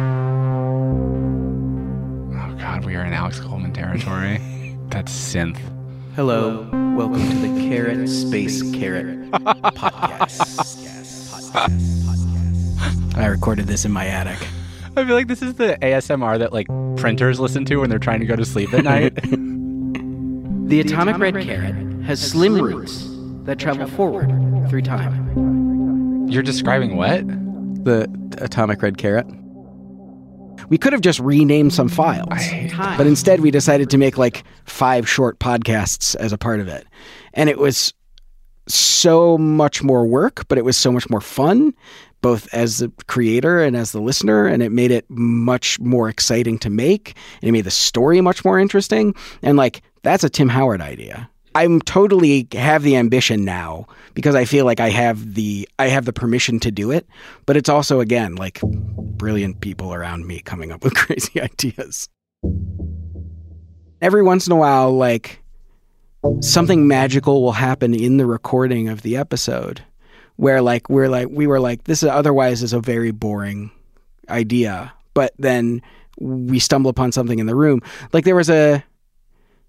God, 2.58 2.84
we 2.84 2.96
are 2.96 3.04
in 3.04 3.12
Alex 3.12 3.38
Goldman 3.38 3.72
territory. 3.72 4.40
That's 4.88 5.12
synth. 5.12 5.58
Hello, 6.16 6.68
welcome 6.96 7.20
to 7.20 7.36
the 7.36 7.68
Carrot 7.68 8.08
Space 8.08 8.62
Carrot 8.74 9.30
podcast. 9.76 10.66
I 13.16 13.26
recorded 13.26 13.66
this 13.66 13.84
in 13.84 13.92
my 13.92 14.06
attic. 14.06 14.38
I 14.98 15.04
feel 15.04 15.14
like 15.14 15.28
this 15.28 15.42
is 15.42 15.54
the 15.54 15.78
ASMR 15.80 16.38
that 16.40 16.52
like 16.52 16.66
printers 16.96 17.38
listen 17.38 17.64
to 17.66 17.76
when 17.76 17.88
they're 17.88 18.00
trying 18.00 18.20
to 18.20 18.26
go 18.26 18.34
to 18.34 18.44
sleep 18.44 18.72
at 18.74 18.84
night. 18.84 19.18
The 20.68 20.80
atomic 20.80 21.16
red 21.16 21.34
carrot 21.40 21.74
has 22.04 22.20
slim 22.20 22.60
roots 22.60 23.08
that 23.44 23.58
travel 23.58 23.86
forward 23.86 24.28
through 24.68 24.82
time. 24.82 26.28
You're 26.28 26.42
describing 26.42 26.96
what? 26.96 27.26
The 27.86 28.06
atomic 28.36 28.82
red 28.82 28.98
carrot. 28.98 29.26
We 30.68 30.76
could 30.76 30.92
have 30.92 31.00
just 31.00 31.20
renamed 31.20 31.72
some 31.72 31.88
files, 31.88 32.28
but 32.98 33.06
instead 33.06 33.40
we 33.40 33.50
decided 33.50 33.88
to 33.88 33.96
make 33.96 34.18
like 34.18 34.44
five 34.66 35.08
short 35.08 35.38
podcasts 35.38 36.14
as 36.16 36.34
a 36.34 36.38
part 36.38 36.60
of 36.60 36.68
it. 36.68 36.86
And 37.32 37.48
it 37.48 37.56
was 37.56 37.94
so 38.66 39.38
much 39.38 39.82
more 39.82 40.06
work, 40.06 40.46
but 40.48 40.58
it 40.58 40.66
was 40.66 40.76
so 40.76 40.92
much 40.92 41.08
more 41.08 41.22
fun, 41.22 41.72
both 42.20 42.52
as 42.52 42.78
the 42.78 42.92
creator 43.06 43.62
and 43.62 43.76
as 43.76 43.92
the 43.92 44.00
listener. 44.00 44.46
And 44.46 44.62
it 44.62 44.70
made 44.70 44.90
it 44.90 45.04
much 45.08 45.78
more 45.80 46.08
exciting 46.08 46.58
to 46.60 46.70
make. 46.70 47.16
And 47.40 47.48
it 47.48 47.52
made 47.52 47.64
the 47.64 47.70
story 47.70 48.20
much 48.20 48.44
more 48.44 48.58
interesting. 48.58 49.14
And 49.42 49.56
like, 49.56 49.82
that's 50.02 50.24
a 50.24 50.30
Tim 50.30 50.48
Howard 50.48 50.80
idea. 50.80 51.28
I'm 51.54 51.80
totally 51.80 52.46
have 52.52 52.82
the 52.82 52.96
ambition 52.96 53.44
now 53.44 53.86
because 54.14 54.34
I 54.34 54.44
feel 54.44 54.64
like 54.64 54.80
I 54.80 54.90
have 54.90 55.34
the 55.34 55.68
I 55.78 55.88
have 55.88 56.04
the 56.04 56.12
permission 56.12 56.60
to 56.60 56.70
do 56.70 56.90
it, 56.90 57.06
but 57.46 57.56
it's 57.56 57.68
also 57.68 57.98
again 57.98 58.36
like 58.36 58.60
brilliant 58.62 59.60
people 59.60 59.92
around 59.92 60.26
me 60.26 60.40
coming 60.40 60.70
up 60.70 60.84
with 60.84 60.94
crazy 60.96 61.40
ideas. 61.40 62.08
Every 64.00 64.22
once 64.22 64.46
in 64.46 64.52
a 64.52 64.56
while 64.56 64.92
like 64.92 65.42
something 66.40 66.86
magical 66.86 67.42
will 67.42 67.52
happen 67.52 67.94
in 67.94 68.18
the 68.18 68.26
recording 68.26 68.88
of 68.88 69.02
the 69.02 69.16
episode 69.16 69.82
where 70.38 70.62
like 70.62 70.88
we're 70.88 71.08
like 71.08 71.28
we 71.30 71.46
were 71.46 71.60
like 71.60 71.84
this 71.84 72.02
is 72.02 72.08
otherwise 72.08 72.62
is 72.62 72.72
a 72.72 72.80
very 72.80 73.10
boring 73.10 73.70
idea 74.30 74.92
but 75.14 75.34
then 75.38 75.82
we 76.18 76.58
stumble 76.58 76.90
upon 76.90 77.12
something 77.12 77.38
in 77.38 77.46
the 77.46 77.54
room 77.54 77.80
like 78.12 78.24
there 78.24 78.34
was 78.34 78.50
a 78.50 78.82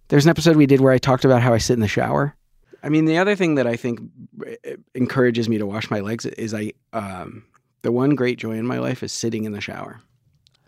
there's 0.10 0.25
an 0.25 0.29
episode 0.29 0.58
we 0.58 0.65
did 0.65 0.82
where 0.82 0.91
I 0.91 0.97
talked 0.97 1.23
about 1.23 1.41
how 1.41 1.53
I 1.53 1.60
sit 1.60 1.73
in 1.73 1.79
the 1.79 1.88
shower. 1.88 2.36
I 2.84 2.89
mean, 2.89 3.05
the 3.05 3.17
other 3.17 3.36
thing 3.36 3.55
that 3.55 3.67
I 3.67 3.75
think 3.75 4.01
eh, 4.45 4.75
encourages 4.95 5.47
me 5.47 5.58
to 5.58 5.65
wash 5.65 5.89
my 5.89 6.01
legs 6.01 6.25
is 6.25 6.53
I 6.53 6.73
um 6.93 7.45
the 7.82 7.91
one 7.91 8.15
great 8.15 8.38
joy 8.38 8.53
in 8.53 8.67
my 8.67 8.79
life 8.79 9.03
is 9.03 9.13
sitting 9.13 9.45
in 9.45 9.53
the 9.53 9.62
shower. 9.62 10.01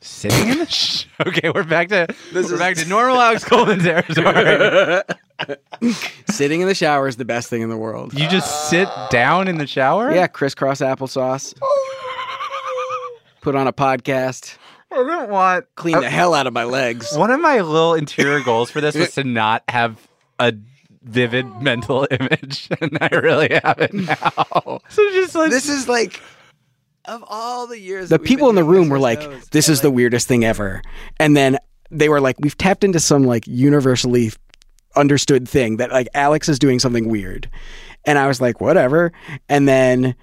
Sitting 0.01 0.49
in 0.49 0.57
the 0.59 0.65
sh- 0.69 1.05
Okay, 1.25 1.51
we're 1.53 1.63
back 1.63 1.89
to 1.89 2.07
we're 2.33 2.57
back 2.57 2.75
to 2.77 2.87
normal 2.87 3.21
Alex 3.21 3.43
Goldman 3.43 3.79
territory. 3.79 5.03
sitting 6.29 6.61
in 6.61 6.67
the 6.67 6.75
shower 6.75 7.07
is 7.07 7.17
the 7.17 7.25
best 7.25 7.49
thing 7.49 7.61
in 7.61 7.69
the 7.69 7.77
world. 7.77 8.13
You 8.17 8.27
just 8.27 8.69
sit 8.69 8.89
down 9.11 9.47
in 9.47 9.57
the 9.57 9.67
shower? 9.67 10.11
Yeah, 10.13 10.27
crisscross 10.27 10.81
applesauce. 10.81 11.53
Put 13.41 13.55
on 13.55 13.67
a 13.67 13.73
podcast. 13.73 14.57
I 14.91 14.95
don't 14.97 15.29
want 15.29 15.65
Clean 15.75 15.99
the 15.99 16.09
hell 16.09 16.33
out 16.33 16.47
of 16.47 16.53
my 16.53 16.63
legs. 16.65 17.15
One 17.15 17.31
of 17.31 17.39
my 17.39 17.61
little 17.61 17.93
interior 17.93 18.41
goals 18.43 18.69
for 18.71 18.81
this 18.81 18.95
was 18.95 19.13
to 19.15 19.23
not 19.23 19.63
have 19.69 20.07
a 20.39 20.53
vivid 21.03 21.45
mental 21.61 22.07
image, 22.11 22.69
and 22.81 22.97
I 22.99 23.07
really 23.15 23.49
have 23.63 23.79
it 23.79 23.93
now. 23.93 24.81
So 24.89 25.09
just 25.11 25.35
like 25.35 25.49
This 25.51 25.69
is 25.69 25.87
like 25.87 26.19
of 27.05 27.23
all 27.27 27.67
the 27.67 27.79
years. 27.79 28.09
The 28.09 28.19
people 28.19 28.49
in 28.49 28.55
the 28.55 28.63
room 28.63 28.89
were 28.89 28.99
like, 28.99 29.49
"This 29.51 29.69
is 29.69 29.81
the 29.81 29.91
weirdest 29.91 30.27
thing 30.27 30.43
ever," 30.43 30.81
and 31.19 31.35
then 31.35 31.57
they 31.89 32.09
were 32.09 32.21
like, 32.21 32.37
"We've 32.39 32.57
tapped 32.57 32.83
into 32.83 32.99
some 32.99 33.23
like 33.23 33.47
universally 33.47 34.31
understood 34.95 35.47
thing 35.47 35.77
that 35.77 35.91
like 35.91 36.07
Alex 36.13 36.49
is 36.49 36.59
doing 36.59 36.79
something 36.79 37.09
weird," 37.09 37.49
and 38.05 38.17
I 38.17 38.27
was 38.27 38.41
like, 38.41 38.61
"Whatever," 38.61 39.11
and 39.49 39.67
then. 39.67 40.15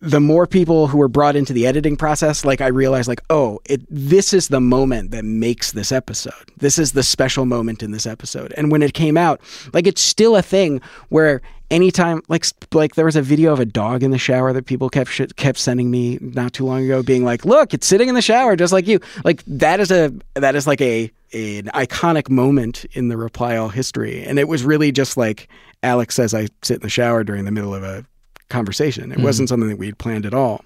The 0.00 0.20
more 0.20 0.46
people 0.46 0.86
who 0.86 0.98
were 0.98 1.08
brought 1.08 1.34
into 1.34 1.52
the 1.52 1.66
editing 1.66 1.96
process, 1.96 2.44
like 2.44 2.60
I 2.60 2.68
realized, 2.68 3.08
like, 3.08 3.22
oh, 3.30 3.58
it 3.64 3.82
this 3.90 4.32
is 4.32 4.48
the 4.48 4.60
moment 4.60 5.10
that 5.10 5.24
makes 5.24 5.72
this 5.72 5.90
episode. 5.90 6.52
This 6.56 6.78
is 6.78 6.92
the 6.92 7.02
special 7.02 7.46
moment 7.46 7.82
in 7.82 7.90
this 7.90 8.06
episode. 8.06 8.54
And 8.56 8.70
when 8.70 8.82
it 8.82 8.94
came 8.94 9.16
out, 9.16 9.40
like, 9.72 9.86
it's 9.88 10.00
still 10.00 10.36
a 10.36 10.42
thing 10.42 10.80
where 11.08 11.42
anytime 11.70 12.22
like 12.28 12.46
like 12.72 12.94
there 12.94 13.04
was 13.04 13.16
a 13.16 13.22
video 13.22 13.52
of 13.52 13.60
a 13.60 13.64
dog 13.64 14.02
in 14.02 14.10
the 14.10 14.18
shower 14.18 14.52
that 14.52 14.66
people 14.66 14.88
kept 14.88 15.10
sh- 15.10 15.32
kept 15.36 15.58
sending 15.58 15.90
me 15.90 16.18
not 16.20 16.52
too 16.52 16.64
long 16.64 16.84
ago 16.84 17.02
being 17.02 17.24
like 17.24 17.44
look 17.44 17.74
it's 17.74 17.86
sitting 17.86 18.08
in 18.08 18.14
the 18.14 18.22
shower 18.22 18.56
just 18.56 18.72
like 18.72 18.86
you 18.86 18.98
like 19.24 19.42
that 19.46 19.80
is 19.80 19.90
a 19.90 20.12
that 20.34 20.54
is 20.54 20.66
like 20.66 20.80
a, 20.80 21.10
a 21.32 21.58
an 21.58 21.66
iconic 21.74 22.30
moment 22.30 22.86
in 22.92 23.08
the 23.08 23.16
reply 23.16 23.56
all 23.56 23.68
history 23.68 24.24
and 24.24 24.38
it 24.38 24.48
was 24.48 24.64
really 24.64 24.90
just 24.90 25.16
like 25.16 25.48
alex 25.82 26.14
says 26.14 26.32
i 26.32 26.46
sit 26.62 26.76
in 26.76 26.82
the 26.82 26.88
shower 26.88 27.22
during 27.22 27.44
the 27.44 27.50
middle 27.50 27.74
of 27.74 27.82
a 27.82 28.04
conversation 28.48 29.12
it 29.12 29.18
hmm. 29.18 29.24
wasn't 29.24 29.48
something 29.48 29.68
that 29.68 29.78
we 29.78 29.86
had 29.86 29.98
planned 29.98 30.26
at 30.26 30.34
all 30.34 30.64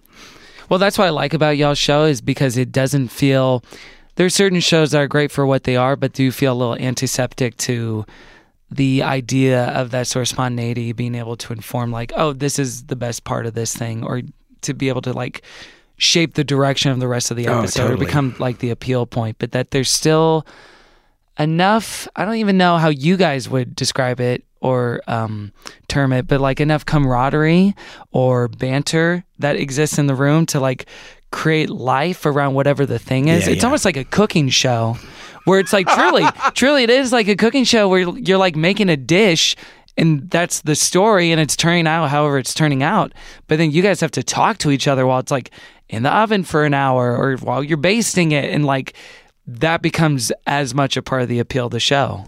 Well, 0.73 0.79
that's 0.79 0.97
what 0.97 1.07
I 1.07 1.11
like 1.11 1.35
about 1.35 1.59
y'all's 1.59 1.77
show 1.77 2.05
is 2.05 2.23
because 2.23 2.57
it 2.57 2.73
doesn't 2.73 3.09
feel. 3.09 3.63
There's 4.15 4.35
certain 4.35 4.61
shows 4.61 4.93
that 4.93 5.01
are 5.01 5.07
great 5.07 5.31
for 5.31 5.45
what 5.45 5.65
they 5.65 5.77
are, 5.77 5.97
but 5.97 6.15
do 6.15 6.31
feel 6.33 6.55
a 6.55 6.55
little 6.55 6.77
antiseptic 6.77 7.59
to 7.59 8.07
the 8.71 9.03
idea 9.03 9.67
of 9.67 9.91
that 9.91 10.07
sort 10.07 10.23
of 10.23 10.29
spontaneity, 10.29 10.93
being 10.93 11.15
able 11.15 11.37
to 11.37 11.53
inform, 11.53 11.93
like, 11.93 12.11
oh, 12.17 12.33
this 12.33 12.59
is 12.59 12.85
the 12.85 12.97
best 12.97 13.25
part 13.25 13.45
of 13.45 13.53
this 13.53 13.77
thing, 13.77 14.03
or 14.03 14.23
to 14.63 14.73
be 14.73 14.89
able 14.89 15.03
to 15.03 15.13
like 15.13 15.43
shape 15.99 16.35
the 16.35 16.45
direction 16.45 16.91
of 16.91 17.01
the 17.01 17.09
rest 17.09 17.31
of 17.31 17.37
the 17.37 17.49
Oh, 17.49 17.59
episode, 17.59 17.91
or 17.91 17.97
become 17.99 18.35
like 18.39 18.59
the 18.61 18.71
appeal 18.71 19.05
point. 19.05 19.37
But 19.39 19.53
that 19.53 19.73
there's 19.73 19.91
still 19.91 20.47
enough. 21.39 22.09
I 22.17 22.25
don't 22.25 22.37
even 22.37 22.57
know 22.57 22.79
how 22.79 22.89
you 22.89 23.19
guys 23.19 23.47
would 23.49 23.77
describe 23.77 24.21
it 24.21 24.43
or 24.63 25.03
um, 25.09 25.53
term 25.89 26.13
it, 26.13 26.27
but 26.27 26.41
like 26.41 26.61
enough 26.61 26.87
camaraderie 26.87 27.75
or 28.13 28.49
banter 28.49 29.25
that 29.41 29.57
exists 29.57 29.99
in 29.99 30.07
the 30.07 30.15
room 30.15 30.47
to 30.47 30.61
like 30.61 30.87
create 31.33 31.69
life 31.69 32.25
around 32.25 32.55
whatever 32.55 32.87
the 32.87 32.99
thing 32.99 33.29
is. 33.29 33.47
Yeah, 33.47 33.55
it's 33.55 33.63
yeah. 33.63 33.67
almost 33.67 33.85
like 33.85 33.97
a 33.97 34.05
cooking 34.05 34.49
show 34.49 34.97
where 35.45 35.59
it's 35.59 35.73
like 35.73 35.89
truly, 35.89 36.25
truly, 36.55 36.85
it 36.85 36.91
is 36.91 37.13
like 37.13 37.27
a 37.27 37.35
cooking 37.35 37.65
show 37.65 37.89
where 37.89 38.01
you're 38.01 38.39
like 38.39 38.55
making 38.55 38.89
a 38.89 38.97
dish 38.97 39.57
and 39.97 40.31
that's 40.31 40.63
the 40.63 40.75
story 40.75 41.33
and 41.33 41.41
it's 41.41 41.55
turning 41.55 41.87
out 41.87 42.09
however 42.09 42.39
it's 42.39 42.55
turning 42.55 42.83
out 42.83 43.13
but 43.47 43.59
then 43.59 43.71
you 43.71 43.83
guys 43.83 44.01
have 44.01 44.11
to 44.11 44.23
talk 44.23 44.57
to 44.57 44.71
each 44.71 44.89
other 44.89 45.07
while 45.07 45.19
it's 45.19 45.31
like 45.31 45.51
in 45.91 46.03
the 46.03 46.11
oven 46.11 46.43
for 46.45 46.65
an 46.65 46.73
hour 46.73 47.15
or 47.15 47.37
while 47.37 47.63
you're 47.63 47.77
basting 47.77 48.33
it 48.33 48.49
and 48.49 48.65
like 48.65 48.95
that 49.47 49.83
becomes 49.83 50.33
as 50.47 50.75
much 50.75 50.97
a 50.97 51.03
part 51.03 51.21
of 51.21 51.29
the 51.29 51.39
appeal 51.39 51.67
of 51.67 51.73
the 51.73 51.79
show 51.79 52.25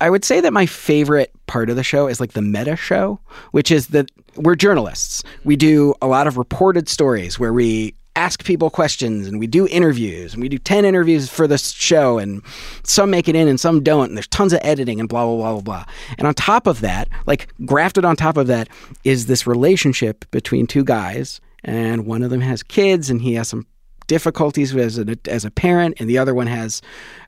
I 0.00 0.10
would 0.10 0.24
say 0.24 0.40
that 0.40 0.52
my 0.52 0.66
favorite 0.66 1.32
part 1.46 1.70
of 1.70 1.76
the 1.76 1.82
show 1.82 2.06
is 2.06 2.20
like 2.20 2.32
the 2.32 2.42
meta 2.42 2.76
show, 2.76 3.18
which 3.50 3.70
is 3.70 3.88
that 3.88 4.10
we're 4.36 4.54
journalists. 4.54 5.24
We 5.44 5.56
do 5.56 5.94
a 6.00 6.06
lot 6.06 6.26
of 6.26 6.36
reported 6.36 6.88
stories 6.88 7.38
where 7.38 7.52
we 7.52 7.94
ask 8.14 8.44
people 8.44 8.68
questions 8.68 9.28
and 9.28 9.38
we 9.38 9.46
do 9.46 9.66
interviews 9.68 10.34
and 10.34 10.42
we 10.42 10.48
do 10.48 10.58
10 10.58 10.84
interviews 10.84 11.28
for 11.28 11.46
this 11.46 11.70
show 11.70 12.18
and 12.18 12.42
some 12.82 13.10
make 13.10 13.28
it 13.28 13.36
in 13.36 13.46
and 13.46 13.60
some 13.60 13.82
don't 13.82 14.08
and 14.08 14.16
there's 14.16 14.26
tons 14.26 14.52
of 14.52 14.58
editing 14.62 14.98
and 14.98 15.08
blah 15.08 15.24
blah 15.24 15.36
blah 15.36 15.52
blah 15.52 15.60
blah. 15.60 15.84
And 16.18 16.26
on 16.26 16.34
top 16.34 16.66
of 16.66 16.80
that, 16.80 17.08
like 17.26 17.48
grafted 17.64 18.04
on 18.04 18.16
top 18.16 18.36
of 18.36 18.48
that 18.48 18.68
is 19.04 19.26
this 19.26 19.46
relationship 19.46 20.28
between 20.30 20.66
two 20.66 20.84
guys 20.84 21.40
and 21.64 22.06
one 22.06 22.22
of 22.22 22.30
them 22.30 22.40
has 22.40 22.62
kids 22.62 23.08
and 23.08 23.22
he 23.22 23.34
has 23.34 23.48
some 23.48 23.66
difficulties 24.08 24.74
as 24.74 24.98
a, 24.98 25.16
as 25.26 25.44
a 25.44 25.50
parent 25.50 25.94
and 26.00 26.08
the 26.08 26.18
other 26.18 26.34
one 26.34 26.46
has 26.46 26.82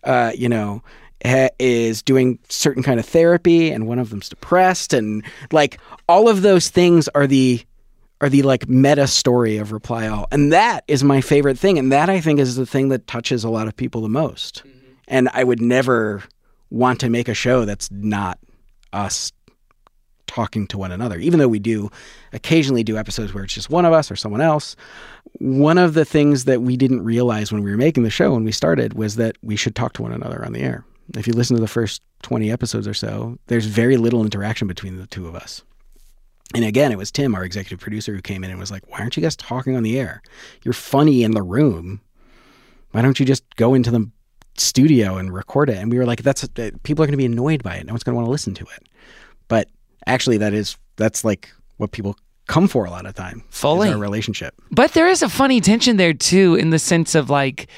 uh, 0.05 0.33
you 0.35 0.49
know 0.49 0.83
ha- 1.25 1.51
is 1.59 2.03
doing 2.03 2.39
certain 2.49 2.83
kind 2.83 3.01
of 3.01 3.07
therapy 3.07 3.71
and 3.71 3.87
one 3.87 3.99
of 3.99 4.11
them's 4.11 4.29
depressed 4.29 4.93
and 4.93 5.25
like 5.53 5.79
all 6.09 6.29
of 6.29 6.43
those 6.43 6.69
things 6.69 7.09
are 7.09 7.27
the 7.27 7.63
are 8.23 8.29
the 8.29 8.43
like 8.43 8.69
meta 8.69 9.07
story 9.07 9.57
of 9.57 9.73
reply 9.73 10.07
all. 10.07 10.27
And 10.31 10.53
that 10.53 10.85
is 10.87 11.03
my 11.03 11.21
favorite 11.21 11.59
thing 11.59 11.79
and 11.79 11.91
that 11.93 12.11
i 12.11 12.21
think 12.21 12.39
is 12.39 12.57
the 12.57 12.67
thing 12.67 12.89
that 12.91 13.07
touches 13.07 13.45
a 13.45 13.51
lot 13.51 13.69
of 13.69 13.77
people 13.77 14.01
the 14.01 14.09
most. 14.09 14.63
Mm-hmm. 14.67 14.79
And 15.09 15.29
i 15.33 15.45
would 15.45 15.61
never 15.61 16.23
want 16.71 17.01
to 17.01 17.11
make 17.11 17.29
a 17.29 17.35
show 17.35 17.65
that's 17.65 17.91
not 17.91 18.39
us 18.93 19.33
talking 20.27 20.65
to 20.65 20.79
one 20.79 20.93
another 20.93 21.19
even 21.19 21.41
though 21.41 21.49
we 21.49 21.59
do 21.59 21.91
occasionally 22.33 22.85
do 22.85 22.97
episodes 22.97 23.35
where 23.35 23.43
it's 23.43 23.55
just 23.55 23.69
one 23.69 23.85
of 23.85 23.93
us 23.93 24.11
or 24.11 24.17
someone 24.17 24.41
else. 24.41 24.77
One 25.39 25.77
of 25.77 25.95
the 25.95 26.05
things 26.05 26.45
that 26.45 26.63
we 26.63 26.77
didn't 26.77 27.03
realize 27.03 27.53
when 27.53 27.65
we 27.65 27.71
were 27.71 27.77
making 27.77 28.05
the 28.05 28.11
show 28.11 28.33
when 28.33 28.45
we 28.45 28.53
started 28.53 28.95
was 28.95 29.17
that 29.17 29.37
we 29.43 29.57
should 29.57 29.75
talk 29.75 29.93
to 29.95 30.03
one 30.03 30.13
another 30.13 30.45
on 30.45 30.53
the 30.53 30.61
air 30.61 30.85
if 31.17 31.27
you 31.27 31.33
listen 31.33 31.57
to 31.57 31.61
the 31.61 31.69
first 31.69 32.03
20 32.23 32.51
episodes 32.51 32.87
or 32.87 32.95
so, 32.95 33.39
there's 33.47 33.67
very 33.67 33.97
little 33.97 34.23
interaction 34.23 34.69
between 34.69 34.97
the 34.97 35.07
two 35.07 35.27
of 35.27 35.35
us. 35.35 35.63
And 36.55 36.65
again, 36.65 36.91
it 36.91 36.99
was 36.99 37.11
Tim, 37.11 37.35
our 37.35 37.45
executive 37.45 37.79
producer, 37.79 38.15
who 38.15 38.21
came 38.21 38.43
in 38.43 38.51
and 38.51 38.59
was 38.59 38.71
like, 38.71 38.89
Why 38.91 38.99
aren't 38.99 39.17
you 39.17 39.23
guys 39.23 39.37
talking 39.37 39.77
on 39.77 39.83
the 39.83 39.99
air? 39.99 40.21
You're 40.65 40.75
funny 40.75 41.23
in 41.23 41.31
the 41.33 41.43
room. 41.43 42.01
Why 42.91 43.03
don't 43.03 43.21
you 43.21 43.27
just 43.27 43.45
go 43.55 43.75
into 43.75 43.91
the 43.91 44.11
studio 44.57 45.17
and 45.17 45.33
record 45.33 45.71
it? 45.71 45.77
And 45.77 45.93
we 45.93 45.99
were 45.99 46.07
like, 46.07 46.23
That's 46.23 46.43
uh, 46.43 46.71
people 46.83 47.05
are 47.05 47.07
going 47.07 47.13
to 47.13 47.17
be 47.17 47.27
annoyed 47.27 47.63
by 47.63 47.77
it. 47.77 47.87
No 47.87 47.93
one's 47.93 48.03
going 48.03 48.15
to 48.15 48.17
want 48.17 48.27
to 48.27 48.33
listen 48.33 48.55
to 48.55 48.65
it. 48.65 48.89
But 49.47 49.69
actually, 50.07 50.39
that 50.39 50.53
is 50.53 50.77
that's 50.97 51.25
like 51.25 51.51
what 51.77 51.93
people 51.93 52.17
come 52.49 52.67
for 52.67 52.85
a 52.85 52.91
lot 52.91 53.07
of 53.07 53.15
time. 53.15 53.45
is 53.49 53.59
Fully. 53.59 53.91
our 53.91 53.99
relationship. 53.99 54.55
But 54.73 54.93
there 54.93 55.07
is 55.07 55.23
a 55.23 55.29
funny 55.29 55.61
tension 55.61 55.99
there 55.99 56.13
too, 56.13 56.57
in 56.57 56.71
the 56.71 56.81
sense 56.81 57.15
of 57.15 57.31
like 57.31 57.69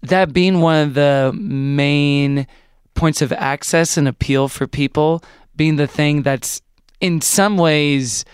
that 0.00 0.32
being 0.32 0.60
one 0.60 0.88
of 0.88 0.94
the 0.94 1.32
main 1.34 2.46
points 2.94 3.20
of 3.22 3.32
access 3.32 3.96
and 3.96 4.06
appeal 4.08 4.48
for 4.48 4.66
people, 4.66 5.22
being 5.56 5.76
the 5.76 5.86
thing 5.86 6.22
that's 6.22 6.62
in 7.00 7.20
some 7.20 7.56
ways 7.56 8.24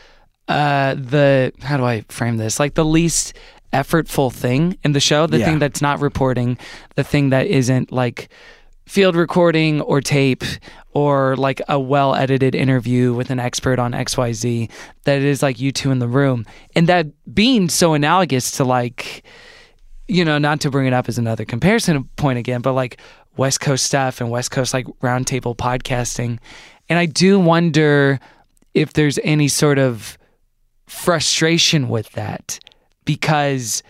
uh, 0.49 0.95
the 0.95 1.53
how 1.63 1.77
do 1.77 1.85
I 1.85 2.03
frame 2.09 2.37
this? 2.37 2.59
Like 2.59 2.75
the 2.75 2.85
least 2.85 3.35
effortful 3.73 4.33
thing 4.33 4.77
in 4.83 4.93
the 4.93 5.01
show, 5.01 5.27
the 5.29 5.39
Yeah. 5.39 5.45
thing 5.47 5.59
that's 5.61 5.81
not 5.81 6.01
reporting, 6.01 6.59
the 6.97 7.05
thing 7.05 7.31
that 7.31 7.47
isn't 7.47 7.93
like 7.93 8.29
field 8.85 9.15
recording 9.15 9.81
or 9.83 10.01
tape 10.01 10.43
or 10.93 11.37
like 11.37 11.63
a 11.69 11.79
well 11.79 12.17
edited 12.17 12.57
interview 12.57 13.13
with 13.15 13.31
an 13.31 13.39
expert 13.39 13.79
on 13.79 13.93
XYZ 13.93 14.69
that 15.05 15.23
is 15.23 15.41
like 15.41 15.61
you 15.61 15.71
two 15.71 15.93
in 15.93 16.01
the 16.01 16.09
room. 16.09 16.45
And 16.75 16.89
that 16.89 17.07
being 17.33 17.69
so 17.69 17.95
analogous 17.95 18.51
to 18.53 18.65
like, 18.65 19.23
you 20.09 20.25
know, 20.25 20.39
not 20.39 20.61
to 20.63 20.71
bring 20.71 20.89
it 20.89 20.93
up 20.93 21.09
as 21.09 21.17
another 21.19 21.45
comparison 21.45 22.03
point 22.17 22.41
again, 22.41 22.61
but 22.61 22.73
like 22.73 23.01
West 23.41 23.61
Coast 23.61 23.87
stuff 23.87 24.21
and 24.21 24.31
West 24.31 24.51
Coast 24.51 24.75
like 24.75 24.85
roundtable 25.01 25.57
podcasting. 25.57 26.39
And 26.91 26.99
I 26.99 27.07
do 27.07 27.41
wonder 27.41 28.21
if 28.75 28.93
there's 28.93 29.19
any 29.25 29.49
sort 29.49 29.79
of 29.79 30.19
frustration 30.87 31.89
with 31.89 32.13
that 32.13 32.61
because 33.07 33.83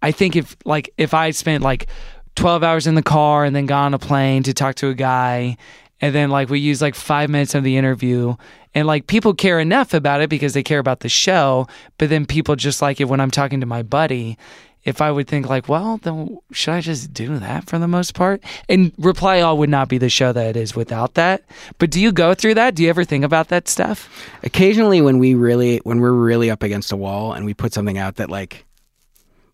I 0.00 0.12
think 0.12 0.34
if 0.34 0.56
like 0.64 0.94
if 0.96 1.12
I 1.12 1.30
spent 1.32 1.62
like 1.62 1.88
12 2.36 2.62
hours 2.62 2.86
in 2.86 2.94
the 2.94 3.02
car 3.02 3.44
and 3.44 3.54
then 3.54 3.66
got 3.66 3.84
on 3.84 3.92
a 3.92 3.98
plane 3.98 4.42
to 4.44 4.54
talk 4.54 4.76
to 4.76 4.88
a 4.88 4.94
guy 4.94 5.58
and 6.00 6.14
then 6.14 6.30
like 6.30 6.48
we 6.48 6.58
use 6.58 6.80
like 6.80 6.94
5 6.94 7.28
minutes 7.28 7.54
of 7.54 7.64
the 7.64 7.76
interview 7.76 8.34
and 8.74 8.86
like 8.86 9.08
people 9.08 9.34
care 9.34 9.60
enough 9.60 9.92
about 9.92 10.22
it 10.22 10.30
because 10.30 10.54
they 10.54 10.62
care 10.62 10.78
about 10.78 11.00
the 11.00 11.10
show 11.10 11.66
but 11.98 12.08
then 12.08 12.24
people 12.24 12.56
just 12.56 12.80
like 12.80 12.98
it 12.98 13.10
when 13.10 13.20
I'm 13.20 13.30
talking 13.30 13.60
to 13.60 13.66
my 13.66 13.82
buddy 13.82 14.38
if 14.86 15.02
I 15.02 15.10
would 15.10 15.26
think 15.26 15.50
like 15.50 15.68
well 15.68 15.98
then 15.98 16.38
should 16.52 16.72
I 16.72 16.80
just 16.80 17.12
do 17.12 17.38
that 17.38 17.68
for 17.68 17.78
the 17.78 17.88
most 17.88 18.14
part? 18.14 18.42
And 18.68 18.92
reply 18.96 19.40
all 19.40 19.58
would 19.58 19.68
not 19.68 19.88
be 19.88 19.98
the 19.98 20.08
show 20.08 20.32
that 20.32 20.46
it 20.46 20.56
is 20.56 20.74
without 20.74 21.14
that. 21.14 21.42
But 21.78 21.90
do 21.90 22.00
you 22.00 22.12
go 22.12 22.32
through 22.32 22.54
that? 22.54 22.74
Do 22.74 22.84
you 22.84 22.88
ever 22.88 23.04
think 23.04 23.24
about 23.24 23.48
that 23.48 23.68
stuff? 23.68 24.08
Occasionally 24.44 25.02
when 25.02 25.18
we 25.18 25.34
really 25.34 25.78
when 25.78 26.00
we're 26.00 26.12
really 26.12 26.50
up 26.50 26.62
against 26.62 26.92
a 26.92 26.96
wall 26.96 27.34
and 27.34 27.44
we 27.44 27.52
put 27.52 27.74
something 27.74 27.98
out 27.98 28.14
that 28.16 28.30
like 28.30 28.64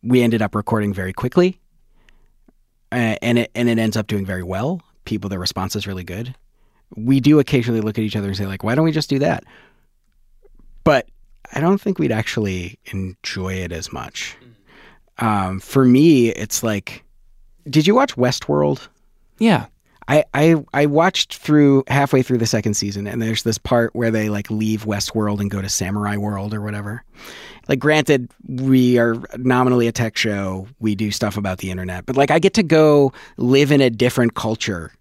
we 0.03 0.23
ended 0.23 0.43
up 0.43 0.55
recording 0.55 0.93
very 0.93 1.13
quickly 1.13 1.59
uh, 2.93 3.17
and 3.23 3.39
it 3.39 3.51
and 3.55 3.69
it 3.69 3.79
ends 3.79 3.97
up 3.97 4.07
doing 4.07 4.27
very 4.27 4.43
well 4.45 4.83
people 5.05 5.29
the 5.29 5.39
response 5.39 5.75
is 5.75 5.87
really 5.87 6.05
good. 6.05 6.35
We 6.95 7.21
do 7.21 7.41
occasionally 7.41 7.81
look 7.81 7.99
at 7.99 8.05
each 8.05 8.17
other 8.17 8.29
and 8.29 8.37
say 8.37 8.47
like 8.47 8.63
why 8.63 8.75
don't 8.75 8.85
we 8.85 8.93
just 8.93 9.11
do 9.11 9.19
that? 9.21 9.45
But 10.85 11.09
i 11.55 11.61
don't 11.61 11.81
think 11.81 11.99
we'd 11.99 12.13
actually 12.13 12.79
enjoy 12.87 13.53
it 13.53 13.73
as 13.73 13.93
much 13.93 14.37
um, 15.19 15.61
for 15.61 15.85
me 15.85 16.29
it's 16.31 16.63
like 16.63 17.05
did 17.69 17.87
you 17.87 17.95
watch 17.95 18.17
westworld 18.17 18.89
yeah 19.39 19.67
I, 20.09 20.25
I 20.35 20.57
I 20.75 20.87
watched 20.87 21.37
through 21.37 21.85
halfway 21.89 22.23
through 22.23 22.39
the 22.39 22.47
second 22.47 22.75
season, 22.75 23.07
and 23.07 23.23
there's 23.23 23.45
this 23.45 23.59
part 23.59 23.95
where 23.95 24.11
they 24.11 24.29
like 24.29 24.51
leave 24.51 24.85
Westworld 24.85 25.41
and 25.41 25.51
go 25.51 25.63
to 25.63 25.69
Samurai 25.69 26.17
World 26.17 26.55
or 26.55 26.61
whatever. 26.61 27.05
Like, 27.69 27.79
granted, 27.79 28.31
we 28.49 28.99
are 28.99 29.17
nominally 29.39 29.87
a 29.87 29.93
tech 29.93 30.17
show. 30.17 30.67
We 30.81 30.95
do 30.95 31.11
stuff 31.11 31.37
about 31.37 31.59
the 31.59 31.71
internet, 31.71 32.07
but 32.07 32.17
like, 32.17 32.31
I 32.31 32.41
get 32.41 32.55
to 32.55 32.63
go 32.63 33.13
live 33.37 33.71
in 33.71 33.81
a 33.81 33.91
different 33.91 34.35
culture 34.35 34.93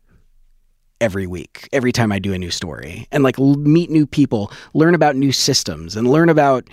every 1.02 1.28
week, 1.28 1.68
every 1.74 1.92
time 1.92 2.12
I 2.12 2.20
do 2.20 2.34
a 2.34 2.38
new 2.38 2.52
story, 2.52 3.08
and 3.12 3.24
like 3.24 3.38
l- 3.38 3.56
meet 3.56 3.90
new 3.90 4.06
people, 4.08 4.52
learn 4.74 4.96
about 4.96 5.18
new 5.18 5.34
systems, 5.34 5.98
and 5.98 6.08
learn 6.10 6.30
about 6.30 6.70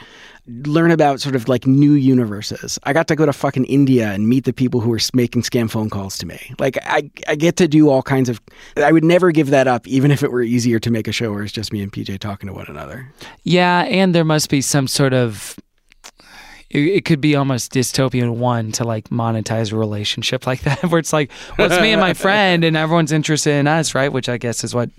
learn 0.65 0.91
about 0.91 1.21
sort 1.21 1.37
of 1.37 1.49
like 1.49 1.67
new 1.67 1.93
universes. 1.93 2.79
I 2.85 2.93
got 2.93 3.07
to 3.09 3.17
go 3.17 3.27
to 3.27 3.33
fucking 3.33 3.65
India 3.67 4.13
and 4.13 4.29
meet 4.29 4.45
the 4.45 4.53
people 4.53 4.81
who 4.81 4.89
were 4.91 5.01
making 5.13 5.43
scam 5.43 5.71
phone 5.71 5.91
calls 5.91 6.17
to 6.19 6.27
me. 6.27 6.55
Like 6.59 6.79
I, 6.85 7.11
I 7.27 7.35
get 7.35 7.57
to 7.57 7.69
do 7.69 7.91
all 7.91 8.03
kinds 8.03 8.29
of. 8.29 8.41
I 8.77 8.93
would 8.93 9.05
never 9.05 9.31
give 9.33 9.51
that 9.51 9.67
up, 9.67 9.87
even 9.87 10.11
if 10.11 10.23
it 10.23 10.31
were 10.31 10.43
easier 10.43 10.79
to 10.79 10.91
make 10.91 11.09
a 11.09 11.13
show 11.13 11.33
where 11.33 11.43
it's 11.43 11.53
just 11.53 11.73
me 11.73 11.83
and 11.83 11.93
PJ 11.93 12.19
talking 12.21 12.47
to 12.47 12.53
one 12.53 12.67
another. 12.69 13.13
Yeah, 13.43 13.83
and 13.83 14.15
there 14.15 14.25
must 14.25 14.49
be 14.51 14.61
some 14.61 14.87
sort 14.89 15.13
of 15.13 15.59
it, 16.71 16.79
it 16.81 17.05
could 17.05 17.21
be 17.21 17.35
almost 17.35 17.73
dystopian 17.73 18.37
one 18.37 18.73
to 18.73 18.85
like 18.85 19.09
monetize 19.11 19.73
a 19.73 19.77
relationship 19.77 20.47
like 20.47 20.63
that 20.63 20.83
where 20.91 20.99
it's 20.99 21.13
like 21.13 21.31
well 21.57 21.71
it's 21.71 21.81
me 21.81 21.93
and 21.93 22.01
my 22.01 22.15
friend 22.25 22.65
and 22.65 22.77
everyone's 22.77 23.13
interested 23.13 23.53
in 23.53 23.67
us 23.67 23.95
right 23.95 24.13
which 24.13 24.29
i 24.29 24.37
guess 24.39 24.63
is 24.65 24.75
what 24.75 24.91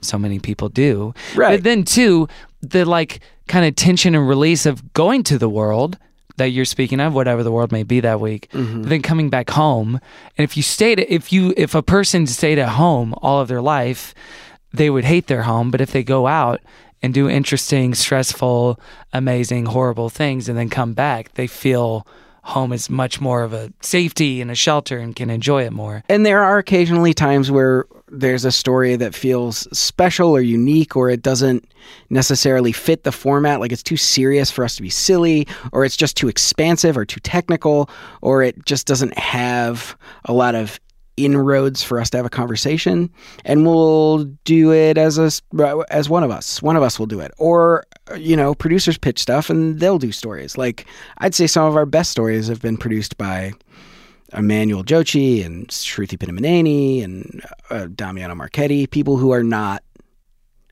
so 0.00 0.16
many 0.18 0.38
people 0.38 0.68
do 0.68 1.12
Right. 1.34 1.56
but 1.56 1.64
then 1.64 1.82
too 1.84 2.28
the 2.62 2.84
like 2.84 3.20
kind 3.48 3.66
of 3.66 3.74
tension 3.76 4.14
and 4.14 4.28
release 4.28 4.64
of 4.66 4.92
going 4.92 5.22
to 5.24 5.38
the 5.38 5.48
world 5.48 5.98
that 6.36 6.50
you're 6.50 6.64
speaking 6.64 7.00
of 7.00 7.14
whatever 7.14 7.42
the 7.42 7.50
world 7.50 7.72
may 7.72 7.82
be 7.82 7.98
that 8.00 8.20
week 8.20 8.48
Mm-hmm. 8.52 8.82
then 8.82 9.02
coming 9.02 9.28
back 9.28 9.50
home 9.50 9.98
and 10.36 10.44
if 10.44 10.56
you 10.56 10.62
stayed 10.62 11.00
if 11.08 11.32
you 11.32 11.52
if 11.56 11.74
a 11.74 11.82
person 11.82 12.26
stayed 12.28 12.58
at 12.60 12.68
home 12.70 13.12
all 13.22 13.40
of 13.40 13.48
their 13.48 13.60
life 13.62 14.14
they 14.72 14.88
would 14.90 15.04
hate 15.04 15.26
their 15.26 15.42
home 15.42 15.70
but 15.72 15.80
if 15.80 15.90
they 15.90 16.04
go 16.04 16.26
out 16.28 16.60
and 17.02 17.14
do 17.14 17.28
interesting 17.28 17.94
stressful 17.94 18.78
amazing 19.12 19.66
horrible 19.66 20.08
things 20.08 20.48
and 20.48 20.58
then 20.58 20.68
come 20.68 20.94
back 20.94 21.34
they 21.34 21.46
feel 21.46 22.06
home 22.42 22.72
is 22.72 22.88
much 22.88 23.20
more 23.20 23.42
of 23.42 23.52
a 23.52 23.72
safety 23.80 24.40
and 24.40 24.50
a 24.50 24.54
shelter 24.54 24.98
and 24.98 25.16
can 25.16 25.28
enjoy 25.30 25.64
it 25.64 25.72
more 25.72 26.02
And 26.08 26.24
there 26.24 26.42
are 26.42 26.58
occasionally 26.58 27.14
times 27.14 27.50
where 27.50 27.86
there's 28.10 28.44
a 28.44 28.52
story 28.52 28.96
that 28.96 29.14
feels 29.14 29.68
special 29.76 30.30
or 30.30 30.40
unique, 30.40 30.96
or 30.96 31.10
it 31.10 31.22
doesn't 31.22 31.70
necessarily 32.10 32.72
fit 32.72 33.04
the 33.04 33.12
format. 33.12 33.60
Like 33.60 33.72
it's 33.72 33.82
too 33.82 33.96
serious 33.96 34.50
for 34.50 34.64
us 34.64 34.76
to 34.76 34.82
be 34.82 34.90
silly, 34.90 35.46
or 35.72 35.84
it's 35.84 35.96
just 35.96 36.16
too 36.16 36.28
expansive 36.28 36.96
or 36.96 37.04
too 37.04 37.20
technical, 37.20 37.90
or 38.22 38.42
it 38.42 38.64
just 38.64 38.86
doesn't 38.86 39.16
have 39.18 39.96
a 40.24 40.32
lot 40.32 40.54
of 40.54 40.80
inroads 41.24 41.82
for 41.82 42.00
us 42.00 42.10
to 42.10 42.16
have 42.16 42.26
a 42.26 42.30
conversation 42.30 43.10
and 43.44 43.66
we'll 43.66 44.24
do 44.44 44.72
it 44.72 44.98
as 44.98 45.18
a 45.18 45.30
as 45.90 46.08
one 46.08 46.22
of 46.22 46.30
us. 46.30 46.62
One 46.62 46.76
of 46.76 46.82
us 46.82 46.98
will 46.98 47.06
do 47.06 47.20
it. 47.20 47.32
Or 47.38 47.84
you 48.16 48.36
know 48.36 48.54
producers 48.54 48.98
pitch 48.98 49.18
stuff 49.20 49.50
and 49.50 49.80
they'll 49.80 49.98
do 49.98 50.12
stories. 50.12 50.56
Like 50.56 50.86
i'd 51.18 51.34
say 51.34 51.46
some 51.46 51.66
of 51.66 51.76
our 51.76 51.86
best 51.86 52.10
stories 52.10 52.48
have 52.48 52.62
been 52.62 52.76
produced 52.76 53.16
by 53.18 53.52
Emmanuel 54.32 54.84
Dzotsi 54.84 55.44
and 55.44 55.68
Shruti 55.68 56.18
Pinamaneni 56.18 57.02
and 57.02 57.42
uh, 57.70 57.86
Damiano 57.94 58.34
Marchetti, 58.34 58.86
people 58.86 59.16
who 59.16 59.30
are 59.32 59.42
not 59.42 59.82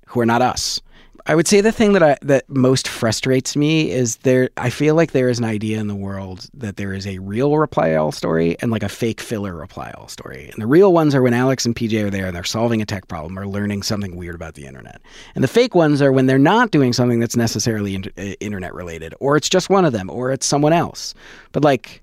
who 0.07 0.21
are 0.21 0.27
not 0.27 0.43
us. 0.43 0.81
I 1.29 1.35
would 1.35 1.49
say 1.49 1.61
the 1.61 1.73
thing 1.73 1.93
that 1.95 2.03
I 2.05 2.17
that 2.23 2.49
most 2.49 2.87
frustrates 2.87 3.57
me 3.57 3.91
is 3.91 4.19
there. 4.19 4.49
I 4.57 4.71
feel 4.71 4.95
like 4.95 5.11
there 5.11 5.29
is 5.29 5.41
an 5.41 5.45
idea 5.45 5.81
in 5.81 5.89
the 5.89 5.95
world 5.95 6.49
that 6.55 6.77
there 6.77 6.93
is 6.93 7.05
a 7.05 7.19
real 7.19 7.57
reply 7.57 7.95
all 7.97 8.13
story 8.13 8.57
and 8.61 8.71
like 8.71 8.85
a 8.85 8.89
fake 8.89 9.21
filler 9.21 9.53
reply 9.55 9.93
all 9.97 10.07
story. 10.07 10.49
And 10.53 10.63
the 10.63 10.69
real 10.69 10.93
ones 10.93 11.17
are 11.17 11.23
when 11.23 11.35
Alex 11.35 11.67
and 11.67 11.75
PJ 11.75 12.01
are 12.05 12.11
there 12.11 12.27
and 12.27 12.37
they're 12.37 12.45
solving 12.45 12.81
a 12.81 12.87
tech 12.87 13.09
problem 13.09 13.37
or 13.39 13.47
learning 13.47 13.83
something 13.83 14.15
weird 14.15 14.37
about 14.37 14.55
the 14.55 14.67
internet. 14.67 15.03
And 15.35 15.43
the 15.43 15.49
fake 15.49 15.75
ones 15.75 16.01
are 16.01 16.13
when 16.13 16.27
they're 16.27 16.39
not 16.39 16.71
doing 16.71 16.93
something 16.93 17.19
that's 17.19 17.37
necessarily 17.37 17.97
in, 17.97 18.05
uh, 18.17 18.23
internet 18.39 18.73
related, 18.73 19.13
or 19.19 19.37
it's 19.37 19.49
just 19.49 19.69
one 19.69 19.85
of 19.85 19.93
them, 19.93 20.09
or 20.11 20.31
it's 20.31 20.47
someone 20.47 20.73
else. 20.73 21.13
But 21.53 21.65
like. 21.65 22.03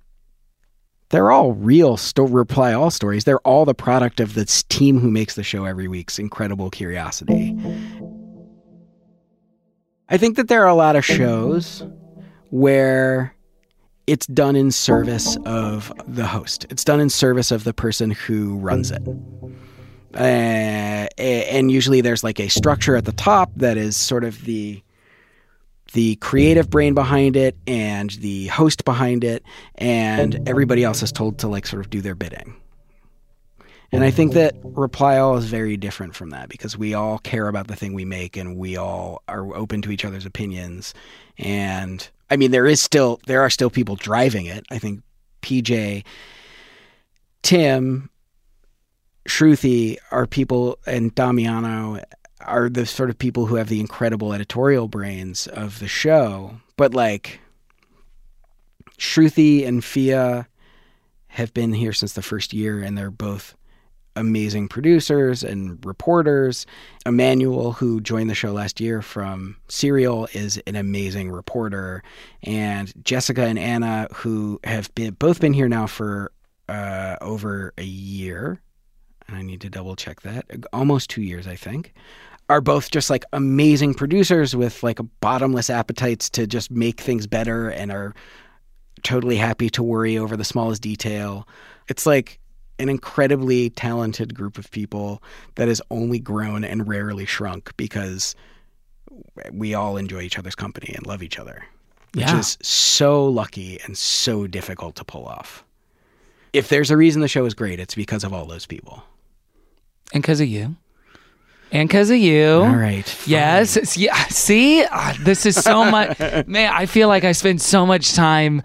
They're 1.10 1.30
all 1.30 1.54
real 1.54 1.96
sto- 1.96 2.24
reply 2.24 2.74
all 2.74 2.90
stories. 2.90 3.24
They're 3.24 3.38
all 3.42 3.66
the 3.66 3.76
product 3.76 4.20
of 4.20 4.34
this 4.34 4.64
team 4.64 4.98
who 4.98 5.12
makes 5.12 5.36
the 5.36 5.44
show 5.44 5.66
every 5.66 5.88
week's 5.88 6.18
incredible 6.18 6.72
curiosity. 6.72 7.56
I 10.14 10.18
think 10.18 10.38
that 10.38 10.48
there 10.48 10.62
are 10.62 10.68
a 10.68 10.76
lot 10.76 10.96
of 10.96 11.04
shows 11.04 11.84
where 12.52 13.34
it's 14.06 14.28
done 14.28 14.56
in 14.56 14.70
service 14.70 15.38
of 15.44 15.92
the 16.08 16.28
host. 16.28 16.68
It's 16.70 16.84
done 16.84 17.00
in 17.00 17.10
service 17.10 17.50
of 17.50 17.64
the 17.64 17.74
person 17.74 18.12
who 18.12 18.58
runs 18.58 18.92
it. 18.92 19.02
Uh, 20.14 21.08
and 21.18 21.72
usually 21.72 22.02
there's 22.02 22.24
like 22.24 22.40
a 22.40 22.48
structure 22.48 22.96
at 22.96 23.06
the 23.06 23.12
top 23.12 23.54
that 23.56 23.76
is 23.76 23.98
sort 23.98 24.24
of 24.24 24.46
the 24.46 24.84
the 25.94 26.16
creative 26.18 26.70
brain 26.70 26.94
behind 26.94 27.36
it 27.36 27.58
and 27.66 28.12
the 28.12 28.48
host 28.48 28.86
behind 28.86 29.24
it 29.24 29.44
and 29.76 30.48
everybody 30.48 30.84
else 30.84 31.02
is 31.02 31.12
told 31.12 31.40
to 31.40 31.48
like 31.48 31.66
sort 31.66 31.84
of 31.84 31.90
do 31.90 32.02
their 32.02 32.16
bidding. 32.16 32.56
And 33.94 34.04
I 34.04 34.10
think 34.10 34.34
that 34.34 34.56
Reply 34.64 35.18
All 35.20 35.38
is 35.38 35.46
very 35.46 35.78
different 35.78 36.16
from 36.16 36.32
that 36.32 36.50
because 36.50 36.76
we 36.76 36.96
all 36.96 37.20
care 37.20 37.48
about 37.48 37.68
the 37.68 37.76
thing 37.76 37.94
we 37.94 38.06
make 38.06 38.36
and 38.36 38.58
we 38.58 38.76
all 38.76 39.22
are 39.28 39.56
open 39.56 39.84
to 39.84 39.92
each 39.92 40.04
other's 40.04 40.26
opinions. 40.26 40.96
And 41.38 42.10
I 42.32 42.36
mean, 42.36 42.50
there 42.50 42.66
is 42.66 42.82
still, 42.82 43.20
there 43.28 43.42
are 43.42 43.52
still 43.52 43.70
people 43.70 43.96
driving 43.96 44.48
it. 44.48 44.66
I 44.72 44.80
think 44.80 45.04
PJ, 45.44 46.04
Tim, 47.44 48.10
Shruti 49.30 49.98
are 50.10 50.26
people, 50.26 50.80
and 50.88 51.14
Damiano 51.14 52.02
are 52.42 52.70
the 52.70 52.88
sort 52.88 53.12
of 53.12 53.18
people 53.20 53.46
who 53.46 53.56
have 53.56 53.70
the 53.70 53.80
incredible 53.80 54.34
editorial 54.34 54.88
brains 54.88 55.46
of 55.46 55.78
the 55.78 55.88
show. 55.88 56.56
But 56.78 56.96
like, 56.96 57.40
Shruti 58.98 59.68
and 59.68 59.84
Phia 59.84 60.48
have 61.28 61.54
been 61.54 61.74
here 61.74 61.94
since 61.94 62.14
the 62.14 62.24
first 62.24 62.54
year, 62.54 62.80
and 62.80 62.98
they're 62.98 63.12
both 63.12 63.56
amazing 64.16 64.68
producers 64.68 65.44
and 65.44 65.84
reporters. 65.86 66.66
Emmanuel, 67.06 67.74
who 67.74 68.02
joined 68.02 68.30
the 68.30 68.36
show 68.36 68.52
last 68.52 68.80
year 68.80 69.02
from 69.02 69.56
Serial, 69.68 70.28
is 70.34 70.62
an 70.68 70.76
amazing 70.76 71.32
reporter, 71.32 72.04
and 72.44 72.94
Jessica 73.04 73.44
and 73.44 73.60
Anna, 73.60 74.08
who 74.14 74.60
have 74.64 74.94
been 74.96 75.14
both 75.14 75.40
been 75.40 75.54
here 75.54 75.70
now 75.70 75.88
for 75.88 76.32
uh, 76.70 77.18
over 77.22 77.74
a 77.78 77.84
year. 77.84 78.62
And 79.28 79.38
I 79.38 79.42
need 79.42 79.62
to 79.62 79.70
double 79.70 79.96
check 79.96 80.22
that. 80.22 80.46
Almost 80.74 81.10
two 81.10 81.22
years, 81.22 81.48
I 81.48 81.56
think. 81.56 81.94
Are 82.50 82.62
both 82.62 82.92
just 82.92 83.10
like 83.10 83.24
amazing 83.32 83.94
producers 83.94 84.56
with 84.56 84.84
like 84.84 85.00
bottomless 85.22 85.70
appetites 85.70 86.30
to 86.32 86.46
just 86.46 86.70
make 86.70 87.00
things 87.00 87.26
better 87.26 87.70
and 87.70 87.92
are 87.92 88.14
totally 89.02 89.38
happy 89.38 89.70
to 89.70 89.84
worry 89.84 90.18
over 90.18 90.36
the 90.36 90.44
smallest 90.44 90.82
detail. 90.82 91.48
It's 91.88 92.06
like 92.06 92.40
an 92.84 92.90
incredibly 92.90 93.72
talented 93.72 94.36
group 94.36 94.58
of 94.60 94.70
people 94.70 95.24
that 95.56 95.68
has 95.68 95.82
only 95.90 96.20
grown 96.20 96.64
and 96.64 96.88
rarely 96.88 97.26
shrunk 97.26 97.76
because 97.78 98.36
we 99.52 99.74
all 99.74 99.98
enjoy 99.98 100.22
each 100.22 100.38
other's 100.38 100.56
company 100.56 100.94
and 100.96 101.08
love 101.08 101.24
each 101.24 101.40
other, 101.40 101.64
which 102.14 102.26
Yeah. 102.26 102.38
is 102.40 102.58
so 102.62 103.26
lucky 103.28 103.80
and 103.86 103.98
so 103.98 104.46
difficult 104.48 104.96
to 104.98 105.04
pull 105.04 105.26
off. 105.26 105.64
If 106.52 106.70
there's 106.70 106.92
a 106.92 106.98
reason 106.98 107.22
the 107.22 107.28
show 107.28 107.46
is 107.46 107.54
great, 107.56 107.80
it's 107.80 107.96
because 107.96 108.24
of 108.24 108.34
all 108.34 108.46
those 108.46 108.66
people. 108.68 109.04
And 110.14 110.22
because 110.22 110.40
of 110.42 110.48
you. 110.48 110.76
And 111.72 111.90
because 111.90 112.12
of 112.12 112.18
you. 112.18 112.62
All 112.62 112.76
right. 112.76 113.08
Yes. 113.26 113.98
Yeah. 113.98 114.14
See, 114.28 114.86
Ah, 114.92 115.16
this 115.22 115.46
is 115.48 115.56
so 115.56 115.90
much. 115.90 116.20
Man, 116.48 116.72
I 116.72 116.86
feel 116.86 117.08
like 117.08 117.24
I 117.24 117.32
spend 117.32 117.62
so 117.62 117.86
much 117.86 118.14
time 118.14 118.62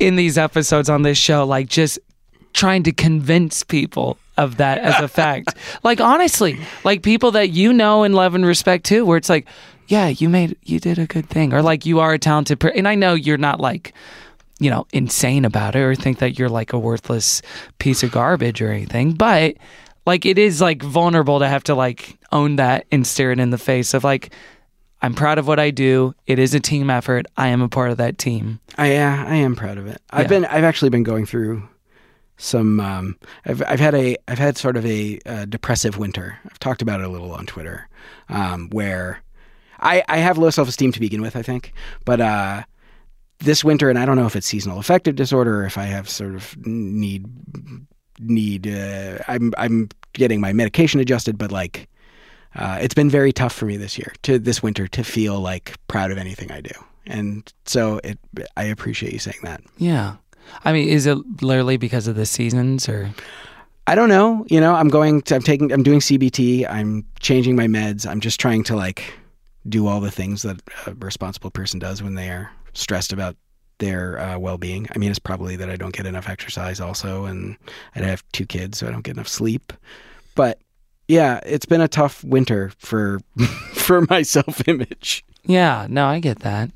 in 0.00 0.16
these 0.16 0.36
episodes 0.38 0.88
on 0.90 1.02
this 1.02 1.18
show, 1.18 1.44
like 1.46 1.68
just 1.68 2.00
trying 2.52 2.82
to 2.84 2.92
convince 2.92 3.62
people 3.62 4.18
of 4.36 4.56
that 4.56 4.78
as 4.78 5.00
a 5.00 5.08
fact. 5.08 5.54
like 5.82 6.00
honestly, 6.00 6.58
like 6.84 7.02
people 7.02 7.30
that 7.32 7.50
you 7.50 7.72
know 7.72 8.02
and 8.02 8.14
love 8.14 8.34
and 8.34 8.44
respect 8.46 8.84
too, 8.84 9.04
where 9.04 9.16
it's 9.18 9.28
like, 9.28 9.46
yeah, 9.88 10.08
you 10.08 10.28
made, 10.28 10.56
you 10.64 10.80
did 10.80 10.98
a 10.98 11.06
good 11.06 11.28
thing, 11.28 11.52
or 11.52 11.60
like 11.62 11.84
you 11.84 12.00
are 12.00 12.12
a 12.14 12.18
talented. 12.18 12.60
person. 12.60 12.78
and 12.78 12.88
I 12.88 12.94
know 12.94 13.14
you're 13.14 13.38
not 13.38 13.60
like. 13.60 13.92
You 14.60 14.70
know, 14.70 14.86
insane 14.92 15.44
about 15.44 15.74
it, 15.74 15.80
or 15.80 15.96
think 15.96 16.18
that 16.20 16.38
you're 16.38 16.48
like 16.48 16.72
a 16.72 16.78
worthless 16.78 17.42
piece 17.80 18.04
of 18.04 18.12
garbage 18.12 18.62
or 18.62 18.70
anything. 18.70 19.14
But 19.14 19.56
like, 20.06 20.24
it 20.24 20.38
is 20.38 20.60
like 20.60 20.84
vulnerable 20.84 21.40
to 21.40 21.48
have 21.48 21.64
to 21.64 21.74
like 21.74 22.16
own 22.30 22.56
that 22.56 22.86
and 22.92 23.04
stare 23.04 23.32
it 23.32 23.40
in 23.40 23.50
the 23.50 23.58
face 23.58 23.92
of 23.92 24.04
like, 24.04 24.32
I'm 25.00 25.14
proud 25.14 25.38
of 25.38 25.48
what 25.48 25.58
I 25.58 25.70
do. 25.72 26.14
It 26.28 26.38
is 26.38 26.54
a 26.54 26.60
team 26.60 26.90
effort. 26.90 27.26
I 27.36 27.48
am 27.48 27.60
a 27.60 27.68
part 27.68 27.90
of 27.90 27.96
that 27.96 28.18
team. 28.18 28.60
I 28.78 28.92
yeah, 28.92 29.24
I 29.26 29.34
am 29.36 29.56
proud 29.56 29.78
of 29.78 29.88
it. 29.88 30.00
I've 30.10 30.24
Yeah. 30.24 30.28
been 30.28 30.44
I've 30.44 30.64
actually 30.64 30.90
been 30.90 31.02
going 31.02 31.26
through 31.26 31.68
some 32.42 32.80
um 32.80 33.16
I've 33.44 33.62
I've 33.66 33.80
had 33.80 33.94
a 33.94 34.16
I've 34.28 34.38
had 34.38 34.56
sort 34.56 34.76
of 34.76 34.84
a 34.84 35.18
uh, 35.26 35.44
depressive 35.44 35.98
winter. 35.98 36.38
I've 36.44 36.58
talked 36.58 36.82
about 36.82 37.00
it 37.00 37.06
a 37.06 37.08
little 37.08 37.32
on 37.32 37.46
Twitter. 37.46 37.88
Um 38.28 38.68
where 38.70 39.22
I 39.80 40.02
I 40.08 40.18
have 40.18 40.38
low 40.38 40.50
self-esteem 40.50 40.92
to 40.92 41.00
begin 41.00 41.22
with, 41.22 41.36
I 41.36 41.42
think. 41.42 41.72
But 42.04 42.20
uh 42.20 42.62
this 43.38 43.64
winter 43.64 43.90
and 43.90 43.98
I 43.98 44.06
don't 44.06 44.16
know 44.16 44.26
if 44.26 44.36
it's 44.36 44.46
seasonal 44.46 44.78
affective 44.78 45.16
disorder 45.16 45.60
or 45.60 45.66
if 45.66 45.76
I 45.76 45.84
have 45.84 46.08
sort 46.08 46.34
of 46.34 46.56
need 46.66 47.26
need 48.20 48.68
uh, 48.68 49.18
I'm 49.26 49.52
I'm 49.58 49.88
getting 50.12 50.40
my 50.40 50.52
medication 50.52 51.00
adjusted 51.00 51.38
but 51.38 51.50
like 51.50 51.88
uh, 52.54 52.78
it's 52.80 52.94
been 52.94 53.08
very 53.08 53.32
tough 53.32 53.52
for 53.52 53.64
me 53.64 53.76
this 53.76 53.98
year 53.98 54.12
to 54.22 54.38
this 54.38 54.62
winter 54.62 54.86
to 54.86 55.02
feel 55.02 55.40
like 55.40 55.74
proud 55.88 56.10
of 56.10 56.18
anything 56.18 56.52
I 56.52 56.60
do. 56.60 56.74
And 57.06 57.50
so 57.64 57.98
it 58.04 58.18
I 58.56 58.64
appreciate 58.64 59.12
you 59.12 59.18
saying 59.18 59.40
that. 59.42 59.62
Yeah. 59.78 60.16
I 60.64 60.72
mean, 60.72 60.88
is 60.88 61.06
it 61.06 61.18
literally 61.42 61.76
because 61.76 62.06
of 62.06 62.16
the 62.16 62.26
seasons 62.26 62.88
or? 62.88 63.10
I 63.86 63.96
don't 63.96 64.08
know, 64.08 64.46
you 64.48 64.60
know, 64.60 64.74
I'm 64.74 64.88
going 64.88 65.22
to 65.22 65.34
I'm 65.34 65.42
taking 65.42 65.72
I'm 65.72 65.82
doing 65.82 65.98
CBT, 65.98 66.70
I'm 66.70 67.04
changing 67.18 67.56
my 67.56 67.66
meds. 67.66 68.06
I'm 68.06 68.20
just 68.20 68.38
trying 68.38 68.62
to 68.64 68.76
like 68.76 69.12
do 69.68 69.88
all 69.88 70.00
the 70.00 70.10
things 70.10 70.42
that 70.42 70.60
a 70.86 70.94
responsible 70.94 71.50
person 71.50 71.80
does 71.80 72.02
when 72.02 72.14
they 72.14 72.28
are 72.30 72.50
stressed 72.74 73.12
about 73.12 73.36
their 73.78 74.18
uh, 74.20 74.38
well-being. 74.38 74.86
I 74.94 74.98
mean, 74.98 75.10
it's 75.10 75.18
probably 75.18 75.56
that 75.56 75.68
I 75.68 75.76
don't 75.76 75.94
get 75.94 76.06
enough 76.06 76.28
exercise 76.28 76.80
also 76.80 77.24
and 77.24 77.56
I 77.96 78.00
have 78.00 78.22
two 78.32 78.46
kids 78.46 78.78
so 78.78 78.86
I 78.86 78.92
don't 78.92 79.02
get 79.02 79.16
enough 79.16 79.28
sleep. 79.28 79.72
But 80.36 80.60
yeah, 81.08 81.40
it's 81.44 81.66
been 81.66 81.80
a 81.80 81.88
tough 81.88 82.22
winter 82.22 82.70
for 82.78 83.20
for 83.74 84.02
my 84.02 84.22
self-image. 84.22 85.24
Yeah, 85.44 85.88
no, 85.90 86.06
I 86.06 86.20
get 86.20 86.40
that. 86.40 86.70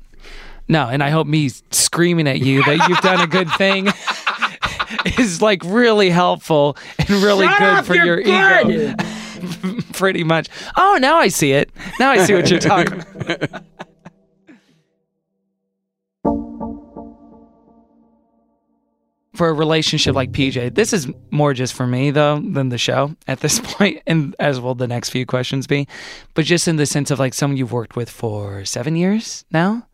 No, 0.67 0.87
and 0.87 1.01
I 1.01 1.09
hope 1.09 1.27
me 1.27 1.49
screaming 1.71 2.27
at 2.27 2.39
you 2.39 2.63
that 2.63 2.87
you've 2.89 2.99
done 2.99 3.21
a 3.21 3.27
good 3.27 3.49
thing 3.51 3.87
is 5.17 5.41
like 5.41 5.61
really 5.63 6.09
helpful 6.09 6.77
and 6.99 7.09
really 7.09 7.47
good 7.47 7.85
for 7.85 7.95
your 7.95 8.19
ego. 8.19 8.93
Pretty 9.93 10.23
much. 10.23 10.49
Oh, 10.75 10.97
now 10.99 11.17
I 11.17 11.29
see 11.29 11.53
it. 11.53 11.71
Now 11.99 12.11
I 12.11 12.25
see 12.25 12.33
what 12.33 12.49
you're 12.49 12.59
talking 12.59 13.01
about. 13.01 13.63
For 19.35 19.49
a 19.49 19.53
relationship 19.53 20.15
like 20.15 20.31
PJ, 20.31 20.73
this 20.73 20.93
is 20.93 21.07
more 21.29 21.53
just 21.53 21.75
for 21.75 21.85
me 21.85 22.09
though 22.09 22.39
than 22.39 22.69
the 22.69 22.79
show 22.79 23.15
at 23.27 23.41
this 23.41 23.59
point, 23.59 24.01
and 24.07 24.35
as 24.39 24.59
will 24.59 24.73
the 24.73 24.87
next 24.87 25.11
few 25.11 25.27
questions 25.27 25.67
be. 25.67 25.87
But 26.33 26.45
just 26.45 26.67
in 26.67 26.77
the 26.77 26.87
sense 26.87 27.11
of 27.11 27.19
like 27.19 27.35
someone 27.35 27.55
you've 27.55 27.71
worked 27.71 27.95
with 27.95 28.09
for 28.09 28.65
seven 28.65 28.95
years 28.95 29.45
now. 29.51 29.86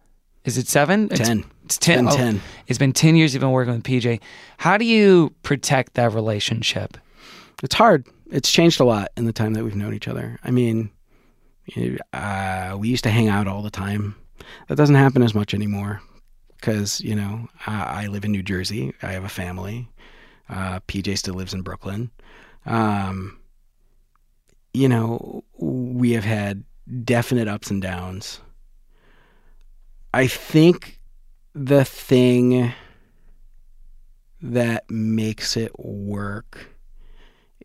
Is 0.45 0.57
it 0.57 0.67
seven? 0.67 1.05
It's- 1.05 1.27
Ten. 1.27 1.45
It's, 1.65 1.77
ten. 1.77 2.05
been 2.05 2.13
oh, 2.13 2.17
10. 2.17 2.41
It's 2.67 2.79
been 2.79 2.91
ten 2.91 3.15
years 3.15 3.33
you've 3.33 3.41
been 3.41 3.51
working 3.51 3.73
with 3.73 3.83
PJ. 3.83 4.19
How 4.57 4.77
do 4.77 4.83
you 4.83 5.33
protect 5.43 5.93
that 5.93 6.11
relationship? 6.11 6.97
It's 7.63 7.75
hard. 7.75 8.05
It's 8.29 8.51
changed 8.51 8.81
a 8.81 8.83
lot 8.83 9.09
in 9.15 9.25
the 9.25 9.31
time 9.31 9.53
that 9.53 9.63
we've 9.63 9.75
known 9.75 9.93
each 9.93 10.09
other. 10.09 10.37
I 10.43 10.51
mean, 10.51 10.89
uh, 12.11 12.75
we 12.77 12.89
used 12.89 13.05
to 13.05 13.09
hang 13.09 13.29
out 13.29 13.47
all 13.47 13.61
the 13.61 13.69
time. 13.69 14.15
That 14.67 14.75
doesn't 14.75 14.95
happen 14.95 15.23
as 15.23 15.33
much 15.33 15.53
anymore 15.53 16.01
because 16.57 16.99
you 16.99 17.15
know 17.15 17.47
I, 17.65 18.03
I 18.03 18.07
live 18.07 18.25
in 18.25 18.31
New 18.33 18.43
Jersey. 18.43 18.93
I 19.01 19.13
have 19.13 19.23
a 19.23 19.29
family. 19.29 19.87
Uh, 20.49 20.81
PJ 20.81 21.17
still 21.17 21.35
lives 21.35 21.53
in 21.53 21.61
Brooklyn. 21.61 22.11
Um, 22.65 23.39
you 24.73 24.89
know, 24.89 25.43
we 25.57 26.11
have 26.11 26.25
had 26.25 26.63
definite 27.05 27.47
ups 27.47 27.71
and 27.71 27.81
downs. 27.81 28.41
I 30.13 30.27
think 30.27 30.99
the 31.55 31.83
thing 31.83 32.71
that 34.43 34.89
makes 34.89 35.57
it 35.57 35.71
work 35.79 36.67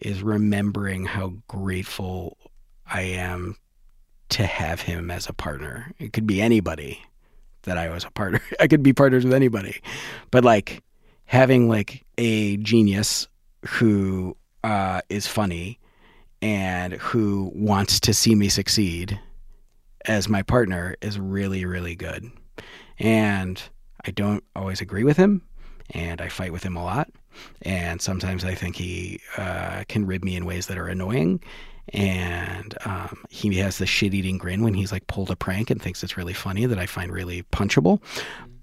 is 0.01 0.23
remembering 0.23 1.05
how 1.05 1.35
grateful 1.47 2.39
I 2.87 3.03
am 3.03 3.57
to 4.31 4.47
have 4.47 4.81
him 4.81 5.11
as 5.11 5.29
a 5.29 5.35
partner. 5.35 5.93
It 5.99 6.13
could 6.15 6.27
be 6.27 6.41
anybody 6.41 7.03
that 7.65 7.77
I 7.77 7.91
was 7.91 8.05
a 8.05 8.11
partner. 8.11 8.41
I 8.61 8.67
could 8.67 8.83
be 8.83 8.95
partners 8.95 9.25
with 9.25 9.35
anybody, 9.35 9.83
but 10.31 10.45
like 10.45 10.83
having 11.27 11.69
like 11.69 12.07
a 12.17 12.57
genius 12.59 13.29
who 13.67 14.37
uh, 14.65 15.03
is 15.11 15.27
funny 15.27 15.79
and 16.41 16.95
who 16.95 17.51
wants 17.55 18.01
to 18.01 18.15
see 18.15 18.35
me 18.35 18.49
succeed 18.49 19.21
as 20.07 20.29
my 20.29 20.43
partner 20.43 20.97
is 21.03 21.19
really 21.19 21.65
really 21.65 21.95
good. 21.95 22.31
And 22.99 23.63
I 24.05 24.11
don't 24.11 24.45
always 24.57 24.81
agree 24.81 25.05
with 25.05 25.17
him, 25.17 25.43
and 25.91 26.21
I 26.21 26.29
fight 26.29 26.53
with 26.53 26.63
him 26.63 26.77
a 26.77 26.85
lot. 26.85 27.09
And 27.63 28.01
sometimes 28.01 28.45
I 28.45 28.55
think 28.55 28.77
he 28.77 29.21
uh, 29.37 29.85
can 29.89 30.07
rib 30.07 30.25
me 30.25 30.37
in 30.37 30.45
ways 30.45 30.67
that 30.67 30.79
are 30.79 30.89
annoying. 30.89 31.43
And 31.91 32.77
um, 32.85 33.25
he 33.31 33.55
has 33.57 33.79
the 33.79 33.87
shit 33.87 34.13
eating 34.13 34.39
grin 34.39 34.63
when 34.63 34.75
he's 34.75 34.93
like 34.93 35.07
pulled 35.07 35.31
a 35.31 35.37
prank 35.37 35.71
and 35.71 35.81
thinks 35.81 36.03
it's 36.03 36.17
really 36.17 36.35
funny 36.35 36.67
that 36.67 36.79
I 36.79 36.87
find 36.87 37.11
really 37.11 37.45
punchable. 37.45 38.03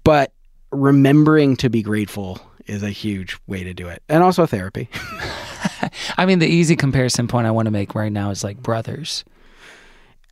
But 0.04 0.32
remembering 0.70 1.56
to 1.56 1.70
be 1.70 1.82
grateful 1.82 2.40
is 2.66 2.82
a 2.82 2.90
huge 2.90 3.38
way 3.46 3.64
to 3.64 3.74
do 3.74 3.88
it. 3.88 4.02
And 4.08 4.22
also 4.22 4.46
therapy. 4.46 4.88
I 6.18 6.26
mean, 6.26 6.38
the 6.38 6.46
easy 6.46 6.76
comparison 6.76 7.28
point 7.28 7.46
I 7.46 7.50
want 7.50 7.66
to 7.66 7.72
make 7.72 7.94
right 7.94 8.12
now 8.12 8.30
is 8.30 8.44
like 8.44 8.62
brothers. 8.62 9.24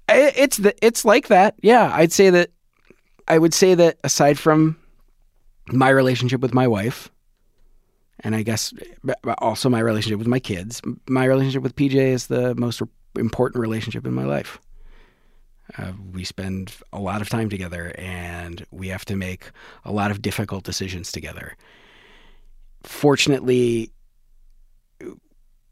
It's 0.08 0.58
the, 0.58 0.74
it's 0.84 1.04
like 1.04 1.28
that. 1.28 1.54
Yeah, 1.62 1.90
I'd 1.92 2.12
say 2.12 2.30
that 2.30 2.50
I 3.28 3.38
would 3.38 3.54
say 3.54 3.74
that 3.74 3.98
aside 4.04 4.38
from 4.38 4.76
my 5.68 5.88
relationship 5.88 6.40
with 6.40 6.54
my 6.54 6.66
wife, 6.66 7.10
and 8.20 8.34
I 8.34 8.42
guess 8.42 8.72
also 9.38 9.68
my 9.68 9.80
relationship 9.80 10.18
with 10.18 10.28
my 10.28 10.38
kids, 10.38 10.80
my 11.08 11.24
relationship 11.24 11.62
with 11.62 11.76
PJ 11.76 11.94
is 11.94 12.26
the 12.26 12.54
most 12.54 12.82
important 13.16 13.60
relationship 13.60 14.06
in 14.06 14.12
my 14.12 14.24
life. 14.24 14.58
Uh, 15.78 15.92
we 16.12 16.24
spend 16.24 16.74
a 16.92 17.00
lot 17.00 17.22
of 17.22 17.28
time 17.28 17.48
together, 17.48 17.94
and 17.96 18.66
we 18.70 18.88
have 18.88 19.04
to 19.06 19.16
make 19.16 19.50
a 19.84 19.92
lot 19.92 20.10
of 20.10 20.20
difficult 20.20 20.64
decisions 20.64 21.10
together. 21.10 21.56
Fortunately, 22.82 23.90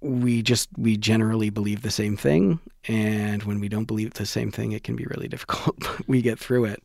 we 0.00 0.42
just 0.42 0.68
we 0.76 0.96
generally 0.96 1.50
believe 1.50 1.82
the 1.82 1.90
same 1.90 2.16
thing, 2.16 2.58
and 2.88 3.42
when 3.42 3.60
we 3.60 3.68
don't 3.68 3.84
believe 3.84 4.14
the 4.14 4.26
same 4.26 4.50
thing, 4.50 4.72
it 4.72 4.82
can 4.82 4.96
be 4.96 5.04
really 5.04 5.28
difficult. 5.28 5.78
but 5.78 6.02
we 6.08 6.22
get 6.22 6.38
through 6.38 6.64
it. 6.64 6.82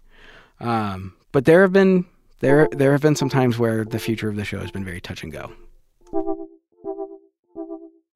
Um, 0.59 1.13
but 1.31 1.45
there 1.45 1.61
have 1.61 1.73
been 1.73 2.05
there 2.39 2.67
there 2.71 2.91
have 2.91 3.01
been 3.01 3.15
some 3.15 3.29
times 3.29 3.57
where 3.57 3.83
the 3.83 3.99
future 3.99 4.29
of 4.29 4.35
the 4.35 4.45
show 4.45 4.59
has 4.59 4.71
been 4.71 4.85
very 4.85 5.01
touch 5.01 5.23
and 5.23 5.31
go. 5.31 5.51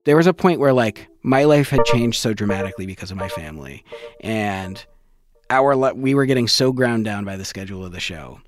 There 0.06 0.18
was 0.18 0.28
a 0.28 0.34
point 0.34 0.60
where 0.60 0.74
like 0.74 1.08
my 1.24 1.44
life 1.44 1.70
had 1.70 1.86
changed 1.86 2.20
so 2.20 2.34
dramatically 2.34 2.86
because 2.86 3.12
of 3.12 3.18
my 3.18 3.30
family, 3.30 3.84
and 4.22 4.84
our 5.50 5.76
we 5.94 6.16
were 6.16 6.26
getting 6.26 6.48
so 6.48 6.72
ground 6.72 7.06
down 7.06 7.26
by 7.26 7.38
the 7.38 7.46
schedule 7.46 7.86
of 7.86 7.92
the 7.92 8.00
show. 8.00 8.42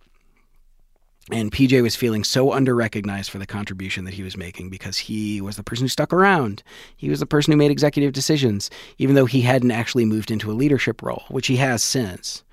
And 1.32 1.54
PJ 1.54 1.82
was 1.82 1.96
feeling 1.96 2.26
so 2.26 2.50
underrecognized 2.50 3.30
for 3.30 3.38
the 3.38 3.46
contribution 3.46 4.04
that 4.04 4.14
he 4.14 4.24
was 4.24 4.36
making 4.36 4.70
because 4.70 4.98
he 4.98 5.40
was 5.40 5.56
the 5.56 5.64
person 5.64 5.86
who 5.86 5.90
stuck 5.90 6.12
around. 6.12 6.64
He 6.98 7.10
was 7.10 7.22
the 7.22 7.26
person 7.26 7.52
who 7.54 7.58
made 7.58 7.72
executive 7.72 8.12
decisions, 8.12 8.70
even 8.98 9.16
though 9.16 9.26
he 9.26 9.42
hadn't 9.42 9.72
actually 9.72 10.04
moved 10.04 10.32
into 10.32 10.52
a 10.52 10.54
leadership 10.54 11.02
role, 11.02 11.24
which 11.30 11.48
he 11.48 11.56
has 11.58 11.82
since. 11.82 12.44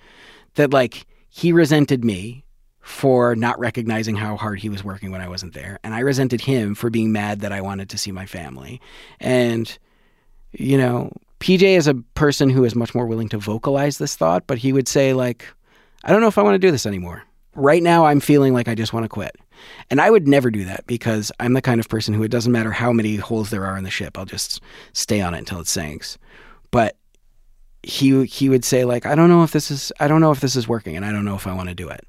That 0.55 0.73
like 0.73 1.05
he 1.31 1.53
resented 1.53 2.05
me 2.05 2.45
for 2.81 3.37
not 3.37 3.59
recognizing 3.59 4.17
how 4.17 4.37
hard 4.37 4.59
he 4.59 4.69
was 4.69 4.83
working 4.83 5.11
when 5.11 5.21
I 5.21 5.29
wasn't 5.29 5.55
there. 5.55 5.79
And 5.85 5.95
I 5.95 6.01
resented 6.01 6.41
him 6.41 6.75
for 6.75 6.91
being 6.91 7.13
mad 7.13 7.41
that 7.41 7.53
I 7.53 7.61
wanted 7.61 7.89
to 7.91 7.99
see 7.99 8.11
my 8.11 8.27
family. 8.27 8.81
And, 9.21 9.79
you 10.53 10.77
know, 10.77 11.13
PJ 11.39 11.63
is 11.63 11.87
a 11.87 11.95
person 12.15 12.51
who 12.51 12.65
is 12.65 12.75
much 12.75 12.95
more 12.95 13.07
willing 13.07 13.29
to 13.31 13.39
vocalize 13.39 13.99
this 13.99 14.17
thought, 14.17 14.47
but 14.47 14.59
he 14.59 14.73
would 14.73 14.89
say, 14.89 15.13
like, 15.13 15.47
I 16.05 16.11
don't 16.11 16.21
know 16.21 16.27
if 16.27 16.37
I 16.39 16.43
want 16.43 16.55
to 16.55 16.67
do 16.67 16.73
this 16.73 16.87
anymore. 16.87 17.23
Right 17.55 17.83
now, 17.83 18.07
I'm 18.07 18.21
feeling 18.21 18.53
like 18.53 18.69
I 18.69 18.75
just 18.75 18.93
want 18.93 19.05
to 19.05 19.09
quit. 19.09 19.37
And 19.91 20.01
I 20.01 20.11
would 20.11 20.27
never 20.27 20.51
do 20.51 20.65
that 20.65 20.87
because 20.87 21.31
I'm 21.39 21.53
the 21.53 21.63
kind 21.63 21.81
of 21.81 21.89
person 21.89 22.15
who 22.15 22.23
it 22.23 22.31
doesn't 22.31 22.53
matter 22.53 22.73
how 22.73 22.93
many 22.93 23.17
holes 23.17 23.51
there 23.51 23.67
are 23.67 23.77
in 23.77 23.85
the 23.85 23.91
ship, 23.91 24.19
I'll 24.19 24.25
just 24.25 24.61
stay 24.93 25.21
on 25.21 25.35
it 25.35 25.39
until 25.39 25.61
it 25.61 25.67
sinks. 25.67 26.19
But 26.71 26.97
he 27.83 28.25
he 28.27 28.49
would 28.49 28.65
say 28.65 28.85
like 28.85 29.07
I 29.07 29.15
don't 29.15 29.29
know 29.29 29.43
if 29.43 29.53
this 29.53 29.71
is 29.71 29.93
I 30.01 30.09
don't 30.09 30.21
know 30.21 30.31
if 30.31 30.41
this 30.41 30.57
is 30.57 30.69
working 30.69 30.97
and 30.97 31.05
I 31.05 31.13
don't 31.13 31.25
know 31.25 31.35
if 31.35 31.47
I 31.47 31.55
want 31.55 31.69
to 31.69 31.75
do 31.75 31.89
it. 31.89 32.07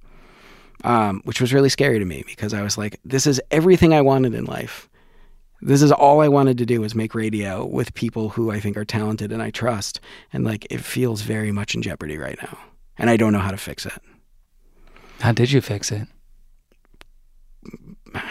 Um, 0.84 1.22
which 1.26 1.40
was 1.40 1.54
really 1.54 1.70
scary 1.70 2.00
to 2.00 2.06
me 2.06 2.24
because 2.26 2.56
I 2.56 2.64
was 2.64 2.76
like, 2.76 3.00
this 3.06 3.28
is 3.28 3.40
everything 3.52 3.94
I 3.94 4.02
wanted 4.02 4.34
in 4.34 4.46
life. 4.46 4.90
This 5.62 5.84
is 5.84 5.92
all 5.92 6.22
I 6.22 6.28
wanted 6.28 6.58
to 6.58 6.66
do 6.66 6.82
was 6.82 6.96
make 6.96 7.14
radio 7.14 7.64
with 7.64 7.94
people 7.94 8.30
who 8.30 8.50
I 8.50 8.60
think 8.60 8.78
are 8.78 8.86
talented 8.86 9.32
and 9.32 9.44
I 9.44 9.52
trust. 9.52 10.00
And 10.34 10.44
like 10.44 10.66
it 10.72 10.82
feels 10.82 11.22
very 11.22 11.52
much 11.52 11.76
in 11.76 11.84
jeopardy 11.84 12.18
right 12.18 12.38
now. 12.42 12.58
And 12.98 13.12
I 13.12 13.18
don't 13.18 13.32
know 13.32 13.40
how 13.40 13.52
to 13.52 13.58
fix 13.58 13.86
it. 13.86 13.94
How 15.20 15.32
did 15.32 15.52
you 15.52 15.62
fix 15.62 15.92
it? 15.92 16.08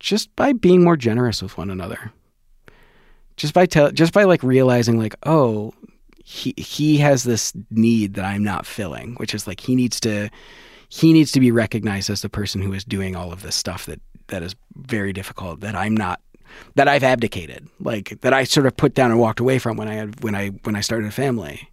Just 0.00 0.34
by 0.34 0.52
being 0.52 0.82
more 0.82 0.96
generous 0.96 1.40
with 1.42 1.56
one 1.56 1.70
another. 1.70 2.12
Just 3.36 3.54
by 3.54 3.66
tell 3.66 3.90
just 3.90 4.12
by 4.12 4.24
like 4.24 4.42
realizing 4.42 4.98
like, 4.98 5.14
oh, 5.24 5.72
he 6.24 6.54
he 6.56 6.96
has 6.98 7.24
this 7.24 7.52
need 7.70 8.14
that 8.14 8.24
I'm 8.24 8.42
not 8.42 8.66
filling, 8.66 9.14
which 9.16 9.34
is 9.34 9.46
like 9.46 9.60
he 9.60 9.76
needs 9.76 10.00
to 10.00 10.30
he 10.88 11.12
needs 11.12 11.30
to 11.32 11.40
be 11.40 11.50
recognized 11.50 12.08
as 12.08 12.22
the 12.22 12.28
person 12.30 12.62
who 12.62 12.72
is 12.72 12.82
doing 12.82 13.14
all 13.14 13.30
of 13.30 13.42
this 13.42 13.54
stuff 13.54 13.86
that 13.86 14.00
that 14.28 14.42
is 14.42 14.54
very 14.74 15.12
difficult 15.12 15.60
that 15.60 15.74
I'm 15.74 15.94
not 15.94 16.20
that 16.76 16.88
I've 16.88 17.04
abdicated, 17.04 17.68
like 17.78 18.20
that 18.22 18.32
I 18.32 18.44
sort 18.44 18.66
of 18.66 18.76
put 18.76 18.94
down 18.94 19.10
and 19.10 19.20
walked 19.20 19.38
away 19.38 19.58
from 19.58 19.76
when 19.76 19.86
I 19.86 19.94
had 19.94 20.22
when 20.24 20.34
I 20.34 20.48
when 20.62 20.74
I 20.74 20.80
started 20.80 21.08
a 21.08 21.12
family, 21.12 21.68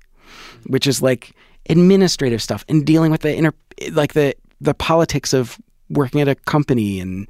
which 0.68 0.86
is 0.86 1.02
like 1.02 1.34
administrative 1.70 2.42
stuff 2.42 2.66
and 2.68 2.86
dealing 2.86 3.10
with 3.10 3.22
the 3.22 3.34
inner 3.34 3.54
like 3.92 4.14
the 4.14 4.36
the 4.60 4.74
politics 4.74 5.34
of 5.34 5.58
working 5.90 6.20
at 6.20 6.28
a 6.28 6.36
company 6.36 7.00
and 7.00 7.26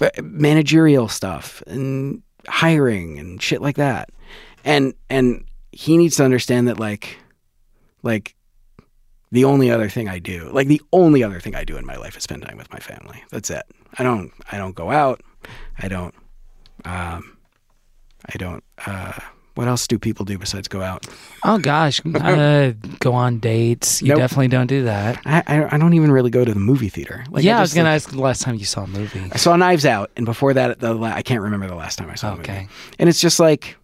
uh, 0.00 0.10
managerial 0.22 1.08
stuff 1.08 1.62
and 1.66 2.22
hiring 2.48 3.18
and 3.18 3.40
shit 3.40 3.62
like 3.62 3.76
that. 3.76 4.10
And 4.62 4.92
and 5.08 5.44
he 5.74 5.96
needs 5.96 6.16
to 6.16 6.24
understand 6.24 6.68
that 6.68 6.78
like 6.78 7.18
like 8.02 8.34
the 9.32 9.44
only 9.44 9.70
other 9.70 9.88
thing 9.88 10.08
I 10.08 10.18
do, 10.20 10.48
like 10.52 10.68
the 10.68 10.80
only 10.92 11.22
other 11.24 11.40
thing 11.40 11.54
I 11.54 11.64
do 11.64 11.76
in 11.76 11.84
my 11.84 11.96
life 11.96 12.16
is 12.16 12.22
spend 12.22 12.42
time 12.42 12.56
with 12.56 12.72
my 12.72 12.78
family. 12.78 13.22
That's 13.30 13.50
it. 13.50 13.64
I 13.98 14.02
don't 14.02 14.32
I 14.52 14.58
don't 14.58 14.74
go 14.74 14.90
out. 14.90 15.22
I 15.78 15.88
don't 15.88 16.14
um 16.84 17.36
I 18.32 18.36
don't 18.38 18.62
uh 18.86 19.12
what 19.54 19.68
else 19.68 19.86
do 19.86 20.00
people 20.00 20.24
do 20.24 20.36
besides 20.36 20.66
go 20.66 20.82
out? 20.82 21.06
Oh 21.44 21.58
gosh, 21.58 22.00
uh, 22.14 22.72
go 22.98 23.12
on 23.12 23.38
dates. 23.38 24.02
You 24.02 24.08
Nope. 24.08 24.18
definitely 24.18 24.48
don't 24.48 24.66
do 24.66 24.82
that. 24.84 25.20
I, 25.24 25.44
I 25.46 25.74
I 25.76 25.78
don't 25.78 25.94
even 25.94 26.10
really 26.10 26.30
go 26.30 26.44
to 26.44 26.52
the 26.52 26.58
movie 26.58 26.88
theater. 26.88 27.24
Like 27.30 27.44
yeah, 27.44 27.58
I, 27.58 27.60
was 27.60 27.72
gonna 27.72 27.88
like- 27.88 27.94
ask 27.96 28.10
the 28.10 28.20
last 28.20 28.42
time 28.42 28.56
you 28.56 28.64
saw 28.64 28.82
a 28.82 28.86
movie. 28.88 29.28
I 29.32 29.36
saw 29.36 29.54
Knives 29.54 29.86
Out, 29.86 30.10
and 30.16 30.26
before 30.26 30.54
that, 30.54 30.80
the 30.80 30.92
la- 30.94 31.06
I 31.14 31.22
can't 31.22 31.40
remember 31.40 31.68
the 31.68 31.76
last 31.76 31.98
time 31.98 32.10
I 32.10 32.16
saw 32.16 32.34
a 32.34 32.38
Okay. 32.40 32.52
movie. 32.62 32.68
And 32.98 33.08
it's 33.08 33.20
just 33.20 33.38
like, 33.38 33.76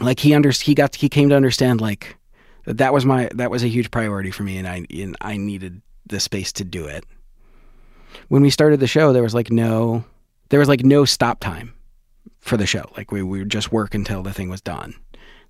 like 0.00 0.20
he 0.20 0.34
under 0.34 0.50
he 0.50 0.74
got 0.74 0.94
he 0.94 1.08
came 1.08 1.28
to 1.28 1.36
understand 1.36 1.80
like 1.80 2.16
that 2.64 2.78
that 2.78 2.92
was 2.92 3.04
my 3.04 3.28
that 3.34 3.50
was 3.50 3.62
a 3.62 3.68
huge 3.68 3.90
priority 3.90 4.30
for 4.30 4.42
me, 4.42 4.56
and 4.56 4.68
I 4.68 4.86
and 4.90 5.16
I 5.20 5.36
needed 5.36 5.80
the 6.06 6.20
space 6.20 6.52
to 6.54 6.64
do 6.64 6.86
it. 6.86 7.04
When 8.28 8.42
we 8.42 8.50
started 8.50 8.80
the 8.80 8.86
show, 8.86 9.12
there 9.12 9.22
was 9.22 9.34
like 9.34 9.50
no 9.50 10.04
there 10.48 10.60
was 10.60 10.68
like 10.68 10.84
no 10.84 11.04
stop 11.04 11.40
time 11.40 11.74
for 12.38 12.56
the 12.56 12.66
show. 12.66 12.90
Like 12.96 13.12
we, 13.12 13.22
we 13.22 13.40
would 13.40 13.50
just 13.50 13.72
work 13.72 13.94
until 13.94 14.22
the 14.22 14.32
thing 14.32 14.48
was 14.48 14.60
done. 14.60 14.94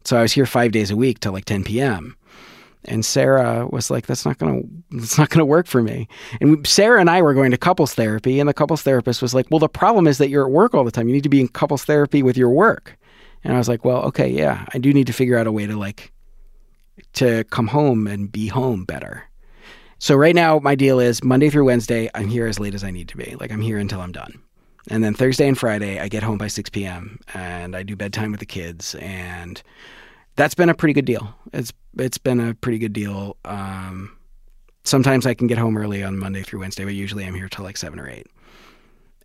So 0.05 0.17
I 0.17 0.23
was 0.23 0.33
here 0.33 0.47
five 0.47 0.73
days 0.73 0.91
a 0.91 0.97
week 0.97 1.21
till 1.21 1.33
like 1.33 1.45
10 1.45 1.65
p.m. 1.65 2.17
And 2.87 3.05
Sarah 3.05 3.67
was 3.67 3.91
like, 3.91 4.07
"That's 4.07 4.25
not 4.25 4.39
gonna, 4.39 4.63
that's 4.91 5.19
not 5.19 5.29
gonna 5.29 5.45
work 5.45 5.67
for 5.67 5.83
me." 5.83 6.09
And 6.41 6.67
Sarah 6.67 7.01
and 7.01 7.11
I 7.11 7.21
were 7.21 7.35
going 7.35 7.51
to 7.51 7.59
couples 7.59 7.93
therapy, 7.93 8.41
and 8.41 8.49
the 8.49 8.55
couples 8.55 8.83
therapist 8.83 9.21
was 9.21 9.35
like, 9.35 9.47
"Well, 9.51 9.59
the 9.59 9.69
problem 9.69 10.07
is 10.07 10.17
that 10.17 10.31
you're 10.31 10.47
at 10.47 10.51
work 10.51 10.75
all 10.75 10.85
the 10.85 10.91
time. 10.91 11.07
You 11.07 11.15
need 11.15 11.25
to 11.25 11.29
be 11.29 11.41
in 11.41 11.49
couples 11.49 11.85
therapy 11.85 12.23
with 12.23 12.39
your 12.39 12.49
work." 12.49 12.99
And 13.45 13.55
I 13.55 13.59
was 13.59 13.69
like, 13.69 13.85
"Well, 13.85 14.03
okay, 14.05 14.29
yeah, 14.29 14.67
I 14.75 14.79
do 14.79 14.93
need 14.93 15.07
to 15.07 15.13
figure 15.13 15.39
out 15.39 15.47
a 15.47 15.53
way 15.53 15.67
to 15.67 15.77
like, 15.77 16.13
to 17.15 17.45
come 17.45 17.69
home 17.69 18.07
and 18.07 18.31
be 18.31 18.49
home 18.49 18.85
better." 18.85 19.25
So 19.99 20.17
right 20.17 20.35
now, 20.35 20.59
my 20.59 20.75
deal 20.75 20.99
is 20.99 21.23
Monday 21.23 21.51
through 21.51 21.67
Wednesday, 21.67 22.09
I'm 22.15 22.29
here 22.29 22.47
as 22.47 22.59
late 22.59 22.75
as 22.75 22.83
I 22.83 22.91
need 22.91 23.09
to 23.09 23.19
be. 23.19 23.37
Like 23.39 23.53
I'm 23.53 23.61
here 23.61 23.77
until 23.77 24.01
I'm 24.01 24.13
done. 24.13 24.41
And 24.89 25.05
then 25.05 25.13
Thursday 25.13 25.47
and 25.47 25.59
Friday, 25.59 26.01
I 26.01 26.09
get 26.09 26.23
home 26.23 26.39
by 26.39 26.49
6 26.49 26.71
p.m. 26.71 27.21
and 27.35 27.77
I 27.77 27.83
do 27.83 27.97
bedtime 27.97 28.31
with 28.31 28.41
the 28.41 28.47
kids, 28.47 28.95
and 28.95 29.63
that's 30.37 30.55
been 30.55 30.71
a 30.71 30.75
pretty 30.75 30.95
good 30.95 31.05
deal. 31.05 31.35
It's 31.53 31.73
it's 31.99 32.17
been 32.17 32.41
a 32.41 32.55
pretty 32.55 32.79
good 32.79 32.95
deal. 32.95 33.37
Um, 33.45 34.17
sometimes 34.85 35.27
I 35.27 35.35
can 35.35 35.47
get 35.49 35.59
home 35.59 35.77
early 35.77 36.03
on 36.03 36.17
Monday 36.17 36.43
through 36.43 36.61
Wednesday, 36.61 36.85
but 36.85 36.95
usually 36.95 37.27
I'm 37.27 37.35
here 37.35 37.51
till 37.51 37.65
like 37.65 37.77
seven 37.77 38.01
or 38.01 38.09
eight, 38.09 38.27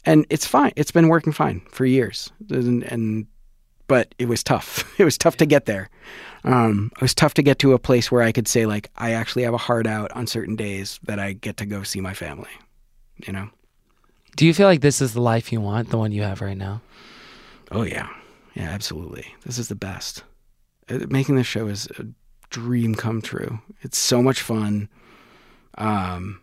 and 0.04 0.26
it's 0.30 0.46
fine. 0.46 0.74
It's 0.76 0.92
been 0.92 1.08
working 1.08 1.32
fine 1.32 1.62
for 1.70 1.86
years, 1.86 2.32
and, 2.50 2.84
and 2.84 3.28
but 3.88 4.14
it 4.18 4.28
was 4.28 4.44
tough. 4.44 4.84
It 5.00 5.04
was 5.04 5.18
tough 5.18 5.38
to 5.38 5.46
get 5.46 5.66
there. 5.66 5.90
Um, 6.44 6.92
it 6.96 7.02
was 7.02 7.14
tough 7.14 7.34
to 7.36 7.44
get 7.44 7.60
to 7.60 7.74
a 7.74 7.80
place 7.80 8.12
where 8.12 8.22
I 8.22 8.32
could 8.32 8.48
say 8.48 8.66
like 8.66 8.90
I 8.96 9.12
actually 9.12 9.44
have 9.44 9.54
a 9.54 9.58
heart 9.58 9.88
out 9.88 10.12
on 10.14 10.28
certain 10.28 10.56
days 10.56 11.00
that 11.04 11.20
I 11.20 11.34
get 11.34 11.58
to 11.58 11.66
go 11.66 11.84
see 11.84 12.02
my 12.02 12.14
family. 12.14 12.50
You 13.26 13.34
know. 13.34 13.50
Do 14.36 14.46
you 14.46 14.54
feel 14.54 14.68
like 14.68 14.82
this 14.82 15.02
is 15.02 15.14
the 15.14 15.22
life 15.22 15.52
you 15.52 15.62
want, 15.62 15.90
the 15.90 15.98
one 15.98 16.12
you 16.12 16.24
have 16.24 16.42
right 16.42 16.58
now? 16.58 16.82
Oh 17.72 17.84
yeah, 17.84 18.10
yeah, 18.54 18.70
absolutely. 18.70 19.34
This 19.46 19.58
is 19.58 19.68
the 19.68 19.76
best. 19.76 20.24
Uh, 20.90 21.00
Making 21.10 21.36
this 21.36 21.48
show 21.48 21.68
is 21.68 21.88
a 22.00 22.06
dream 22.50 22.96
come 22.96 23.22
true. 23.22 23.60
It's 23.82 23.98
so 23.98 24.22
much 24.22 24.42
fun. 24.42 24.90
Um, 25.78 26.42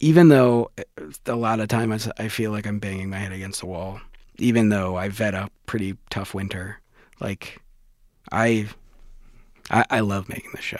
even 0.00 0.28
though 0.28 0.70
uh, 0.78 0.82
a 1.26 1.36
lot 1.36 1.60
of 1.60 1.68
times 1.68 2.08
I 2.18 2.28
feel 2.28 2.50
like 2.50 2.66
I'm 2.66 2.78
banging 2.78 3.10
my 3.10 3.18
head 3.18 3.32
against 3.32 3.60
the 3.60 3.66
wall, 3.66 4.00
even 4.38 4.68
though 4.68 4.96
I've 4.96 5.18
had 5.18 5.34
a 5.34 5.50
pretty 5.66 5.96
tough 6.10 6.34
winter, 6.34 6.80
like 7.20 7.60
I, 8.32 8.68
I, 9.70 9.84
I 9.90 10.00
love 10.00 10.28
making 10.28 10.50
this 10.54 10.64
show. 10.64 10.76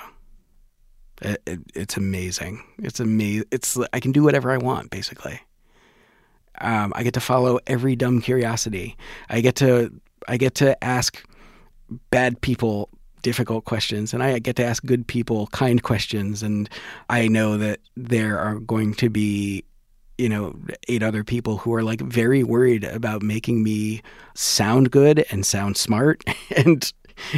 It, 1.23 1.43
it, 1.47 1.61
it's 1.75 1.97
amazing. 1.97 2.63
It's 2.79 3.01
amazing. 3.01 3.47
It's 3.51 3.79
I 3.93 4.01
can 4.01 4.13
do 4.13 4.23
whatever 4.23 4.51
I 4.51 4.59
want 4.59 4.91
basically. 4.91 5.41
Um, 6.61 6.93
I 6.95 7.03
get 7.03 7.15
to 7.15 7.21
follow 7.21 7.59
every 7.67 7.97
dumb 7.97 8.21
curiosity. 8.21 8.97
I 9.29 9.41
get 9.41 9.57
to 9.57 9.93
I 10.29 10.37
get 10.37 10.55
to 10.57 10.83
ask 10.85 11.25
bad 12.11 12.41
people 12.41 12.91
difficult 13.23 13.65
questions 13.65 14.15
and 14.15 14.23
I 14.23 14.39
get 14.39 14.57
to 14.57 14.65
ask 14.65 14.85
good 14.85 15.07
people 15.07 15.49
kind 15.49 15.83
questions 15.83 16.43
and 16.43 16.69
I 17.09 17.29
know 17.29 17.57
that 17.59 17.81
there 17.97 18.39
are 18.39 18.61
going 18.61 18.95
to 18.95 19.11
be 19.11 19.65
you 20.19 20.29
know 20.29 20.57
eight 20.89 21.03
other 21.03 21.23
people 21.23 21.59
who 21.59 21.75
are 21.75 21.83
like 21.83 22.01
very 22.01 22.43
worried 22.43 22.85
about 22.85 23.23
making 23.23 23.62
me 23.62 24.03
sound 24.35 24.91
good 24.91 25.25
and 25.31 25.45
sound 25.45 25.77
smart 25.77 26.25
and 26.57 26.93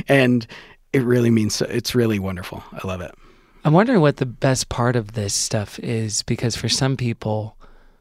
and 0.08 0.46
it 0.92 1.02
really 1.02 1.30
means 1.30 1.60
it's 1.62 1.94
really 1.94 2.18
wonderful. 2.18 2.62
I 2.72 2.86
love 2.86 3.00
it. 3.00 3.14
I'm 3.64 3.72
wondering 3.72 4.00
what 4.00 4.16
the 4.16 4.26
best 4.26 4.68
part 4.68 4.96
of 4.96 5.12
this 5.12 5.34
stuff 5.34 5.78
is 5.80 6.22
because 6.22 6.56
for 6.56 6.68
some 6.68 6.96
people, 6.96 7.56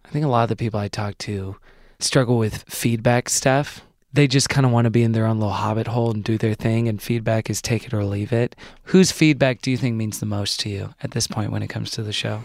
I 0.06 0.10
think 0.10 0.24
a 0.24 0.30
lot 0.30 0.44
of 0.44 0.50
the 0.50 0.56
people 0.56 0.80
I 0.80 0.88
talk 0.88 1.18
to 1.20 1.58
struggle 2.00 2.38
with 2.38 2.64
feedback 2.64 3.28
stuff. 3.30 3.82
They 4.14 4.28
just 4.28 4.50
kind 4.50 4.66
of 4.66 4.72
want 4.72 4.86
to 4.86 4.90
be 4.90 5.04
in 5.04 5.12
their 5.12 5.26
own 5.26 5.40
little 5.40 5.54
hobbit 5.54 5.88
hole 5.88 6.12
and 6.12 6.24
do 6.24 6.38
their 6.38 6.54
thing, 6.54 6.88
and 6.88 7.02
feedback 7.02 7.50
is 7.50 7.62
take 7.62 7.86
it 7.86 7.94
or 7.94 8.06
leave 8.06 8.32
it. 8.32 8.56
Whose 8.84 9.12
feedback 9.12 9.62
do 9.62 9.70
you 9.70 9.78
think 9.78 9.96
means 9.96 10.20
the 10.20 10.26
most 10.26 10.60
to 10.62 10.70
you 10.70 10.94
at 11.04 11.12
this 11.12 11.28
point 11.28 11.52
when 11.52 11.62
it 11.62 11.68
comes 11.68 11.92
to 11.92 12.04
the 12.04 12.14
show? 12.14 12.44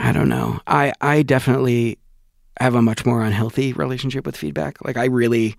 I 0.00 0.12
don't 0.12 0.28
know. 0.28 0.60
I 0.66 0.92
I 1.00 1.22
definitely 1.22 1.98
have 2.58 2.74
a 2.74 2.82
much 2.82 3.04
more 3.04 3.22
unhealthy 3.22 3.72
relationship 3.74 4.24
with 4.26 4.36
feedback. 4.36 4.82
Like 4.84 4.96
I 4.96 5.04
really 5.04 5.56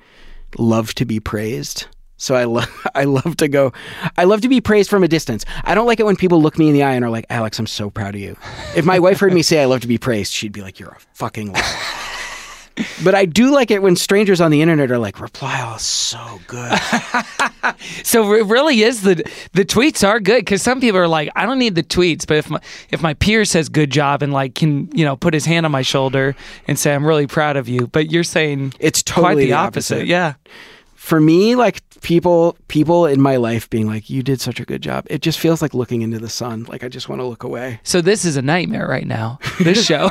love 0.58 0.94
to 0.96 1.06
be 1.06 1.20
praised. 1.20 1.86
So 2.18 2.36
I 2.36 2.46
love 2.46 2.88
I 2.96 3.04
love 3.04 3.38
to 3.38 3.48
go 3.48 3.72
I 4.18 4.24
love 4.24 4.42
to 4.42 4.50
be 4.50 4.60
praised 4.60 4.90
from 4.90 5.04
a 5.04 5.08
distance. 5.08 5.46
I 5.64 5.76
don't 5.76 5.86
like 5.86 6.00
it 6.00 6.06
when 6.06 6.16
people 6.16 6.42
look 6.42 6.58
me 6.58 6.68
in 6.68 6.74
the 6.74 6.84
eye 6.84 6.94
and 6.94 7.06
are 7.06 7.12
like, 7.12 7.26
"Alex, 7.30 7.60
I'm 7.60 7.68
so 7.68 7.90
proud 7.90 8.16
of 8.16 8.22
you." 8.22 8.36
If 8.76 8.84
my 8.84 9.00
wife 9.00 9.20
heard 9.20 9.34
me 9.34 9.44
say 9.44 9.62
I 9.62 9.66
love 9.66 9.82
to 9.82 9.88
be 9.88 9.98
praised, 9.98 10.34
she'd 10.34 10.54
be 10.54 10.62
like, 10.62 10.80
"You're 10.80 10.90
a 10.90 11.00
fucking 11.14 11.54
liar." 11.54 12.01
But 13.04 13.16
I 13.16 13.26
do 13.26 13.52
like 13.52 13.72
it 13.72 13.82
when 13.82 13.96
strangers 13.96 14.42
on 14.42 14.52
the 14.52 14.62
internet 14.62 14.92
are 14.92 14.98
like, 14.98 15.20
"Reply 15.20 15.62
all 15.62 15.76
is 15.76 15.82
so 15.84 16.40
good." 16.48 16.72
So 18.04 18.34
it 18.34 18.46
really 18.48 18.82
is 18.82 19.02
the 19.02 19.16
the 19.54 19.64
tweets 19.64 20.08
are 20.08 20.20
good 20.20 20.40
because 20.40 20.62
some 20.62 20.82
people 20.82 21.00
are 21.00 21.08
like, 21.08 21.30
I 21.36 21.46
don't 21.46 21.60
need 21.60 21.76
the 21.76 21.84
tweets, 21.84 22.28
but 22.28 22.38
if 22.38 22.50
my 22.50 22.60
if 22.90 23.02
my 23.02 23.14
peer 23.14 23.46
says 23.46 23.70
good 23.70 23.92
job 23.92 24.22
and 24.22 24.34
like 24.34 24.56
can 24.56 24.90
you 24.96 25.06
know 25.06 25.16
put 25.16 25.34
his 25.34 25.46
hand 25.46 25.66
on 25.66 25.72
my 25.72 25.82
shoulder 25.82 26.36
and 26.68 26.78
say 26.78 26.94
I'm 26.94 27.06
really 27.06 27.28
proud 27.28 27.56
of 27.58 27.70
you, 27.70 27.88
but 27.88 28.12
you're 28.12 28.24
saying 28.24 28.74
It's 28.80 29.02
totally 29.04 29.44
the 29.46 29.52
the 29.52 29.54
opposite. 29.54 29.96
opposite. 29.96 30.08
Yeah. 30.08 30.34
For 31.02 31.20
me, 31.20 31.56
like 31.56 31.82
people 32.02 32.56
people 32.68 33.08
in 33.08 33.20
my 33.20 33.36
life 33.38 33.70
being 33.70 33.88
like, 33.88 34.10
"You 34.10 34.22
did 34.22 34.40
such 34.40 34.60
a 34.60 34.66
good 34.66 34.82
job." 34.84 35.06
It 35.10 35.22
just 35.22 35.40
feels 35.40 35.62
like 35.62 35.74
looking 35.74 36.04
into 36.04 36.20
the 36.20 36.30
sun. 36.30 36.66
Like 36.66 36.84
I 36.84 36.90
just 36.90 37.10
want 37.10 37.22
to 37.22 37.26
look 37.26 37.44
away. 37.44 37.80
So 37.84 38.02
this 38.02 38.24
is 38.24 38.38
a 38.38 38.42
nightmare 38.42 38.88
right 38.88 39.06
now. 39.06 39.40
This 39.60 39.84
show. 39.92 40.10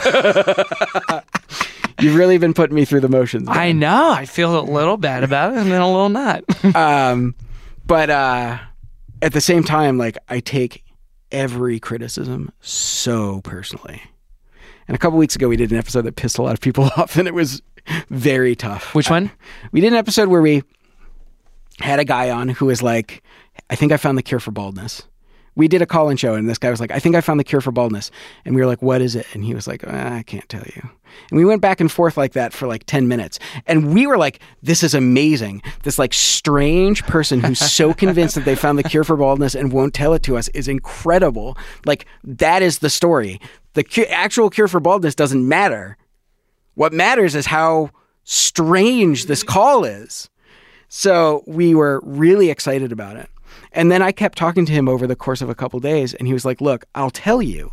You've 2.00 2.16
really 2.16 2.38
been 2.38 2.54
putting 2.54 2.74
me 2.74 2.84
through 2.84 3.00
the 3.00 3.08
motions. 3.08 3.46
man. 3.46 3.56
I 3.56 3.72
know. 3.72 4.10
I 4.10 4.26
feel 4.26 4.58
a 4.58 4.62
little 4.62 4.96
bad 4.96 5.22
about 5.22 5.52
it 5.52 5.58
and 5.58 5.70
then 5.70 5.80
a 5.80 5.86
little 5.90 6.08
not. 6.08 6.42
um, 6.74 7.34
but 7.86 8.10
uh, 8.10 8.58
at 9.22 9.32
the 9.32 9.40
same 9.40 9.62
time, 9.62 9.96
like 9.96 10.18
I 10.28 10.40
take 10.40 10.84
every 11.30 11.78
criticism 11.78 12.50
so 12.60 13.40
personally. 13.42 14.02
And 14.88 14.94
a 14.96 14.98
couple 14.98 15.18
weeks 15.18 15.36
ago, 15.36 15.46
we 15.48 15.56
did 15.56 15.70
an 15.70 15.78
episode 15.78 16.02
that 16.02 16.16
pissed 16.16 16.36
a 16.38 16.42
lot 16.42 16.54
of 16.54 16.60
people 16.60 16.84
off, 16.96 17.16
and 17.16 17.28
it 17.28 17.34
was 17.34 17.62
very 18.08 18.56
tough. 18.56 18.94
Which 18.94 19.08
one? 19.08 19.30
We 19.70 19.80
did 19.80 19.92
an 19.92 19.98
episode 19.98 20.28
where 20.28 20.42
we 20.42 20.62
had 21.80 22.00
a 22.00 22.04
guy 22.04 22.30
on 22.30 22.48
who 22.48 22.66
was 22.66 22.82
like, 22.82 23.22
"I 23.68 23.76
think 23.76 23.92
I 23.92 23.96
found 23.96 24.18
the 24.18 24.22
cure 24.22 24.40
for 24.40 24.50
baldness." 24.50 25.02
We 25.56 25.66
did 25.66 25.82
a 25.82 25.86
call-in 25.86 26.16
show, 26.16 26.34
and 26.34 26.48
this 26.48 26.58
guy 26.58 26.70
was 26.70 26.80
like, 26.80 26.92
"I 26.92 27.00
think 27.00 27.16
I 27.16 27.20
found 27.20 27.40
the 27.40 27.44
cure 27.44 27.60
for 27.60 27.72
baldness," 27.72 28.10
and 28.44 28.54
we 28.54 28.60
were 28.60 28.66
like, 28.66 28.82
"What 28.82 29.00
is 29.00 29.16
it?" 29.16 29.26
And 29.34 29.44
he 29.44 29.54
was 29.54 29.66
like, 29.66 29.84
"Ah, 29.86 30.16
"I 30.16 30.22
can't 30.22 30.48
tell 30.48 30.62
you." 30.64 30.90
And 31.30 31.38
we 31.38 31.44
went 31.44 31.60
back 31.60 31.80
and 31.80 31.90
forth 31.90 32.16
like 32.16 32.32
that 32.32 32.52
for 32.52 32.66
like 32.66 32.84
10 32.86 33.08
minutes. 33.08 33.38
And 33.66 33.94
we 33.94 34.06
were 34.06 34.16
like, 34.16 34.40
this 34.62 34.82
is 34.82 34.94
amazing. 34.94 35.62
This 35.82 35.98
like 35.98 36.14
strange 36.14 37.02
person 37.04 37.40
who's 37.40 37.58
so 37.58 37.94
convinced 38.04 38.34
that 38.34 38.44
they 38.44 38.54
found 38.54 38.78
the 38.78 38.82
cure 38.82 39.04
for 39.04 39.16
baldness 39.16 39.54
and 39.54 39.72
won't 39.72 39.94
tell 39.94 40.14
it 40.14 40.22
to 40.24 40.36
us 40.36 40.48
is 40.48 40.68
incredible. 40.68 41.56
Like, 41.84 42.06
that 42.24 42.62
is 42.62 42.78
the 42.78 42.90
story. 42.90 43.40
The 43.74 43.84
cu- 43.84 44.02
actual 44.02 44.50
cure 44.50 44.68
for 44.68 44.80
baldness 44.80 45.14
doesn't 45.14 45.46
matter. 45.46 45.96
What 46.74 46.92
matters 46.92 47.34
is 47.34 47.46
how 47.46 47.90
strange 48.24 49.26
this 49.26 49.42
call 49.42 49.84
is. 49.84 50.28
So 50.92 51.44
we 51.46 51.74
were 51.74 52.00
really 52.04 52.50
excited 52.50 52.90
about 52.90 53.16
it. 53.16 53.30
And 53.72 53.90
then 53.90 54.02
I 54.02 54.10
kept 54.10 54.36
talking 54.36 54.66
to 54.66 54.72
him 54.72 54.88
over 54.88 55.06
the 55.06 55.16
course 55.16 55.40
of 55.40 55.48
a 55.48 55.54
couple 55.54 55.78
days, 55.78 56.14
and 56.14 56.26
he 56.26 56.34
was 56.34 56.44
like, 56.44 56.60
Look, 56.60 56.84
I'll 56.94 57.10
tell 57.10 57.40
you, 57.40 57.70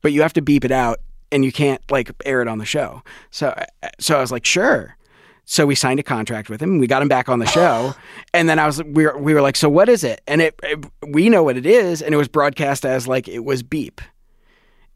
but 0.00 0.12
you 0.12 0.22
have 0.22 0.32
to 0.34 0.42
beep 0.42 0.64
it 0.64 0.70
out 0.70 1.00
and 1.32 1.44
you 1.44 1.50
can't 1.50 1.80
like 1.90 2.12
air 2.24 2.42
it 2.42 2.46
on 2.46 2.58
the 2.58 2.64
show. 2.64 3.02
So 3.30 3.48
uh, 3.48 3.88
so 3.98 4.16
I 4.16 4.20
was 4.20 4.30
like, 4.30 4.44
sure. 4.44 4.96
So 5.44 5.66
we 5.66 5.74
signed 5.74 5.98
a 5.98 6.04
contract 6.04 6.48
with 6.48 6.62
him. 6.62 6.78
We 6.78 6.86
got 6.86 7.02
him 7.02 7.08
back 7.08 7.28
on 7.28 7.40
the 7.40 7.46
show, 7.46 7.94
and 8.34 8.48
then 8.48 8.60
I 8.60 8.66
was 8.66 8.80
we 8.84 9.06
were, 9.06 9.18
we 9.18 9.34
were 9.34 9.42
like, 9.42 9.56
so 9.56 9.68
what 9.68 9.88
is 9.88 10.04
it? 10.04 10.20
And 10.28 10.40
it, 10.40 10.54
it 10.62 10.84
we 11.08 11.28
know 11.28 11.42
what 11.42 11.56
it 11.56 11.66
is, 11.66 12.02
and 12.02 12.14
it 12.14 12.18
was 12.18 12.28
broadcast 12.28 12.84
as 12.84 13.08
like 13.08 13.26
it 13.26 13.40
was 13.40 13.64
beep, 13.64 14.00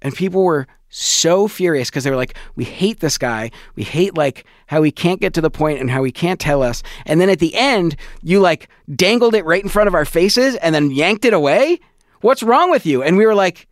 and 0.02 0.14
people 0.14 0.42
were 0.42 0.66
so 0.88 1.48
furious 1.48 1.90
because 1.90 2.04
they 2.04 2.10
were 2.10 2.16
like, 2.16 2.36
we 2.54 2.64
hate 2.64 3.00
this 3.00 3.18
guy. 3.18 3.50
We 3.74 3.82
hate 3.82 4.16
like 4.16 4.46
how 4.66 4.82
he 4.82 4.90
can't 4.90 5.20
get 5.20 5.34
to 5.34 5.40
the 5.40 5.50
point 5.50 5.80
and 5.80 5.90
how 5.90 6.02
he 6.04 6.12
can't 6.12 6.40
tell 6.40 6.62
us. 6.62 6.82
And 7.04 7.20
then 7.20 7.28
at 7.28 7.38
the 7.38 7.54
end, 7.54 7.96
you 8.22 8.40
like 8.40 8.68
dangled 8.94 9.34
it 9.34 9.44
right 9.44 9.62
in 9.62 9.68
front 9.68 9.88
of 9.88 9.94
our 9.94 10.04
faces 10.04 10.56
and 10.56 10.74
then 10.74 10.90
yanked 10.90 11.24
it 11.24 11.32
away. 11.32 11.80
What's 12.20 12.42
wrong 12.42 12.70
with 12.70 12.86
you? 12.86 13.02
And 13.02 13.16
we 13.16 13.26
were 13.26 13.34
like 13.34 13.66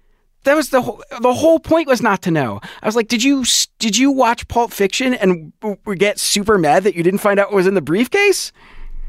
that 0.45 0.55
was 0.55 0.71
the 0.71 0.83
whole, 0.83 1.03
the 1.21 1.35
whole 1.35 1.59
point 1.59 1.89
was 1.89 2.03
not 2.03 2.23
to 2.23 2.31
know. 2.31 2.61
I 2.83 2.87
was 2.87 2.97
like, 2.97 3.09
did 3.09 3.23
you 3.23 3.45
did 3.79 3.97
you 3.97 4.11
watch 4.11 4.47
Pulp 4.49 4.73
Fiction 4.73 5.15
and 5.15 5.53
get 5.97 6.19
super 6.19 6.59
mad 6.59 6.85
that 6.85 6.95
you 6.95 7.03
didn't 7.03 7.21
find 7.21 7.41
out 7.41 7.49
what 7.49 7.57
was 7.57 7.67
in 7.67 7.75
the 7.75 7.83
briefcase? 7.83 8.53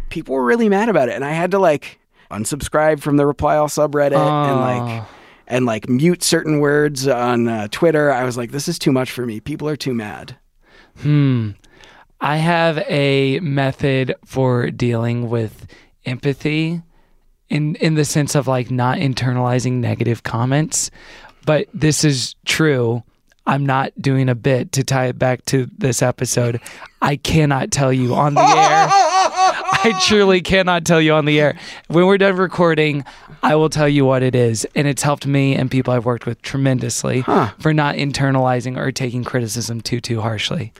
People 0.09 0.36
were 0.36 0.45
really 0.45 0.70
mad 0.70 0.89
about 0.89 1.09
it, 1.09 1.16
and 1.16 1.26
I 1.26 1.32
had 1.32 1.51
to 1.51 1.59
like 1.59 1.99
unsubscribe 2.32 3.01
from 3.01 3.18
the 3.18 3.26
Reply 3.26 3.57
All 3.57 3.68
subreddit 3.68 4.13
and 4.13 4.59
like 4.59 5.01
ah. 5.01 5.09
And 5.47 5.65
like 5.65 5.87
mute 5.89 6.23
certain 6.23 6.59
words 6.59 7.07
on 7.07 7.47
uh, 7.47 7.67
Twitter. 7.71 8.11
I 8.11 8.23
was 8.23 8.37
like, 8.37 8.51
this 8.51 8.67
is 8.67 8.79
too 8.79 8.91
much 8.91 9.11
for 9.11 9.25
me. 9.25 9.39
People 9.39 9.69
are 9.69 9.75
too 9.75 9.93
mad. 9.93 10.37
Hmm. 10.99 11.51
I 12.21 12.37
have 12.37 12.77
a 12.87 13.39
method 13.41 14.15
for 14.25 14.71
dealing 14.71 15.29
with 15.29 15.67
empathy 16.05 16.81
in 17.49 17.75
in 17.75 17.95
the 17.95 18.05
sense 18.05 18.35
of 18.35 18.47
like 18.47 18.71
not 18.71 18.97
internalizing 18.97 19.73
negative 19.73 20.23
comments. 20.23 20.89
But 21.45 21.67
this 21.73 22.03
is 22.03 22.35
true. 22.45 23.03
I'm 23.45 23.65
not 23.65 23.93
doing 24.01 24.29
a 24.29 24.35
bit 24.35 24.71
to 24.71 24.83
tie 24.83 25.05
it 25.05 25.19
back 25.19 25.45
to 25.45 25.69
this 25.77 26.01
episode. 26.01 26.59
I 27.01 27.15
cannot 27.17 27.69
tell 27.69 27.93
you 27.93 28.15
on 28.15 28.33
the 28.33 28.41
air. 28.41 28.87
I 29.86 29.99
truly 30.07 30.41
cannot 30.41 30.83
tell 30.83 30.99
you 30.99 31.13
on 31.13 31.25
the 31.25 31.39
air. 31.39 31.59
When 31.89 32.07
we're 32.07 32.17
done 32.17 32.38
recording, 32.38 33.05
I 33.43 33.55
will 33.55 33.69
tell 33.69 33.88
you 33.88 34.03
what 34.03 34.23
it 34.23 34.33
is. 34.33 34.65
And 34.73 34.88
it's 34.88 35.03
helped 35.03 35.27
me 35.27 35.53
and 35.55 35.69
people 35.69 35.93
I've 35.93 36.05
worked 36.05 36.25
with 36.25 36.41
tremendously 36.41 37.21
for 37.59 37.71
not 37.71 37.95
internalizing 37.95 38.77
or 38.77 38.91
taking 38.91 39.23
criticism 39.23 39.81
too, 39.81 40.01
too 40.01 40.21
harshly. 40.21 40.73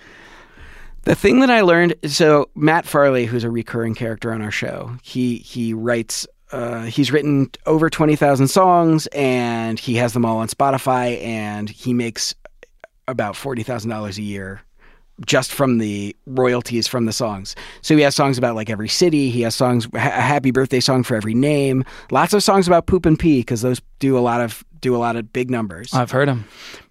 The 1.04 1.14
thing 1.14 1.40
that 1.42 1.52
I 1.52 1.62
learned, 1.62 1.94
so 2.06 2.50
Matt 2.56 2.88
Farley, 2.88 3.28
who's 3.28 3.44
a 3.44 3.50
recurring 3.52 3.94
character 3.94 4.34
on 4.34 4.42
our 4.42 4.52
show, 4.52 4.98
he 5.04 5.38
he 5.38 5.74
writes. 5.74 6.26
Uh, 6.52 6.84
he's 6.84 7.12
written 7.12 7.50
over 7.68 7.92
twenty 7.92 8.16
thousand 8.16 8.48
songs, 8.48 9.08
and 9.08 9.78
he 9.80 9.96
has 9.96 10.14
them 10.14 10.26
all 10.26 10.38
on 10.38 10.48
Spotify, 10.48 11.22
and 11.24 11.70
he 11.70 11.94
makes 11.94 12.34
about 13.08 13.36
forty 13.36 13.62
thousand 13.62 13.92
dollars 13.92 14.18
a 14.18 14.24
year 14.24 14.62
just 15.26 15.54
from 15.54 15.78
the 15.78 16.16
royalties 16.26 16.88
from 16.88 17.06
the 17.06 17.14
songs. 17.14 17.56
So 17.82 17.96
he 17.96 18.04
has 18.04 18.16
songs 18.16 18.38
about 18.38 18.56
like 18.56 18.70
every 18.70 18.90
city. 18.90 19.30
He 19.30 19.42
has 19.42 19.56
songs, 19.56 19.88
a 19.94 20.00
happy 20.00 20.52
birthday 20.52 20.80
song 20.80 21.04
for 21.04 21.16
every 21.16 21.34
name. 21.34 21.86
Lots 22.12 22.34
of 22.34 22.44
songs 22.44 22.68
about 22.68 22.86
poop 22.86 23.06
and 23.06 23.18
pee 23.18 23.40
because 23.40 23.62
those 23.62 23.82
do 24.00 24.18
a 24.18 24.20
lot 24.20 24.42
of 24.42 24.64
do 24.82 24.96
a 24.96 24.98
lot 24.98 25.16
of 25.16 25.32
big 25.32 25.50
numbers. 25.50 25.94
I've 25.94 26.12
heard 26.12 26.28
him. 26.28 26.46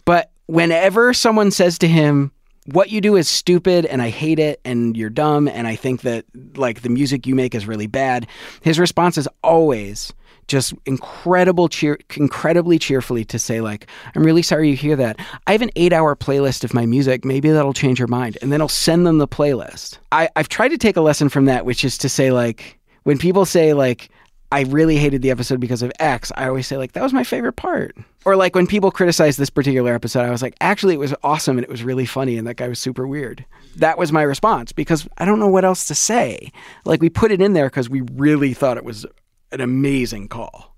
But 0.05 0.31
whenever 0.47 1.15
someone 1.15 1.51
says 1.51 1.79
to 1.79 1.89
him, 1.89 2.33
what 2.67 2.91
you 2.91 3.01
do 3.01 3.17
is 3.17 3.29
stupid 3.29 3.85
and 3.85 4.01
I 4.01 4.09
hate 4.09 4.39
it 4.39 4.61
and 4.65 4.97
you're 4.97 5.11
dumb 5.11 5.49
and 5.49 5.67
I 5.67 5.77
think 5.77 6.01
that 6.03 6.25
like 6.57 6.81
the 6.81 6.89
music 6.89 7.27
you 7.27 7.35
make 7.35 7.55
is 7.55 7.67
really 7.67 7.87
bad, 7.87 8.27
his 8.63 8.79
response 8.79 9.19
is 9.19 9.29
always 9.43 10.13
just 10.49 10.75
incredible 10.87 11.69
cheer 11.69 11.99
incredibly 12.17 12.79
cheerfully 12.79 13.25
to 13.27 13.39
say 13.39 13.61
like 13.61 13.87
I'm 14.15 14.25
really 14.25 14.43
sorry 14.43 14.71
you 14.71 14.77
hear 14.77 14.97
that. 14.97 15.19
I 15.47 15.53
have 15.53 15.63
an 15.63 15.71
8-hour 15.77 16.17
playlist 16.17 16.65
of 16.65 16.75
my 16.75 16.87
music. 16.87 17.25
Maybe 17.25 17.51
that'll 17.51 17.73
change 17.73 17.99
your 17.99 18.09
mind. 18.09 18.39
And 18.43 18.53
then 18.53 18.61
I'll 18.61 18.69
send 18.69 19.07
them 19.07 19.19
the 19.19 19.29
playlist. 19.29 19.99
I 20.13 20.29
I've 20.37 20.49
tried 20.49 20.69
to 20.69 20.79
take 20.79 20.97
a 20.97 21.01
lesson 21.01 21.29
from 21.29 21.47
that 21.47 21.65
which 21.65 21.85
is 21.85 21.99
to 21.99 22.09
say 22.09 22.31
like 22.31 22.79
when 23.05 23.19
people 23.19 23.45
say 23.45 23.73
like 23.73 24.11
I 24.53 24.61
really 24.63 24.97
hated 24.97 25.23
the 25.23 25.33
episode 25.33 25.59
because 25.59 25.83
of 25.83 25.91
X, 25.99 26.31
I 26.37 26.47
always 26.47 26.69
say 26.69 26.77
like 26.77 26.93
that 26.93 27.03
was 27.03 27.13
my 27.13 27.25
favorite 27.25 27.55
part. 27.55 27.97
Or 28.25 28.37
like 28.37 28.55
when 28.55 28.69
people 28.69 28.93
criticize 28.93 29.37
this 29.37 29.51
particular 29.51 29.93
episode, 29.93 30.21
I 30.21 30.31
was 30.31 30.43
like, 30.43 30.55
actually 30.61 30.95
it 30.95 30.99
was 30.99 31.13
awesome 31.25 31.59
and 31.59 31.65
it 31.65 31.71
was 31.71 31.83
really 31.83 32.07
funny 32.07 32.39
and 32.39 32.47
that 32.47 32.57
guy 32.57 32.69
was 32.69 32.79
super 32.79 33.07
weird. 33.07 33.45
That 33.77 33.99
was 33.99 34.13
my 34.13 34.23
response 34.23 34.71
because 34.71 35.09
I 35.19 35.25
don't 35.25 35.41
know 35.41 35.49
what 35.49 35.65
else 35.65 35.89
to 35.89 35.95
say. 35.95 36.53
Like 36.85 37.01
we 37.01 37.11
put 37.11 37.33
it 37.33 37.41
in 37.41 37.55
there 37.55 37.67
because 37.67 37.91
we 37.91 38.03
really 38.13 38.55
thought 38.55 38.77
it 38.77 38.85
was 38.85 39.05
an 39.53 39.61
amazing 39.61 40.29
call. 40.29 40.75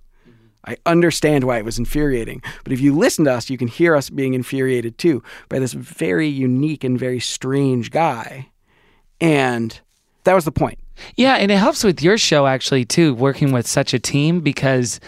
I 0.68 0.76
understand 0.84 1.44
why 1.44 1.58
it 1.58 1.64
was 1.64 1.78
infuriating. 1.78 2.42
But 2.64 2.72
if 2.72 2.80
you 2.80 2.92
listen 2.96 3.24
to 3.26 3.32
us, 3.32 3.48
you 3.48 3.56
can 3.56 3.68
hear 3.68 3.94
us 3.94 4.10
being 4.10 4.34
infuriated 4.34 4.98
too 4.98 5.22
by 5.48 5.60
this 5.60 5.72
very 5.72 6.26
unique 6.26 6.82
and 6.82 6.98
very 6.98 7.20
strange 7.20 7.92
guy. 7.92 8.48
And 9.20 9.78
that 10.24 10.34
was 10.34 10.44
the 10.44 10.52
point. 10.52 10.78
Yeah, 11.14 11.34
and 11.34 11.50
it 11.52 11.58
helps 11.58 11.84
with 11.84 12.02
your 12.02 12.18
show 12.18 12.46
actually 12.46 12.84
too, 12.84 13.14
working 13.14 13.52
with 13.52 13.66
such 13.66 13.94
a 13.94 13.98
team 13.98 14.40
because 14.40 14.98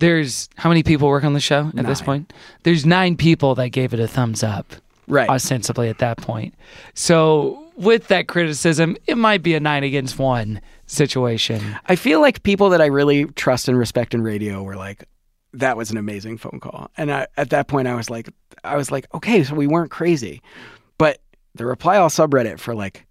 there's 0.00 0.48
how 0.56 0.68
many 0.68 0.82
people 0.82 1.08
work 1.08 1.24
on 1.24 1.32
the 1.32 1.40
show 1.40 1.70
at 1.78 1.86
this 1.86 2.02
point? 2.02 2.32
There's 2.64 2.84
nine 2.84 3.16
people 3.16 3.54
that 3.54 3.70
gave 3.70 3.94
it 3.94 4.00
a 4.00 4.06
thumbs 4.06 4.42
up, 4.42 4.74
Right. 5.08 5.28
ostensibly 5.30 5.88
at 5.88 5.98
that 5.98 6.18
point. 6.18 6.54
So 6.92 7.64
with 7.76 8.08
that 8.08 8.28
criticism, 8.28 8.96
it 9.06 9.16
might 9.16 9.42
be 9.42 9.54
a 9.54 9.60
nine 9.60 9.84
against 9.84 10.18
one 10.18 10.60
situation. 10.86 11.76
I 11.86 11.96
feel 11.96 12.20
like 12.20 12.42
people 12.42 12.70
that 12.70 12.80
I 12.80 12.86
really 12.86 13.26
trust 13.26 13.68
and 13.68 13.78
respect 13.78 14.14
in 14.14 14.22
radio 14.22 14.62
were 14.62 14.76
like, 14.76 15.04
that 15.52 15.76
was 15.76 15.90
an 15.90 15.96
amazing 15.96 16.38
phone 16.38 16.60
call. 16.60 16.90
And 16.96 17.12
I, 17.12 17.26
at 17.36 17.50
that 17.50 17.68
point, 17.68 17.88
I 17.88 17.94
was 17.94 18.10
like, 18.10 18.28
I 18.62 18.76
was 18.76 18.90
like, 18.90 19.06
okay, 19.14 19.42
so 19.42 19.54
we 19.54 19.66
weren't 19.66 19.90
crazy. 19.90 20.42
But 20.98 21.20
the 21.54 21.66
reply 21.66 21.96
all 21.96 22.08
subreddit 22.08 22.58
for 22.58 22.74
like 22.74 23.06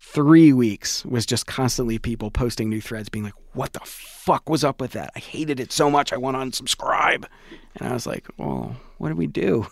three 0.00 0.52
weeks 0.52 1.04
was 1.04 1.24
just 1.24 1.46
constantly 1.46 1.98
people 1.98 2.30
posting 2.30 2.68
new 2.68 2.80
threads 2.80 3.08
being 3.08 3.24
like, 3.24 3.34
what 3.52 3.72
the 3.72 3.80
fuck 3.80 4.48
was 4.48 4.64
up 4.64 4.80
with 4.80 4.92
that? 4.92 5.10
I 5.16 5.18
hated 5.18 5.60
it 5.60 5.72
so 5.72 5.90
much. 5.90 6.12
I 6.12 6.16
want 6.16 6.36
to 6.36 6.62
unsubscribe. 6.62 7.24
And 7.76 7.88
I 7.88 7.92
was 7.92 8.06
like, 8.06 8.26
well, 8.36 8.76
what 8.98 9.08
do 9.08 9.16
we 9.16 9.26
do? 9.26 9.66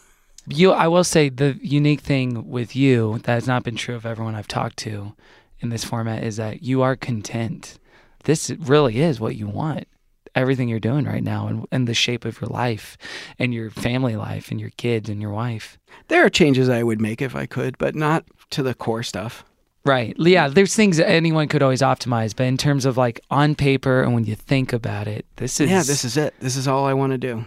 You, 0.48 0.72
I 0.72 0.88
will 0.88 1.04
say, 1.04 1.28
the 1.28 1.58
unique 1.62 2.00
thing 2.00 2.48
with 2.48 2.74
you 2.74 3.20
that 3.24 3.34
has 3.34 3.46
not 3.46 3.62
been 3.62 3.76
true 3.76 3.94
of 3.94 4.04
everyone 4.06 4.34
I've 4.34 4.48
talked 4.48 4.76
to 4.78 5.14
in 5.62 5.68
this 5.70 5.84
format 5.84 6.24
is 6.24 6.36
that 6.36 6.62
you 6.62 6.82
are 6.82 6.96
content. 6.96 7.78
This 8.24 8.50
really 8.50 9.00
is 9.00 9.20
what 9.20 9.36
you 9.36 9.46
want. 9.46 9.86
Everything 10.34 10.68
you're 10.68 10.80
doing 10.80 11.04
right 11.04 11.22
now, 11.22 11.46
and, 11.46 11.66
and 11.70 11.86
the 11.86 11.94
shape 11.94 12.24
of 12.24 12.40
your 12.40 12.48
life, 12.48 12.96
and 13.38 13.52
your 13.52 13.70
family 13.70 14.16
life, 14.16 14.50
and 14.50 14.58
your 14.58 14.70
kids, 14.70 15.10
and 15.10 15.20
your 15.20 15.30
wife. 15.30 15.78
There 16.08 16.24
are 16.24 16.30
changes 16.30 16.70
I 16.70 16.82
would 16.82 17.02
make 17.02 17.20
if 17.20 17.36
I 17.36 17.44
could, 17.44 17.76
but 17.76 17.94
not 17.94 18.24
to 18.50 18.62
the 18.62 18.74
core 18.74 19.02
stuff. 19.02 19.44
Right. 19.84 20.14
Yeah. 20.16 20.48
There's 20.48 20.74
things 20.74 20.96
that 20.98 21.08
anyone 21.08 21.48
could 21.48 21.62
always 21.62 21.82
optimize, 21.82 22.34
but 22.34 22.44
in 22.44 22.56
terms 22.56 22.86
of 22.86 22.96
like 22.96 23.20
on 23.30 23.54
paper 23.54 24.02
and 24.02 24.14
when 24.14 24.24
you 24.24 24.36
think 24.36 24.72
about 24.72 25.08
it, 25.08 25.26
this 25.36 25.60
is 25.60 25.68
yeah, 25.70 25.82
this 25.82 26.04
is 26.04 26.16
it. 26.16 26.34
This 26.40 26.56
is 26.56 26.68
all 26.68 26.86
I 26.86 26.94
want 26.94 27.12
to 27.12 27.18
do. 27.18 27.44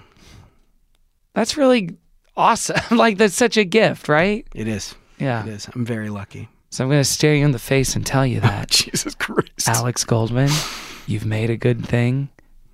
that's 1.34 1.56
really 1.58 1.96
awesome. 2.36 2.76
like 2.98 3.18
that's 3.18 3.36
such 3.36 3.58
a 3.58 3.64
gift, 3.64 4.10
right? 4.10 4.46
It 4.54 4.68
is. 4.68 4.96
Yeah. 5.18 5.46
It 5.46 5.50
is. 5.50 5.70
I'm 5.74 5.86
very 5.86 6.10
lucky. 6.10 6.50
So 6.76 6.84
I'm 6.84 6.90
gonna 6.90 7.06
stare 7.06 7.34
you 7.34 7.46
in 7.46 7.52
the 7.52 7.58
face 7.58 7.96
and 7.96 8.06
tell 8.06 8.26
you 8.26 8.40
that. 8.42 8.70
Jesus 8.70 9.16
Christ. 9.16 9.70
Alex 9.70 10.04
Goldman, 10.04 10.50
you've 11.08 11.26
made 11.26 11.50
a 11.50 11.56
good 11.56 11.88
thing. 11.88 12.28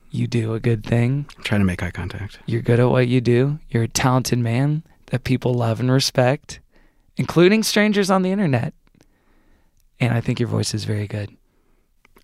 You 0.09 0.25
do 0.25 0.55
a 0.55 0.59
good 0.59 0.83
thing. 0.83 1.27
I'm 1.37 1.43
trying 1.43 1.61
to 1.61 1.65
make 1.65 1.83
eye 1.83 1.91
contact. 1.91 2.39
You're 2.47 2.63
good 2.63 2.79
at 2.79 2.89
what 2.89 3.07
you 3.07 3.21
do. 3.21 3.59
You're 3.69 3.83
a 3.83 3.87
talented 3.87 4.39
man 4.39 4.81
that 5.11 5.23
people 5.23 5.53
love 5.53 5.79
and 5.79 5.91
respect, 5.91 6.59
including 7.15 7.61
strangers 7.61 8.09
on 8.09 8.23
the 8.23 8.31
internet. 8.31 8.73
And 9.99 10.15
I 10.15 10.19
think 10.19 10.39
your 10.39 10.49
voice 10.49 10.73
is 10.73 10.83
very 10.83 11.05
good. 11.05 11.29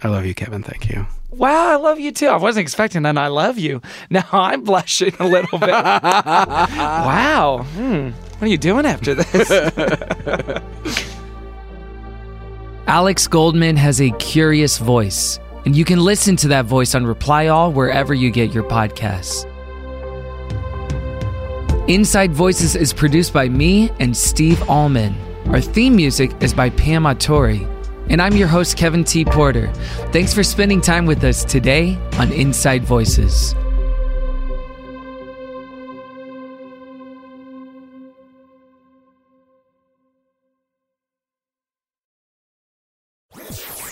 I 0.02 0.08
love 0.08 0.26
you, 0.26 0.34
Kevin. 0.34 0.64
Thank 0.64 0.90
you. 0.90 1.06
Wow, 1.30 1.70
I 1.70 1.76
love 1.76 2.00
you 2.00 2.12
too. 2.12 2.26
I 2.26 2.38
wasn't 2.38 2.64
expecting 2.64 3.04
that. 3.04 3.20
I 3.20 3.28
love 3.28 3.60
you. 3.60 3.84
Now 4.10 4.26
I'm 4.32 4.64
blushing 4.64 5.14
a 5.20 5.28
little 5.28 5.60
bit. 5.60 5.70
wow. 5.70 7.64
Hmm. 7.76 8.10
What 8.10 8.42
are 8.42 8.48
you 8.48 8.58
doing 8.58 8.88
after 8.88 9.14
this? 9.14 11.04
Alex 12.88 13.28
Goldman 13.28 13.76
has 13.76 14.00
a 14.00 14.12
curious 14.12 14.78
voice, 14.78 15.42
and 15.66 15.76
you 15.76 15.84
can 15.84 16.00
listen 16.00 16.38
to 16.38 16.48
that 16.48 16.64
voice 16.64 16.96
on 16.96 17.06
Reply 17.06 17.48
All 17.48 17.74
wherever 17.74 18.14
you 18.14 18.32
get 18.32 18.54
your 18.54 18.64
podcasts. 18.64 19.44
Inside 21.90 22.32
Voices 22.32 22.78
is 22.78 22.94
produced 22.94 23.34
by 23.34 23.50
me 23.50 23.92
and 24.00 24.16
Steve 24.16 24.62
Allman. 24.70 25.14
Our 25.48 25.60
theme 25.60 25.98
music 25.98 26.32
is 26.40 26.54
by 26.54 26.70
Pam 26.70 27.04
Atori. 27.04 27.68
And 28.10 28.22
I'm 28.22 28.38
your 28.38 28.48
host, 28.48 28.78
Kevin 28.78 29.04
T. 29.04 29.26
Porter. 29.26 29.68
Thanks 30.14 30.34
for 30.34 30.42
spending 30.42 30.80
time 30.80 31.06
with 31.06 31.22
us 31.26 31.44
today 31.44 31.98
on 32.14 32.32
Inside 32.32 32.86
Voices. 32.86 33.54